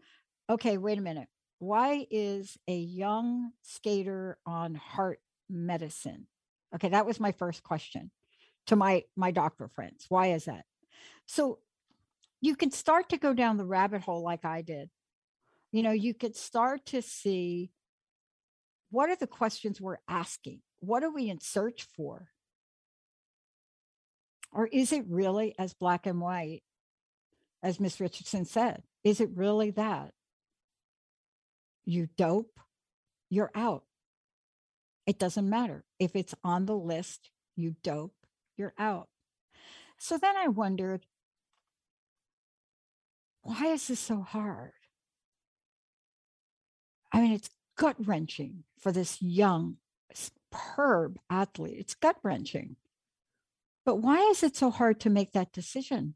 Okay, 0.50 0.78
wait 0.78 0.98
a 0.98 1.02
minute. 1.02 1.28
Why 1.60 2.06
is 2.12 2.58
a 2.68 2.76
young 2.76 3.52
skater 3.62 4.38
on 4.46 4.76
heart 4.76 5.20
medicine? 5.50 6.28
Okay, 6.76 6.90
that 6.90 7.06
was 7.06 7.20
my 7.20 7.32
first 7.32 7.64
question 7.64 8.12
to 8.68 8.76
my 8.76 9.04
my 9.16 9.32
doctor 9.32 9.68
friends. 9.68 10.06
Why 10.10 10.28
is 10.28 10.46
that? 10.46 10.66
So 11.26 11.60
you 12.42 12.56
can 12.56 12.72
start 12.72 13.10
to 13.10 13.18
go 13.18 13.34
down 13.34 13.58
the 13.58 13.66
rabbit 13.66 14.02
hole 14.02 14.24
like 14.24 14.46
I 14.46 14.62
did. 14.62 14.90
You 15.72 15.82
know, 15.84 15.92
you 15.92 16.14
could 16.14 16.36
start 16.36 16.86
to 16.88 17.02
see 17.02 17.72
what 18.92 19.10
are 19.10 19.16
the 19.16 19.28
questions 19.28 19.82
we're 19.82 19.98
asking? 20.08 20.62
What 20.80 21.04
are 21.04 21.10
we 21.10 21.30
in 21.30 21.40
search 21.40 21.88
for? 21.96 22.28
Or 24.52 24.68
is 24.68 24.92
it 24.92 25.06
really 25.08 25.56
as 25.58 25.74
black 25.74 26.06
and 26.06 26.22
white 26.22 26.62
as 27.64 27.80
Miss 27.80 28.00
Richardson 28.00 28.46
said? 28.46 28.84
Is 29.04 29.20
it 29.20 29.32
really 29.34 29.72
that? 29.72 30.12
You 31.86 32.08
dope, 32.18 32.60
you're 33.30 33.52
out. 33.56 33.84
It 35.08 35.18
doesn't 35.18 35.50
matter. 35.50 35.84
If 36.00 36.16
it's 36.16 36.36
on 36.44 36.66
the 36.66 36.78
list, 36.78 37.32
you 37.56 37.76
dope, 37.84 38.14
you're 38.58 38.74
out. 38.78 39.08
So 39.98 40.18
then 40.18 40.36
I 40.38 40.48
wondered 40.48 41.06
why 43.44 43.68
is 43.68 43.88
this 43.88 44.00
so 44.00 44.22
hard? 44.22 44.72
I 47.12 47.20
mean, 47.20 47.34
it's 47.34 47.50
gut 47.78 47.96
wrenching 48.00 48.64
for 48.80 48.92
this 48.92 49.22
young, 49.22 49.78
superb 50.14 51.20
athlete. 51.30 51.76
It's 51.78 51.94
gut 51.94 52.18
wrenching. 52.24 52.78
But 53.86 53.98
why 53.98 54.20
is 54.32 54.44
it 54.44 54.56
so 54.56 54.72
hard 54.72 55.02
to 55.02 55.10
make 55.10 55.34
that 55.34 55.52
decision? 55.52 56.16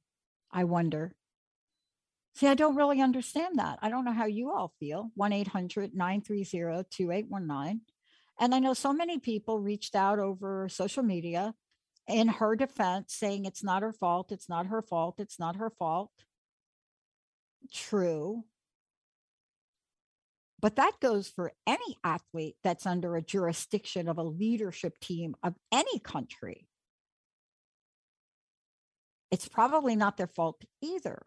I 0.52 0.64
wonder. 0.64 1.16
See, 2.34 2.48
I 2.48 2.54
don't 2.54 2.76
really 2.76 3.02
understand 3.02 3.60
that. 3.60 3.80
I 3.82 3.90
don't 3.90 4.06
know 4.06 4.14
how 4.14 4.26
you 4.26 4.52
all 4.52 4.74
feel. 4.80 5.12
1 5.16 5.34
800 5.34 5.94
930 5.94 6.86
2819. 6.90 7.82
And 8.40 8.56
I 8.56 8.60
know 8.60 8.74
so 8.74 8.94
many 8.94 9.20
people 9.20 9.60
reached 9.60 9.96
out 9.96 10.20
over 10.20 10.70
social 10.70 11.04
media 11.04 11.56
in 12.08 12.28
her 12.28 12.56
defense 12.56 13.14
saying 13.14 13.46
it's 13.46 13.64
not 13.64 13.82
her 13.82 13.94
fault. 13.94 14.32
It's 14.32 14.50
not 14.50 14.68
her 14.68 14.82
fault. 14.82 15.16
It's 15.20 15.40
not 15.40 15.58
her 15.58 15.70
fault 15.70 16.12
true. 17.72 18.44
But 20.60 20.78
that 20.78 20.94
goes 21.00 21.28
for 21.28 21.52
any 21.68 21.98
athlete 22.04 22.56
that's 22.64 22.86
under 22.86 23.16
a 23.16 23.22
jurisdiction 23.22 24.08
of 24.08 24.18
a 24.18 24.24
leadership 24.24 25.00
team 25.00 25.36
of 25.44 25.54
any 25.72 26.00
country. 26.00 26.68
It's 29.30 29.48
probably 29.48 29.96
not 29.96 30.18
their 30.18 30.28
fault 30.28 30.64
either. 30.82 31.22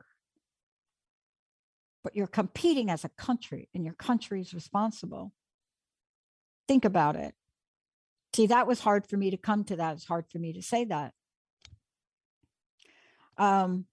But 2.02 2.16
you're 2.16 2.26
competing 2.26 2.90
as 2.90 3.04
a 3.04 3.10
country 3.10 3.68
and 3.74 3.84
your 3.84 3.94
country 3.94 4.40
is 4.40 4.54
responsible. 4.54 5.32
Think 6.66 6.84
about 6.84 7.14
it. 7.14 7.34
See, 8.34 8.46
that 8.46 8.66
was 8.66 8.80
hard 8.80 9.06
for 9.06 9.16
me 9.16 9.30
to 9.30 9.36
come 9.36 9.64
to 9.64 9.76
that. 9.76 9.94
It's 9.94 10.04
hard 10.04 10.26
for 10.30 10.38
me 10.38 10.52
to 10.52 10.62
say 10.62 10.84
that. 10.84 11.12
Um, 13.36 13.86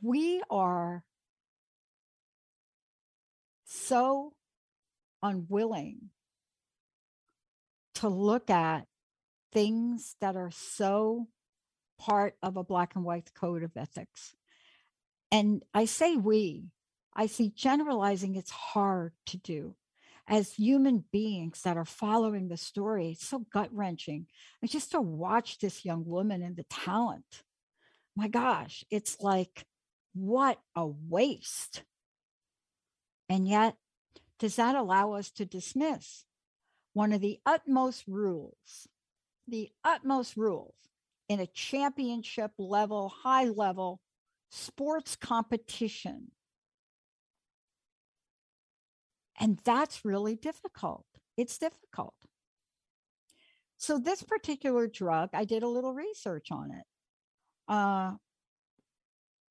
we 0.00 0.42
are 0.50 1.04
so 3.64 4.34
unwilling 5.22 6.10
to 7.94 8.08
look 8.08 8.50
at 8.50 8.86
things 9.52 10.16
that 10.20 10.36
are 10.36 10.50
so 10.50 11.28
part 11.98 12.34
of 12.42 12.56
a 12.56 12.64
black 12.64 12.94
and 12.94 13.04
white 13.04 13.32
code 13.34 13.62
of 13.62 13.76
ethics. 13.76 14.34
And 15.30 15.62
I 15.72 15.84
say 15.84 16.16
we, 16.16 16.66
I 17.14 17.26
see 17.26 17.52
generalizing, 17.54 18.34
it's 18.34 18.50
hard 18.50 19.12
to 19.26 19.36
do. 19.36 19.76
As 20.28 20.54
human 20.54 21.04
beings 21.12 21.62
that 21.62 21.76
are 21.76 21.84
following 21.84 22.48
the 22.48 22.56
story, 22.56 23.10
it's 23.10 23.26
so 23.26 23.44
gut 23.52 23.68
wrenching. 23.72 24.26
And 24.60 24.70
just 24.70 24.92
to 24.92 25.00
watch 25.00 25.58
this 25.58 25.84
young 25.84 26.04
woman 26.06 26.42
and 26.42 26.56
the 26.56 26.64
talent, 26.64 27.42
my 28.14 28.28
gosh, 28.28 28.84
it's 28.90 29.20
like 29.20 29.64
what 30.14 30.58
a 30.76 30.86
waste. 30.86 31.82
And 33.28 33.48
yet, 33.48 33.76
does 34.38 34.56
that 34.56 34.76
allow 34.76 35.12
us 35.12 35.30
to 35.32 35.44
dismiss 35.44 36.24
one 36.92 37.12
of 37.12 37.20
the 37.20 37.40
utmost 37.46 38.04
rules, 38.06 38.88
the 39.48 39.70
utmost 39.84 40.36
rules 40.36 40.74
in 41.28 41.40
a 41.40 41.46
championship 41.46 42.52
level, 42.58 43.08
high 43.08 43.44
level 43.44 44.00
sports 44.50 45.16
competition? 45.16 46.32
And 49.42 49.58
that's 49.64 50.04
really 50.04 50.36
difficult. 50.36 51.04
It's 51.36 51.58
difficult. 51.58 52.14
So, 53.76 53.98
this 53.98 54.22
particular 54.22 54.86
drug, 54.86 55.30
I 55.34 55.44
did 55.44 55.62
a 55.62 55.68
little 55.68 55.92
research 55.92 56.52
on 56.52 56.70
it. 56.70 56.84
Uh, 57.68 58.12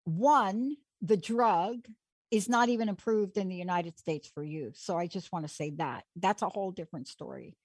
one, 0.06 0.78
the 1.02 1.18
drug 1.18 1.86
is 2.32 2.48
not 2.48 2.70
even 2.70 2.88
approved 2.88 3.38
in 3.38 3.50
the 3.50 3.56
United 3.56 4.00
States 4.00 4.30
for 4.34 4.44
use. 4.44 4.80
So 4.80 4.98
I 4.98 5.08
just 5.08 5.32
want 5.34 5.48
to 5.48 5.54
say 5.54 5.72
that. 5.72 6.06
That's 6.16 6.42
a 6.42 6.50
whole 6.50 6.72
different 6.72 7.08
story. 7.10 7.58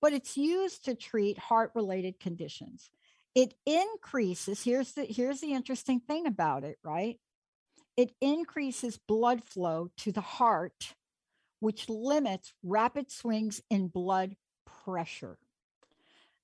But 0.00 0.12
it's 0.12 0.36
used 0.36 0.84
to 0.84 0.94
treat 0.94 1.38
heart 1.38 1.72
related 1.74 2.20
conditions. 2.20 2.90
It 3.34 3.54
increases, 3.64 4.62
here's 4.62 4.92
the 4.92 5.04
here's 5.04 5.40
the 5.40 5.54
interesting 5.54 6.00
thing 6.00 6.26
about 6.26 6.62
it, 6.62 6.76
right? 6.84 7.18
It 7.96 8.12
increases 8.20 8.98
blood 8.98 9.42
flow 9.42 9.90
to 9.98 10.12
the 10.12 10.20
heart, 10.20 10.94
which 11.64 11.88
limits 11.88 12.52
rapid 12.62 13.10
swings 13.10 13.60
in 13.70 13.88
blood 13.88 14.36
pressure. 14.84 15.38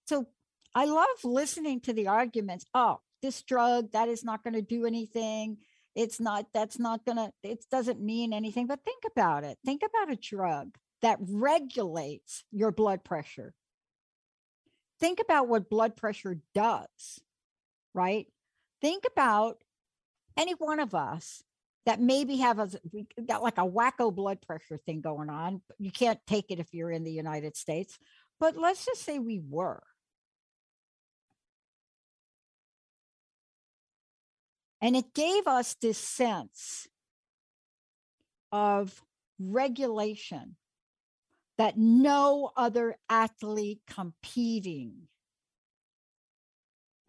So 0.06 0.26
I 0.74 0.86
love 0.86 1.24
listening 1.24 1.80
to 1.82 1.92
the 1.92 2.08
arguments. 2.08 2.64
Oh, 2.74 3.00
this 3.22 3.42
drug 3.42 3.92
that 3.92 4.08
is 4.08 4.24
not 4.24 4.42
going 4.42 4.54
to 4.54 4.62
do 4.62 4.86
anything 4.86 5.58
it's 5.94 6.20
not 6.20 6.46
that's 6.54 6.78
not 6.78 7.04
going 7.04 7.16
to 7.16 7.32
it 7.42 7.64
doesn't 7.70 8.00
mean 8.00 8.32
anything 8.32 8.66
but 8.66 8.84
think 8.84 9.02
about 9.10 9.44
it 9.44 9.58
think 9.64 9.82
about 9.82 10.12
a 10.12 10.16
drug 10.16 10.76
that 11.02 11.18
regulates 11.20 12.44
your 12.52 12.70
blood 12.70 13.02
pressure 13.02 13.54
think 14.98 15.20
about 15.20 15.48
what 15.48 15.70
blood 15.70 15.96
pressure 15.96 16.38
does 16.54 17.20
right 17.94 18.26
think 18.80 19.04
about 19.10 19.58
any 20.36 20.52
one 20.52 20.80
of 20.80 20.94
us 20.94 21.42
that 21.86 22.00
maybe 22.00 22.36
have 22.36 22.58
a 22.58 22.68
got 23.26 23.42
like 23.42 23.58
a 23.58 23.66
wacko 23.66 24.14
blood 24.14 24.40
pressure 24.42 24.78
thing 24.86 25.00
going 25.00 25.30
on 25.30 25.60
you 25.78 25.90
can't 25.90 26.20
take 26.26 26.50
it 26.50 26.58
if 26.58 26.72
you're 26.72 26.90
in 26.90 27.04
the 27.04 27.12
united 27.12 27.56
states 27.56 27.98
but 28.38 28.56
let's 28.56 28.84
just 28.84 29.02
say 29.02 29.18
we 29.18 29.40
were 29.48 29.82
And 34.80 34.96
it 34.96 35.12
gave 35.14 35.46
us 35.46 35.74
this 35.74 35.98
sense 35.98 36.88
of 38.50 39.02
regulation 39.38 40.56
that 41.58 41.76
no 41.76 42.50
other 42.56 42.96
athlete 43.08 43.80
competing 43.86 45.08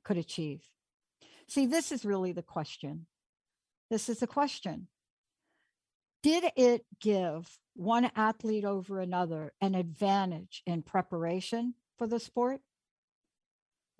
could 0.04 0.18
achieve. 0.18 0.62
See, 1.48 1.66
this 1.66 1.92
is 1.92 2.04
really 2.04 2.34
the 2.34 2.42
question. 2.42 3.08
This 3.92 4.08
is 4.08 4.20
the 4.20 4.28
question. 4.28 4.88
Did 6.24 6.46
it 6.56 6.86
give 7.02 7.60
one 7.76 8.10
athlete 8.16 8.64
over 8.64 9.02
another 9.02 9.52
an 9.60 9.76
advantage 9.76 10.64
in 10.66 10.82
preparation 10.82 11.74
for 11.98 12.08
the 12.08 12.20
sport? 12.20 12.62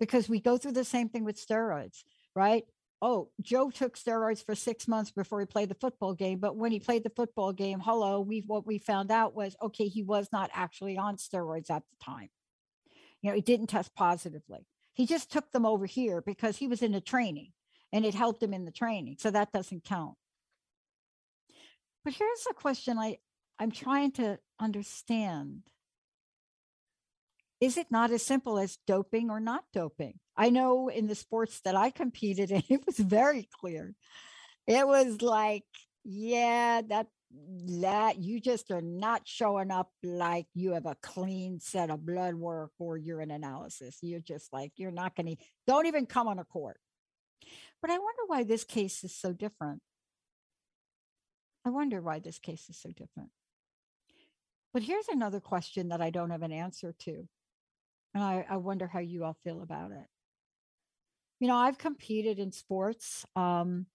Because 0.00 0.30
we 0.30 0.40
go 0.40 0.56
through 0.56 0.72
the 0.72 0.82
same 0.82 1.10
thing 1.10 1.24
with 1.24 1.36
steroids, 1.36 2.04
right? 2.34 2.64
Oh, 3.02 3.28
Joe 3.42 3.68
took 3.68 3.98
steroids 3.98 4.42
for 4.42 4.54
six 4.54 4.88
months 4.88 5.10
before 5.10 5.40
he 5.40 5.46
played 5.46 5.68
the 5.68 5.74
football 5.74 6.14
game. 6.14 6.38
But 6.38 6.56
when 6.56 6.72
he 6.72 6.80
played 6.80 7.04
the 7.04 7.12
football 7.14 7.52
game, 7.52 7.78
hello, 7.78 8.22
we 8.22 8.42
what 8.46 8.66
we 8.66 8.78
found 8.78 9.10
out 9.10 9.34
was 9.34 9.56
okay, 9.60 9.88
he 9.88 10.02
was 10.02 10.28
not 10.32 10.50
actually 10.54 10.96
on 10.96 11.16
steroids 11.16 11.70
at 11.70 11.82
the 11.90 12.02
time. 12.02 12.30
You 13.20 13.28
know, 13.28 13.36
he 13.36 13.42
didn't 13.42 13.66
test 13.66 13.94
positively. 13.94 14.66
He 14.94 15.04
just 15.04 15.30
took 15.30 15.52
them 15.52 15.66
over 15.66 15.84
here 15.84 16.22
because 16.22 16.56
he 16.56 16.66
was 16.66 16.80
in 16.80 16.92
the 16.92 17.00
training 17.02 17.52
and 17.92 18.04
it 18.04 18.14
helped 18.14 18.42
him 18.42 18.54
in 18.54 18.64
the 18.64 18.72
training. 18.72 19.16
So 19.18 19.30
that 19.30 19.52
doesn't 19.52 19.84
count. 19.84 20.14
But 22.04 22.14
here's 22.14 22.46
a 22.50 22.54
question 22.54 22.98
I, 22.98 23.18
I'm 23.58 23.70
trying 23.70 24.12
to 24.12 24.38
understand. 24.58 25.62
Is 27.60 27.76
it 27.76 27.86
not 27.90 28.10
as 28.10 28.24
simple 28.24 28.58
as 28.58 28.78
doping 28.86 29.30
or 29.30 29.38
not 29.38 29.64
doping? 29.72 30.18
I 30.36 30.50
know 30.50 30.88
in 30.88 31.06
the 31.06 31.14
sports 31.14 31.60
that 31.64 31.76
I 31.76 31.90
competed 31.90 32.50
in, 32.50 32.64
it 32.68 32.84
was 32.86 32.98
very 32.98 33.48
clear. 33.60 33.94
It 34.66 34.86
was 34.86 35.22
like, 35.22 35.64
yeah, 36.04 36.82
that 36.88 37.06
that 37.80 38.18
you 38.18 38.40
just 38.40 38.70
are 38.70 38.82
not 38.82 39.22
showing 39.24 39.70
up 39.70 39.90
like 40.02 40.46
you 40.54 40.72
have 40.72 40.84
a 40.86 40.96
clean 41.02 41.60
set 41.60 41.88
of 41.88 42.04
blood 42.04 42.34
work 42.34 42.72
or 42.78 42.98
urine 42.98 43.30
analysis. 43.30 43.98
You're 44.02 44.20
just 44.20 44.52
like, 44.52 44.72
you're 44.76 44.90
not 44.90 45.16
going 45.16 45.36
to, 45.36 45.44
don't 45.66 45.86
even 45.86 46.04
come 46.04 46.28
on 46.28 46.38
a 46.38 46.44
court. 46.44 46.78
But 47.82 47.90
I 47.90 47.98
wonder 47.98 48.22
why 48.28 48.44
this 48.44 48.64
case 48.64 49.02
is 49.02 49.14
so 49.14 49.32
different. 49.32 49.82
I 51.66 51.70
wonder 51.70 52.00
why 52.00 52.20
this 52.20 52.38
case 52.38 52.68
is 52.70 52.78
so 52.78 52.90
different. 52.90 53.30
But 54.72 54.82
here's 54.82 55.08
another 55.08 55.40
question 55.40 55.88
that 55.88 56.00
I 56.00 56.10
don't 56.10 56.30
have 56.30 56.42
an 56.42 56.52
answer 56.52 56.94
to. 57.00 57.28
And 58.14 58.22
I, 58.22 58.46
I 58.48 58.56
wonder 58.56 58.86
how 58.86 59.00
you 59.00 59.24
all 59.24 59.36
feel 59.44 59.62
about 59.62 59.90
it. 59.90 60.06
You 61.40 61.48
know, 61.48 61.56
I've 61.56 61.78
competed 61.78 62.38
in 62.38 62.52
sports. 62.52 63.26
Um, 63.34 63.86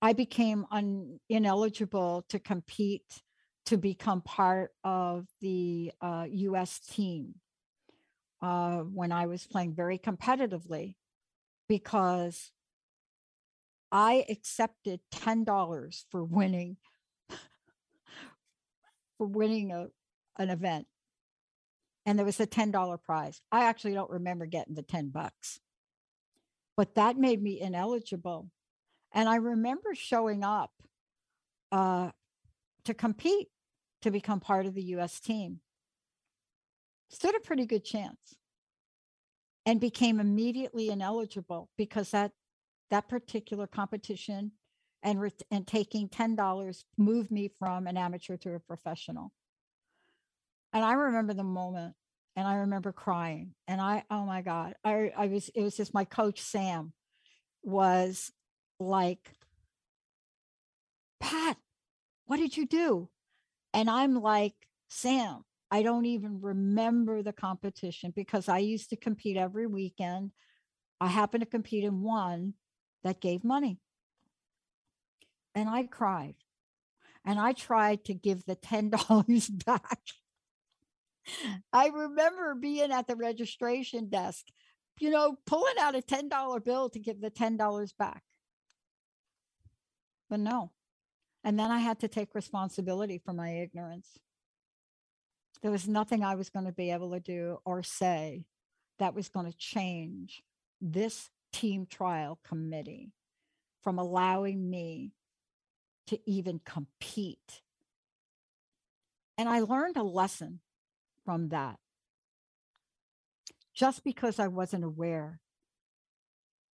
I 0.00 0.12
became 0.12 0.66
un, 0.70 1.18
ineligible 1.28 2.24
to 2.28 2.38
compete 2.38 3.22
to 3.66 3.76
become 3.76 4.20
part 4.20 4.70
of 4.84 5.26
the 5.40 5.90
uh, 6.00 6.26
US 6.30 6.78
team 6.78 7.34
uh, 8.40 8.78
when 8.78 9.10
I 9.10 9.26
was 9.26 9.44
playing 9.46 9.74
very 9.74 9.98
competitively 9.98 10.94
because 11.68 12.52
I 13.96 14.26
accepted 14.28 15.00
$10 15.10 16.04
for 16.10 16.22
winning 16.22 16.76
for 19.16 19.26
winning 19.26 19.72
a, 19.72 19.86
an 20.38 20.50
event. 20.50 20.86
And 22.04 22.18
there 22.18 22.26
was 22.26 22.38
a 22.38 22.46
$10 22.46 23.02
prize. 23.02 23.40
I 23.50 23.64
actually 23.64 23.94
don't 23.94 24.10
remember 24.10 24.44
getting 24.44 24.74
the 24.74 24.82
10 24.82 25.08
bucks. 25.08 25.60
But 26.76 26.96
that 26.96 27.16
made 27.16 27.42
me 27.42 27.58
ineligible. 27.58 28.50
And 29.14 29.30
I 29.30 29.36
remember 29.36 29.94
showing 29.94 30.44
up 30.44 30.72
uh, 31.72 32.10
to 32.84 32.92
compete 32.92 33.48
to 34.02 34.10
become 34.10 34.40
part 34.40 34.66
of 34.66 34.74
the 34.74 34.82
US 34.82 35.20
team. 35.20 35.60
Stood 37.08 37.34
a 37.34 37.40
pretty 37.40 37.64
good 37.64 37.86
chance 37.86 38.36
and 39.64 39.80
became 39.80 40.20
immediately 40.20 40.90
ineligible 40.90 41.70
because 41.78 42.10
that 42.10 42.32
that 42.90 43.08
particular 43.08 43.66
competition 43.66 44.52
and 45.02 45.20
re- 45.20 45.30
and 45.50 45.66
taking 45.66 46.08
$10 46.08 46.84
moved 46.98 47.30
me 47.30 47.50
from 47.58 47.86
an 47.86 47.96
amateur 47.96 48.36
to 48.38 48.54
a 48.54 48.60
professional. 48.60 49.32
And 50.72 50.84
I 50.84 50.92
remember 50.94 51.34
the 51.34 51.44
moment 51.44 51.94
and 52.34 52.46
I 52.46 52.56
remember 52.56 52.92
crying 52.92 53.54
and 53.66 53.80
I 53.80 54.04
oh 54.10 54.24
my 54.24 54.42
god, 54.42 54.74
I 54.84 55.12
I 55.16 55.26
was 55.26 55.48
it 55.54 55.62
was 55.62 55.76
just 55.76 55.94
my 55.94 56.04
coach 56.04 56.40
Sam 56.40 56.92
was 57.62 58.30
like 58.78 59.32
Pat, 61.20 61.56
what 62.26 62.36
did 62.36 62.56
you 62.56 62.66
do? 62.66 63.08
And 63.72 63.88
I'm 63.90 64.14
like, 64.14 64.54
Sam, 64.88 65.44
I 65.70 65.82
don't 65.82 66.06
even 66.06 66.40
remember 66.40 67.22
the 67.22 67.32
competition 67.32 68.12
because 68.14 68.48
I 68.48 68.58
used 68.58 68.90
to 68.90 68.96
compete 68.96 69.36
every 69.36 69.66
weekend. 69.66 70.30
I 71.00 71.08
happened 71.08 71.42
to 71.42 71.50
compete 71.50 71.84
in 71.84 72.02
one 72.02 72.54
that 73.06 73.20
gave 73.20 73.44
money. 73.44 73.78
And 75.54 75.68
I 75.68 75.84
cried. 75.84 76.34
And 77.24 77.40
I 77.40 77.52
tried 77.52 78.04
to 78.04 78.14
give 78.14 78.44
the 78.44 78.56
$10 78.56 79.64
back. 79.64 80.00
I 81.72 81.88
remember 81.88 82.54
being 82.54 82.92
at 82.92 83.06
the 83.06 83.16
registration 83.16 84.08
desk, 84.08 84.46
you 85.00 85.10
know, 85.10 85.36
pulling 85.46 85.74
out 85.80 85.96
a 85.96 86.02
$10 86.02 86.64
bill 86.64 86.88
to 86.90 86.98
give 86.98 87.20
the 87.20 87.30
$10 87.30 87.92
back. 87.98 88.22
But 90.28 90.40
no. 90.40 90.70
And 91.42 91.58
then 91.58 91.70
I 91.70 91.78
had 91.78 92.00
to 92.00 92.08
take 92.08 92.34
responsibility 92.34 93.20
for 93.24 93.32
my 93.32 93.50
ignorance. 93.50 94.18
There 95.62 95.70
was 95.70 95.88
nothing 95.88 96.22
I 96.22 96.34
was 96.34 96.50
going 96.50 96.66
to 96.66 96.72
be 96.72 96.90
able 96.90 97.12
to 97.12 97.20
do 97.20 97.58
or 97.64 97.82
say 97.82 98.46
that 98.98 99.14
was 99.14 99.28
going 99.28 99.50
to 99.50 99.56
change 99.56 100.42
this 100.80 101.30
team 101.56 101.86
trial 101.86 102.38
committee 102.46 103.12
from 103.82 103.98
allowing 103.98 104.68
me 104.68 105.12
to 106.06 106.18
even 106.30 106.60
compete. 106.66 107.62
And 109.38 109.48
I 109.48 109.60
learned 109.60 109.96
a 109.96 110.02
lesson 110.02 110.60
from 111.24 111.48
that. 111.48 111.78
Just 113.74 114.04
because 114.04 114.38
I 114.38 114.48
wasn't 114.48 114.84
aware 114.84 115.40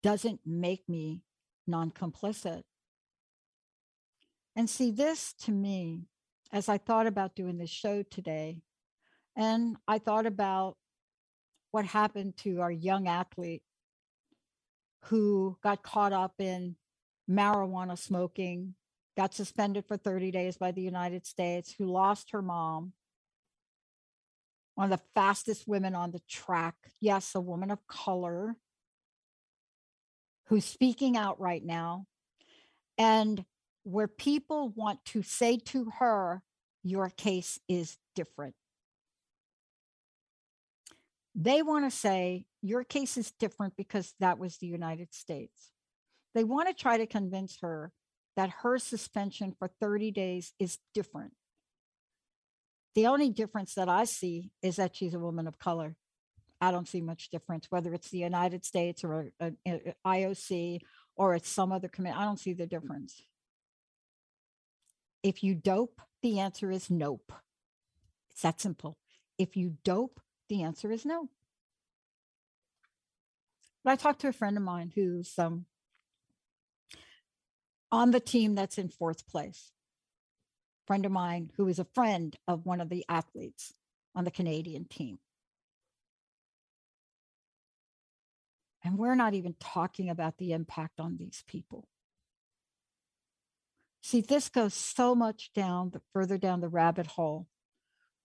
doesn't 0.03 0.41
make 0.45 0.89
me 0.89 1.23
non 1.65 1.93
complicit. 1.93 2.63
And 4.57 4.69
see, 4.69 4.91
this 4.91 5.33
to 5.45 5.53
me, 5.53 6.07
as 6.53 6.69
I 6.69 6.79
thought 6.79 7.07
about 7.07 7.37
doing 7.37 7.57
this 7.57 7.71
show 7.71 8.03
today, 8.03 8.59
and 9.37 9.77
I 9.87 9.99
thought 9.99 10.27
about 10.27 10.77
what 11.71 11.85
happened 11.85 12.37
to 12.39 12.61
our 12.61 12.71
young 12.71 13.07
athlete 13.07 13.63
who 15.07 15.57
got 15.63 15.83
caught 15.83 16.13
up 16.13 16.35
in 16.39 16.77
marijuana 17.29 17.99
smoking, 17.99 18.75
got 19.17 19.35
suspended 19.35 19.85
for 19.87 19.97
30 19.97 20.31
days 20.31 20.57
by 20.57 20.73
the 20.73 20.83
United 20.83 21.27
States, 21.27 21.75
who 21.77 21.87
lost 21.87 22.31
her 22.31 22.43
mom, 22.43 22.93
one 24.75 24.91
of 24.91 24.99
the 24.99 25.05
fastest 25.15 25.67
women 25.67 25.95
on 25.95 26.13
the 26.13 26.23
track. 26.29 26.75
Yes, 27.01 27.35
a 27.35 27.41
woman 27.41 27.71
of 27.71 27.87
color 27.87 28.57
who's 30.47 30.65
speaking 30.65 31.17
out 31.17 31.41
right 31.41 31.65
now. 31.65 32.07
And 32.99 33.45
where 33.85 34.09
people 34.09 34.71
want 34.71 35.05
to 35.07 35.23
say 35.23 35.57
to 35.57 35.91
her, 35.99 36.43
your 36.85 37.11
case 37.11 37.59
is 37.69 37.97
different. 38.15 38.55
They 41.35 41.63
want 41.63 41.91
to 41.91 41.97
say, 41.97 42.47
your 42.63 42.85
case 42.85 43.17
is 43.17 43.33
different 43.33 43.77
because 43.77 44.15
that 44.21 44.39
was 44.39 44.57
the 44.57 44.67
United 44.67 45.13
States. 45.13 45.73
They 46.35 46.45
want 46.45 46.69
to 46.69 46.75
try 46.75 46.97
to 46.97 47.07
convince 47.07 47.59
her 47.61 47.93
that 48.37 48.51
her 48.63 48.79
suspension 48.79 49.55
for 49.59 49.69
30 49.81 50.11
days 50.13 50.53
is 50.59 50.79
different. 50.95 51.33
The 52.95 53.07
only 53.07 53.31
difference 53.31 53.75
that 53.75 53.89
I 53.89 54.05
see 54.05 54.51
is 54.63 54.77
that 54.77 54.97
she's 54.97 55.15
a 55.15 55.19
woman 55.19 55.47
of 55.47 55.59
color. 55.59 55.97
I 56.61 56.71
don't 56.71 56.89
see 56.89 57.01
much 57.01 57.31
difference, 57.31 57.67
whether 57.71 57.93
it's 57.93 58.11
the 58.11 58.19
United 58.19 58.65
States 58.65 59.03
or 59.03 59.33
a, 59.41 59.53
a, 59.67 59.73
a 59.73 59.95
IOC 60.07 60.81
or 61.17 61.35
it's 61.35 61.49
some 61.49 61.73
other 61.73 61.89
committee. 61.89 62.17
I 62.17 62.25
don't 62.25 62.39
see 62.39 62.53
the 62.53 62.67
difference. 62.67 63.23
If 65.23 65.43
you 65.43 65.55
dope, 65.55 66.01
the 66.23 66.39
answer 66.39 66.71
is 66.71 66.91
nope. 66.91 67.33
It's 68.31 68.43
that 68.43 68.61
simple. 68.61 68.97
If 69.39 69.57
you 69.57 69.77
dope, 69.85 70.21
the 70.49 70.63
answer 70.63 70.93
is 70.93 71.05
no. 71.05 71.29
But 73.85 73.93
I 73.93 73.97
talked 73.97 74.21
to 74.21 74.29
a 74.29 74.33
friend 74.33 74.57
of 74.57 74.63
mine 74.63 74.93
who's 74.95 75.39
um, 75.39 75.67
on 77.91 78.11
the 78.11 78.21
team 78.21 78.55
that's 78.55 78.79
in 78.79 78.89
fourth 78.89 79.27
place. 79.27 79.73
Friend 80.87 81.05
of 81.05 81.13
mine 81.13 81.51
who 81.57 81.69
is 81.69 81.79
a 81.79 81.85
friend 81.85 82.37
of 82.47 82.65
one 82.65 82.81
of 82.81 82.89
the 82.89 83.05
athletes 83.09 83.73
on 84.15 84.25
the 84.25 84.31
Canadian 84.31 84.85
team. 84.85 85.19
And 88.85 88.99
we're 88.99 89.15
not 89.15 89.35
even 89.35 89.55
talking 89.61 90.11
about 90.11 90.39
the 90.39 90.53
impact 90.53 90.99
on 90.99 91.17
these 91.17 91.45
people. 91.47 91.89
See, 94.03 94.21
this 94.21 94.49
goes 94.49 94.75
so 94.75 95.15
much 95.15 95.53
down, 95.55 95.91
the 95.91 96.01
further 96.13 96.37
down 96.37 96.61
the 96.61 96.69
rabbit 96.69 97.07
hole 97.07 97.47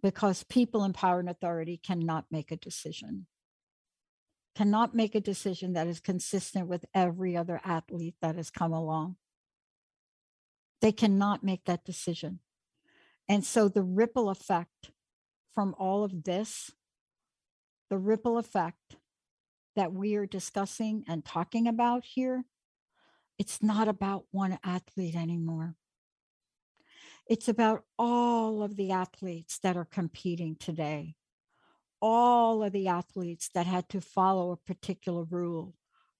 because 0.01 0.43
people 0.43 0.84
in 0.84 0.93
power 0.93 1.20
and 1.20 1.30
authority 1.30 1.80
cannot 1.84 2.26
make 2.32 2.51
a 2.51 2.58
decision, 2.58 3.28
cannot 4.58 4.95
make 4.95 5.14
a 5.14 5.22
decision 5.22 5.74
that 5.74 5.86
is 5.86 5.99
consistent 5.99 6.68
with 6.68 6.84
every 6.95 7.38
other 7.38 7.62
athlete 7.64 8.16
that 8.24 8.36
has 8.36 8.49
come 8.49 8.74
along. 8.74 9.16
They 10.82 10.91
cannot 10.91 11.43
make 11.43 11.66
that 11.66 11.86
decision. 11.86 12.39
And 13.30 13.45
so 13.45 13.70
the 13.70 13.84
ripple 13.84 14.32
effect 14.32 14.89
from 15.53 15.76
all 15.78 16.03
of 16.03 16.24
this, 16.24 16.72
the 17.91 17.99
ripple 17.99 18.39
effect 18.39 18.95
that 19.76 19.93
we 19.93 20.16
are 20.16 20.26
discussing 20.26 21.03
and 21.08 21.24
talking 21.24 21.68
about 21.68 22.03
here, 22.03 22.43
it's 23.38 23.62
not 23.62 23.88
about 23.88 24.26
one 24.32 24.58
athlete 24.64 25.16
anymore. 25.16 25.76
It's 27.28 27.47
about 27.47 27.84
all 27.99 28.64
of 28.64 28.76
the 28.76 28.89
athletes 28.89 29.60
that 29.60 29.78
are 29.78 29.86
competing 29.86 30.55
today, 30.55 31.14
all 32.02 32.64
of 32.64 32.72
the 32.72 32.88
athletes 32.88 33.50
that 33.54 33.66
had 33.66 33.89
to 33.89 34.02
follow 34.02 34.52
a 34.52 34.58
particular 34.58 35.24
rule, 35.24 35.74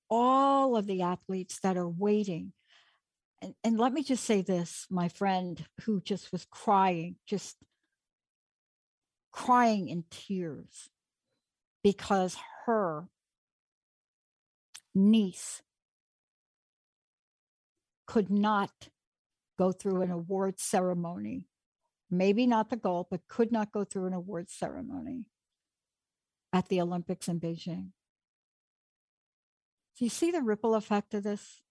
all 0.10 0.76
of 0.76 0.88
the 0.88 1.02
athletes 1.02 1.60
that 1.62 1.78
are 1.78 1.90
waiting. 1.90 2.54
And, 3.42 3.54
and 3.64 3.78
let 3.78 3.94
me 3.94 4.04
just 4.04 4.24
say 4.24 4.42
this 4.42 4.88
my 4.90 5.10
friend 5.10 5.64
who 5.82 6.02
just 6.02 6.32
was 6.32 6.46
crying, 6.50 7.18
just 7.28 7.58
crying 9.32 9.90
in 9.90 10.04
tears 10.10 10.90
because 11.84 12.36
her 12.66 13.08
niece 14.96 15.62
could 18.08 18.32
not 18.32 18.72
go 19.60 19.72
through 19.72 20.02
an 20.02 20.12
award 20.12 20.60
ceremony. 20.60 21.46
Maybe 22.10 22.48
not 22.48 22.70
the 22.70 22.78
goal, 22.78 23.08
but 23.12 23.28
could 23.28 23.52
not 23.52 23.72
go 23.72 23.84
through 23.84 24.08
an 24.08 24.14
award 24.14 24.50
ceremony 24.50 25.26
at 26.54 26.70
the 26.70 26.82
Olympics 26.82 27.28
in 27.28 27.40
Beijing. 27.40 27.90
Do 29.98 30.06
you 30.06 30.10
see 30.10 30.32
the 30.32 30.42
ripple 30.42 30.76
effect 30.76 31.14
of 31.14 31.24
this? 31.24 31.62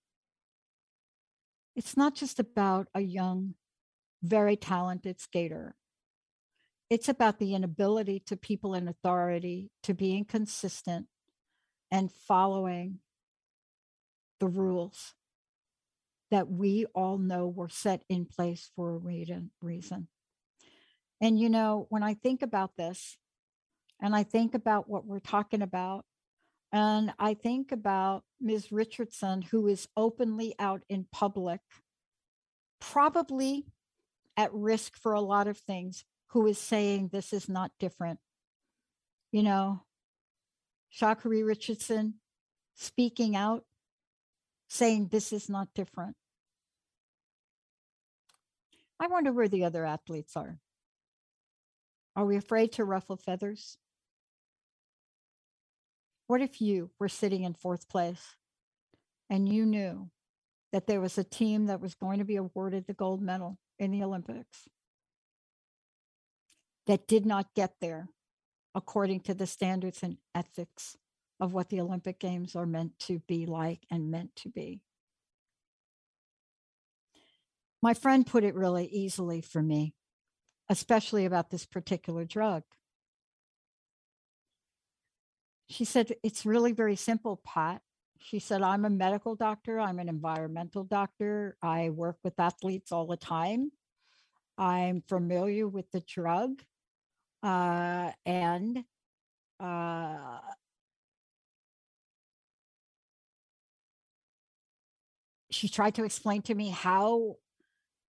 It's 1.75 1.97
not 1.97 2.15
just 2.15 2.41
about 2.41 2.89
a 2.95 3.01
young, 3.01 3.55
very 4.23 4.57
talented 4.57 5.21
skater. 5.21 5.77
It's 6.89 7.09
about 7.09 7.39
the 7.39 7.55
inability 7.55 8.21
to 8.27 8.37
people 8.37 8.75
in 8.75 8.89
authority 8.89 9.71
to 9.83 9.95
be 9.95 10.17
inconsistent 10.17 11.07
and 11.91 12.11
following 12.11 13.01
the 14.41 14.49
rules 14.49 15.15
that 16.31 16.49
we 16.49 16.87
all 16.95 17.19
know 17.19 17.47
were 17.47 17.69
set 17.69 18.03
in 18.09 18.27
place 18.27 18.71
for 18.75 18.95
a 18.95 19.51
reason. 19.63 20.09
And, 21.21 21.39
you 21.39 21.49
know, 21.49 21.87
when 21.89 22.03
I 22.03 22.15
think 22.15 22.43
about 22.43 22.77
this, 22.77 23.17
and 24.01 24.15
I 24.15 24.23
think 24.23 24.55
about 24.55 24.89
what 24.89 25.07
we're 25.07 25.19
talking 25.19 25.63
about, 25.63 26.05
and 26.73 27.13
I 27.19 27.35
think 27.35 27.73
about 27.73 28.25
Ms. 28.41 28.71
Richardson, 28.73 29.43
who 29.43 29.67
is 29.67 29.89
openly 29.97 30.55
out 30.59 30.83
in 30.89 31.07
public, 31.13 31.61
probably 32.81 33.67
at 34.37 34.53
risk 34.53 34.97
for 34.97 35.13
a 35.13 35.21
lot 35.21 35.49
of 35.49 35.59
things, 35.59 36.05
who 36.29 36.47
is 36.47 36.59
saying 36.59 37.09
this 37.09 37.33
is 37.33 37.49
not 37.49 37.71
different. 37.79 38.19
You 39.33 39.43
know, 39.43 39.83
Sha'Carri 40.95 41.47
Richardson 41.47 42.15
speaking 42.75 43.37
out 43.37 43.65
saying 44.69 45.09
this 45.09 45.33
is 45.33 45.49
not 45.49 45.69
different. 45.75 46.17
I 48.99 49.07
wonder 49.07 49.33
where 49.33 49.49
the 49.49 49.65
other 49.65 49.85
athletes 49.85 50.37
are. 50.37 50.59
Are 52.15 52.25
we 52.25 52.37
afraid 52.37 52.73
to 52.73 52.85
ruffle 52.85 53.17
feathers? 53.17 53.77
What 56.27 56.43
if 56.43 56.61
you 56.61 56.91
were 56.99 57.09
sitting 57.09 57.45
in 57.45 57.55
fourth 57.55 57.89
place 57.89 58.37
and 59.31 59.49
you 59.49 59.65
knew 59.65 60.11
that 60.73 60.87
there 60.87 61.01
was 61.01 61.17
a 61.19 61.25
team 61.25 61.67
that 61.67 61.81
was 61.81 61.95
going 61.95 62.19
to 62.19 62.25
be 62.25 62.37
awarded 62.37 62.87
the 62.87 62.95
gold 62.95 63.23
medal 63.23 63.59
in 63.79 63.93
the 63.93 64.03
Olympics 64.03 64.69
that 66.87 67.07
did 67.07 67.27
not 67.27 67.55
get 67.55 67.75
there 67.81 68.09
according 68.75 69.21
to 69.21 69.35
the 69.35 69.47
standards 69.47 70.03
and 70.03 70.19
ethics 70.35 70.97
of 71.41 71.53
what 71.53 71.69
the 71.69 71.81
Olympic 71.81 72.19
Games 72.19 72.57
are 72.57 72.67
meant 72.67 72.99
to 72.99 73.21
be 73.27 73.47
like 73.47 73.87
and 73.91 74.11
meant 74.11 74.35
to 74.37 74.49
be. 74.49 74.81
My 77.83 77.95
friend 77.95 78.27
put 78.27 78.45
it 78.45 78.55
really 78.55 78.87
easily 78.87 79.41
for 79.41 79.63
me, 79.63 79.95
especially 80.69 81.25
about 81.25 81.51
this 81.51 81.67
particular 81.67 82.25
drug. 82.25 82.63
She 85.69 85.85
said, 85.85 86.15
It's 86.23 86.47
really 86.47 86.73
very 86.73 86.97
simple, 86.97 87.41
Pat. 87.45 87.83
She 88.19 88.39
said, 88.39 88.63
I'm 88.63 88.85
a 88.85 88.91
medical 88.91 89.35
doctor, 89.35 89.79
I'm 89.79 89.99
an 89.99 90.09
environmental 90.09 90.85
doctor, 90.85 91.57
I 91.63 91.91
work 91.91 92.17
with 92.25 92.39
athletes 92.39 92.93
all 92.93 93.07
the 93.07 93.17
time. 93.17 93.71
I'm 94.59 95.03
familiar 95.07 95.69
with 95.69 95.91
the 95.93 96.01
drug. 96.01 96.63
Uh, 97.43 98.11
and 98.25 98.85
uh, 99.61 100.39
she 105.51 105.69
tried 105.69 105.95
to 105.97 106.05
explain 106.05 106.43
to 106.43 106.55
me 106.55 106.71
how 106.71 107.37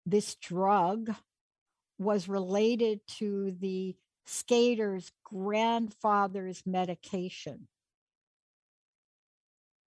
this 0.05 0.35
drug 0.35 1.13
was 1.99 2.29
related 2.29 3.01
to 3.07 3.55
the 3.59 3.95
skater's 4.25 5.11
grandfather's 5.31 6.63
medication. 6.65 7.67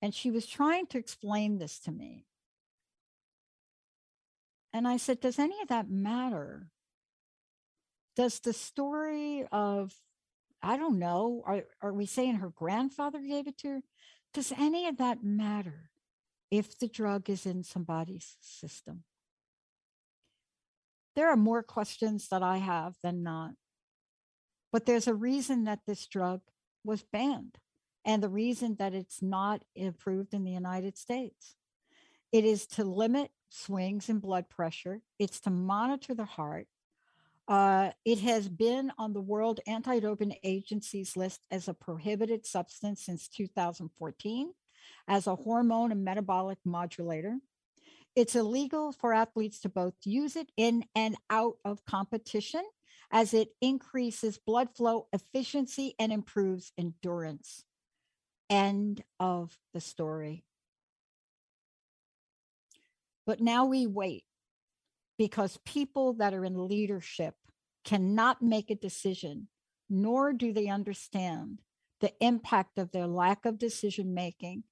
And 0.03 0.15
she 0.15 0.31
was 0.31 0.47
trying 0.47 0.87
to 0.89 0.99
explain 0.99 1.59
this 1.59 1.79
to 1.81 1.93
me. 1.93 2.27
And 4.73 4.87
I 4.87 4.97
said, 4.97 5.21
Does 5.21 5.39
any 5.39 5.61
of 5.63 5.69
that 5.69 5.91
matter? 5.91 6.69
Does 8.17 8.41
the 8.41 8.53
story 8.53 9.47
of, 9.53 9.93
I 10.63 10.77
don't 10.77 10.99
know, 10.99 11.43
are, 11.47 11.65
are 11.83 11.93
we 11.93 12.07
saying 12.07 12.37
her 12.37 12.51
grandfather 12.51 13.21
gave 13.21 13.47
it 13.47 13.59
to 13.59 13.69
her? 13.69 13.81
Does 14.33 14.53
any 14.57 14.87
of 14.87 14.99
that 14.99 15.25
matter? 15.25 15.91
if 16.51 16.79
the 16.79 16.89
drug 16.89 17.31
is 17.31 17.47
in 17.47 17.63
somebody's 17.63 18.37
system. 18.41 19.05
There 21.15 21.31
are 21.31 21.37
more 21.37 21.63
questions 21.63 22.29
that 22.29 22.43
I 22.43 22.59
have 22.59 22.95
than 23.03 23.23
not. 23.23 23.53
But 24.73 24.87
there's 24.87 25.09
a 25.09 25.15
reason 25.15 25.65
that 25.65 25.81
this 25.87 26.07
drug 26.07 26.41
was 26.85 27.03
banned 27.03 27.59
and 28.05 28.23
the 28.23 28.29
reason 28.29 28.77
that 28.79 28.95
it's 28.95 29.21
not 29.23 29.63
approved 29.81 30.33
in 30.33 30.45
the 30.45 30.51
United 30.51 30.97
States. 30.97 31.57
It 32.33 32.45
is 32.45 32.67
to 32.69 32.85
limit 32.85 33.31
swings 33.49 34.09
in 34.09 34.21
blood 34.21 34.49
pressure, 34.49 35.01
it's 35.19 35.41
to 35.41 35.51
monitor 35.51 36.15
the 36.15 36.25
heart. 36.25 36.67
Uh, 37.49 37.91
it 38.05 38.21
has 38.21 38.49
been 38.49 38.93
on 38.97 39.13
the 39.13 39.21
World 39.21 39.59
Anti 39.67 39.99
Doping 39.99 40.37
Agency's 40.45 41.17
list 41.17 41.41
as 41.51 41.67
a 41.67 41.75
prohibited 41.75 42.47
substance 42.47 43.05
since 43.05 43.27
2014 43.27 44.53
as 45.09 45.27
a 45.27 45.35
hormone 45.35 45.91
and 45.91 46.05
metabolic 46.05 46.59
modulator. 46.65 47.39
It's 48.15 48.37
illegal 48.37 48.93
for 48.93 49.13
athletes 49.13 49.61
to 49.61 49.69
both 49.69 49.95
use 50.05 50.37
it 50.37 50.53
in 50.57 50.85
and 50.95 51.17
out 51.29 51.57
of 51.65 51.85
competition 51.85 52.63
as 53.11 53.35
it 53.35 53.49
increases 53.61 54.39
blood 54.39 54.69
flow 54.75 55.07
efficiency 55.13 55.95
and 55.99 56.13
improves 56.13 56.73
endurance. 56.79 57.65
End 58.49 59.03
of 59.19 59.59
the 59.75 59.81
story. 59.81 60.45
But 63.27 63.41
now 63.41 63.67
we 63.67 63.87
wait 63.87 64.25
because 65.19 65.59
people 65.65 66.15
that 66.15 66.35
are 66.35 66.45
in 66.45 66.67
leadership 66.69 67.35
cannot 67.85 68.43
make 68.43 68.71
a 68.71 68.75
decision, 68.75 69.49
nor 69.89 70.33
do 70.33 70.53
they 70.53 70.69
understand 70.69 71.61
the 72.01 72.13
impact 72.21 72.79
of 72.79 72.91
their 72.93 73.07
lack 73.07 73.45
of 73.45 73.59
decision 73.59 74.15
making 74.15 74.65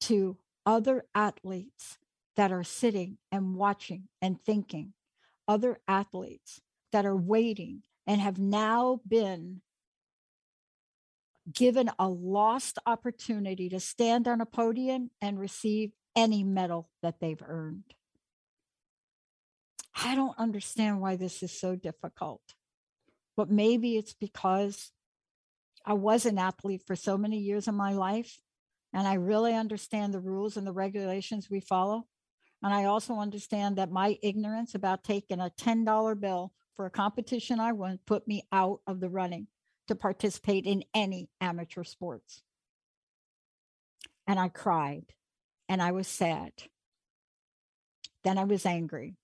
to 0.00 0.36
other 0.64 1.04
athletes 1.14 1.98
that 2.36 2.50
are 2.50 2.64
sitting 2.64 3.18
and 3.30 3.54
watching 3.54 4.08
and 4.20 4.40
thinking, 4.40 4.94
other 5.46 5.80
athletes 5.86 6.60
that 6.92 7.06
are 7.06 7.16
waiting 7.16 7.82
and 8.06 8.20
have 8.20 8.38
now 8.38 9.00
been 9.06 9.60
given 11.52 11.90
a 11.98 12.08
lost 12.08 12.78
opportunity 12.86 13.68
to 13.68 13.80
stand 13.80 14.28
on 14.28 14.40
a 14.40 14.46
podium 14.46 15.10
and 15.20 15.40
receive 15.40 15.92
any 16.14 16.44
medal 16.44 16.88
that 17.02 17.20
they've 17.20 17.42
earned. 17.46 17.94
I 19.94 20.14
don't 20.14 20.38
understand 20.38 21.00
why 21.00 21.16
this 21.16 21.42
is 21.42 21.58
so 21.58 21.76
difficult, 21.76 22.42
but 23.36 23.50
maybe 23.50 23.96
it's 23.96 24.14
because 24.14 24.92
I 25.84 25.94
was 25.94 26.26
an 26.26 26.38
athlete 26.38 26.82
for 26.86 26.96
so 26.96 27.18
many 27.18 27.38
years 27.38 27.66
of 27.68 27.74
my 27.74 27.92
life 27.92 28.40
and 28.92 29.06
I 29.06 29.14
really 29.14 29.54
understand 29.54 30.12
the 30.12 30.20
rules 30.20 30.56
and 30.56 30.66
the 30.66 30.72
regulations 30.72 31.48
we 31.50 31.60
follow. 31.60 32.06
And 32.62 32.72
I 32.72 32.84
also 32.84 33.14
understand 33.14 33.76
that 33.76 33.90
my 33.90 34.18
ignorance 34.22 34.74
about 34.74 35.02
taking 35.02 35.40
a 35.40 35.50
$10 35.60 36.20
bill 36.20 36.52
for 36.76 36.86
a 36.86 36.90
competition 36.90 37.60
I 37.60 37.72
won 37.72 37.98
put 38.06 38.26
me 38.26 38.44
out 38.52 38.80
of 38.86 39.00
the 39.00 39.08
running 39.08 39.46
to 39.88 39.94
participate 39.94 40.64
in 40.64 40.84
any 40.94 41.28
amateur 41.40 41.84
sports. 41.84 42.42
And 44.26 44.38
I 44.38 44.48
cried 44.48 45.06
and 45.68 45.82
I 45.82 45.92
was 45.92 46.06
sad. 46.06 46.52
Then 48.24 48.38
I 48.38 48.44
was 48.44 48.64
angry. 48.64 49.16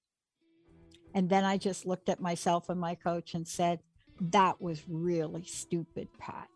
And 1.15 1.31
then 1.31 1.45
I 1.45 1.57
just 1.57 1.87
looked 1.87 2.09
at 2.09 2.21
myself 2.21 2.69
and 2.69 2.81
my 2.81 2.95
coach 2.95 3.35
and 3.35 3.47
said, 3.47 3.81
That 4.21 4.61
was 4.61 4.83
really 4.89 5.45
stupid, 5.45 6.09
Pat. 6.19 6.49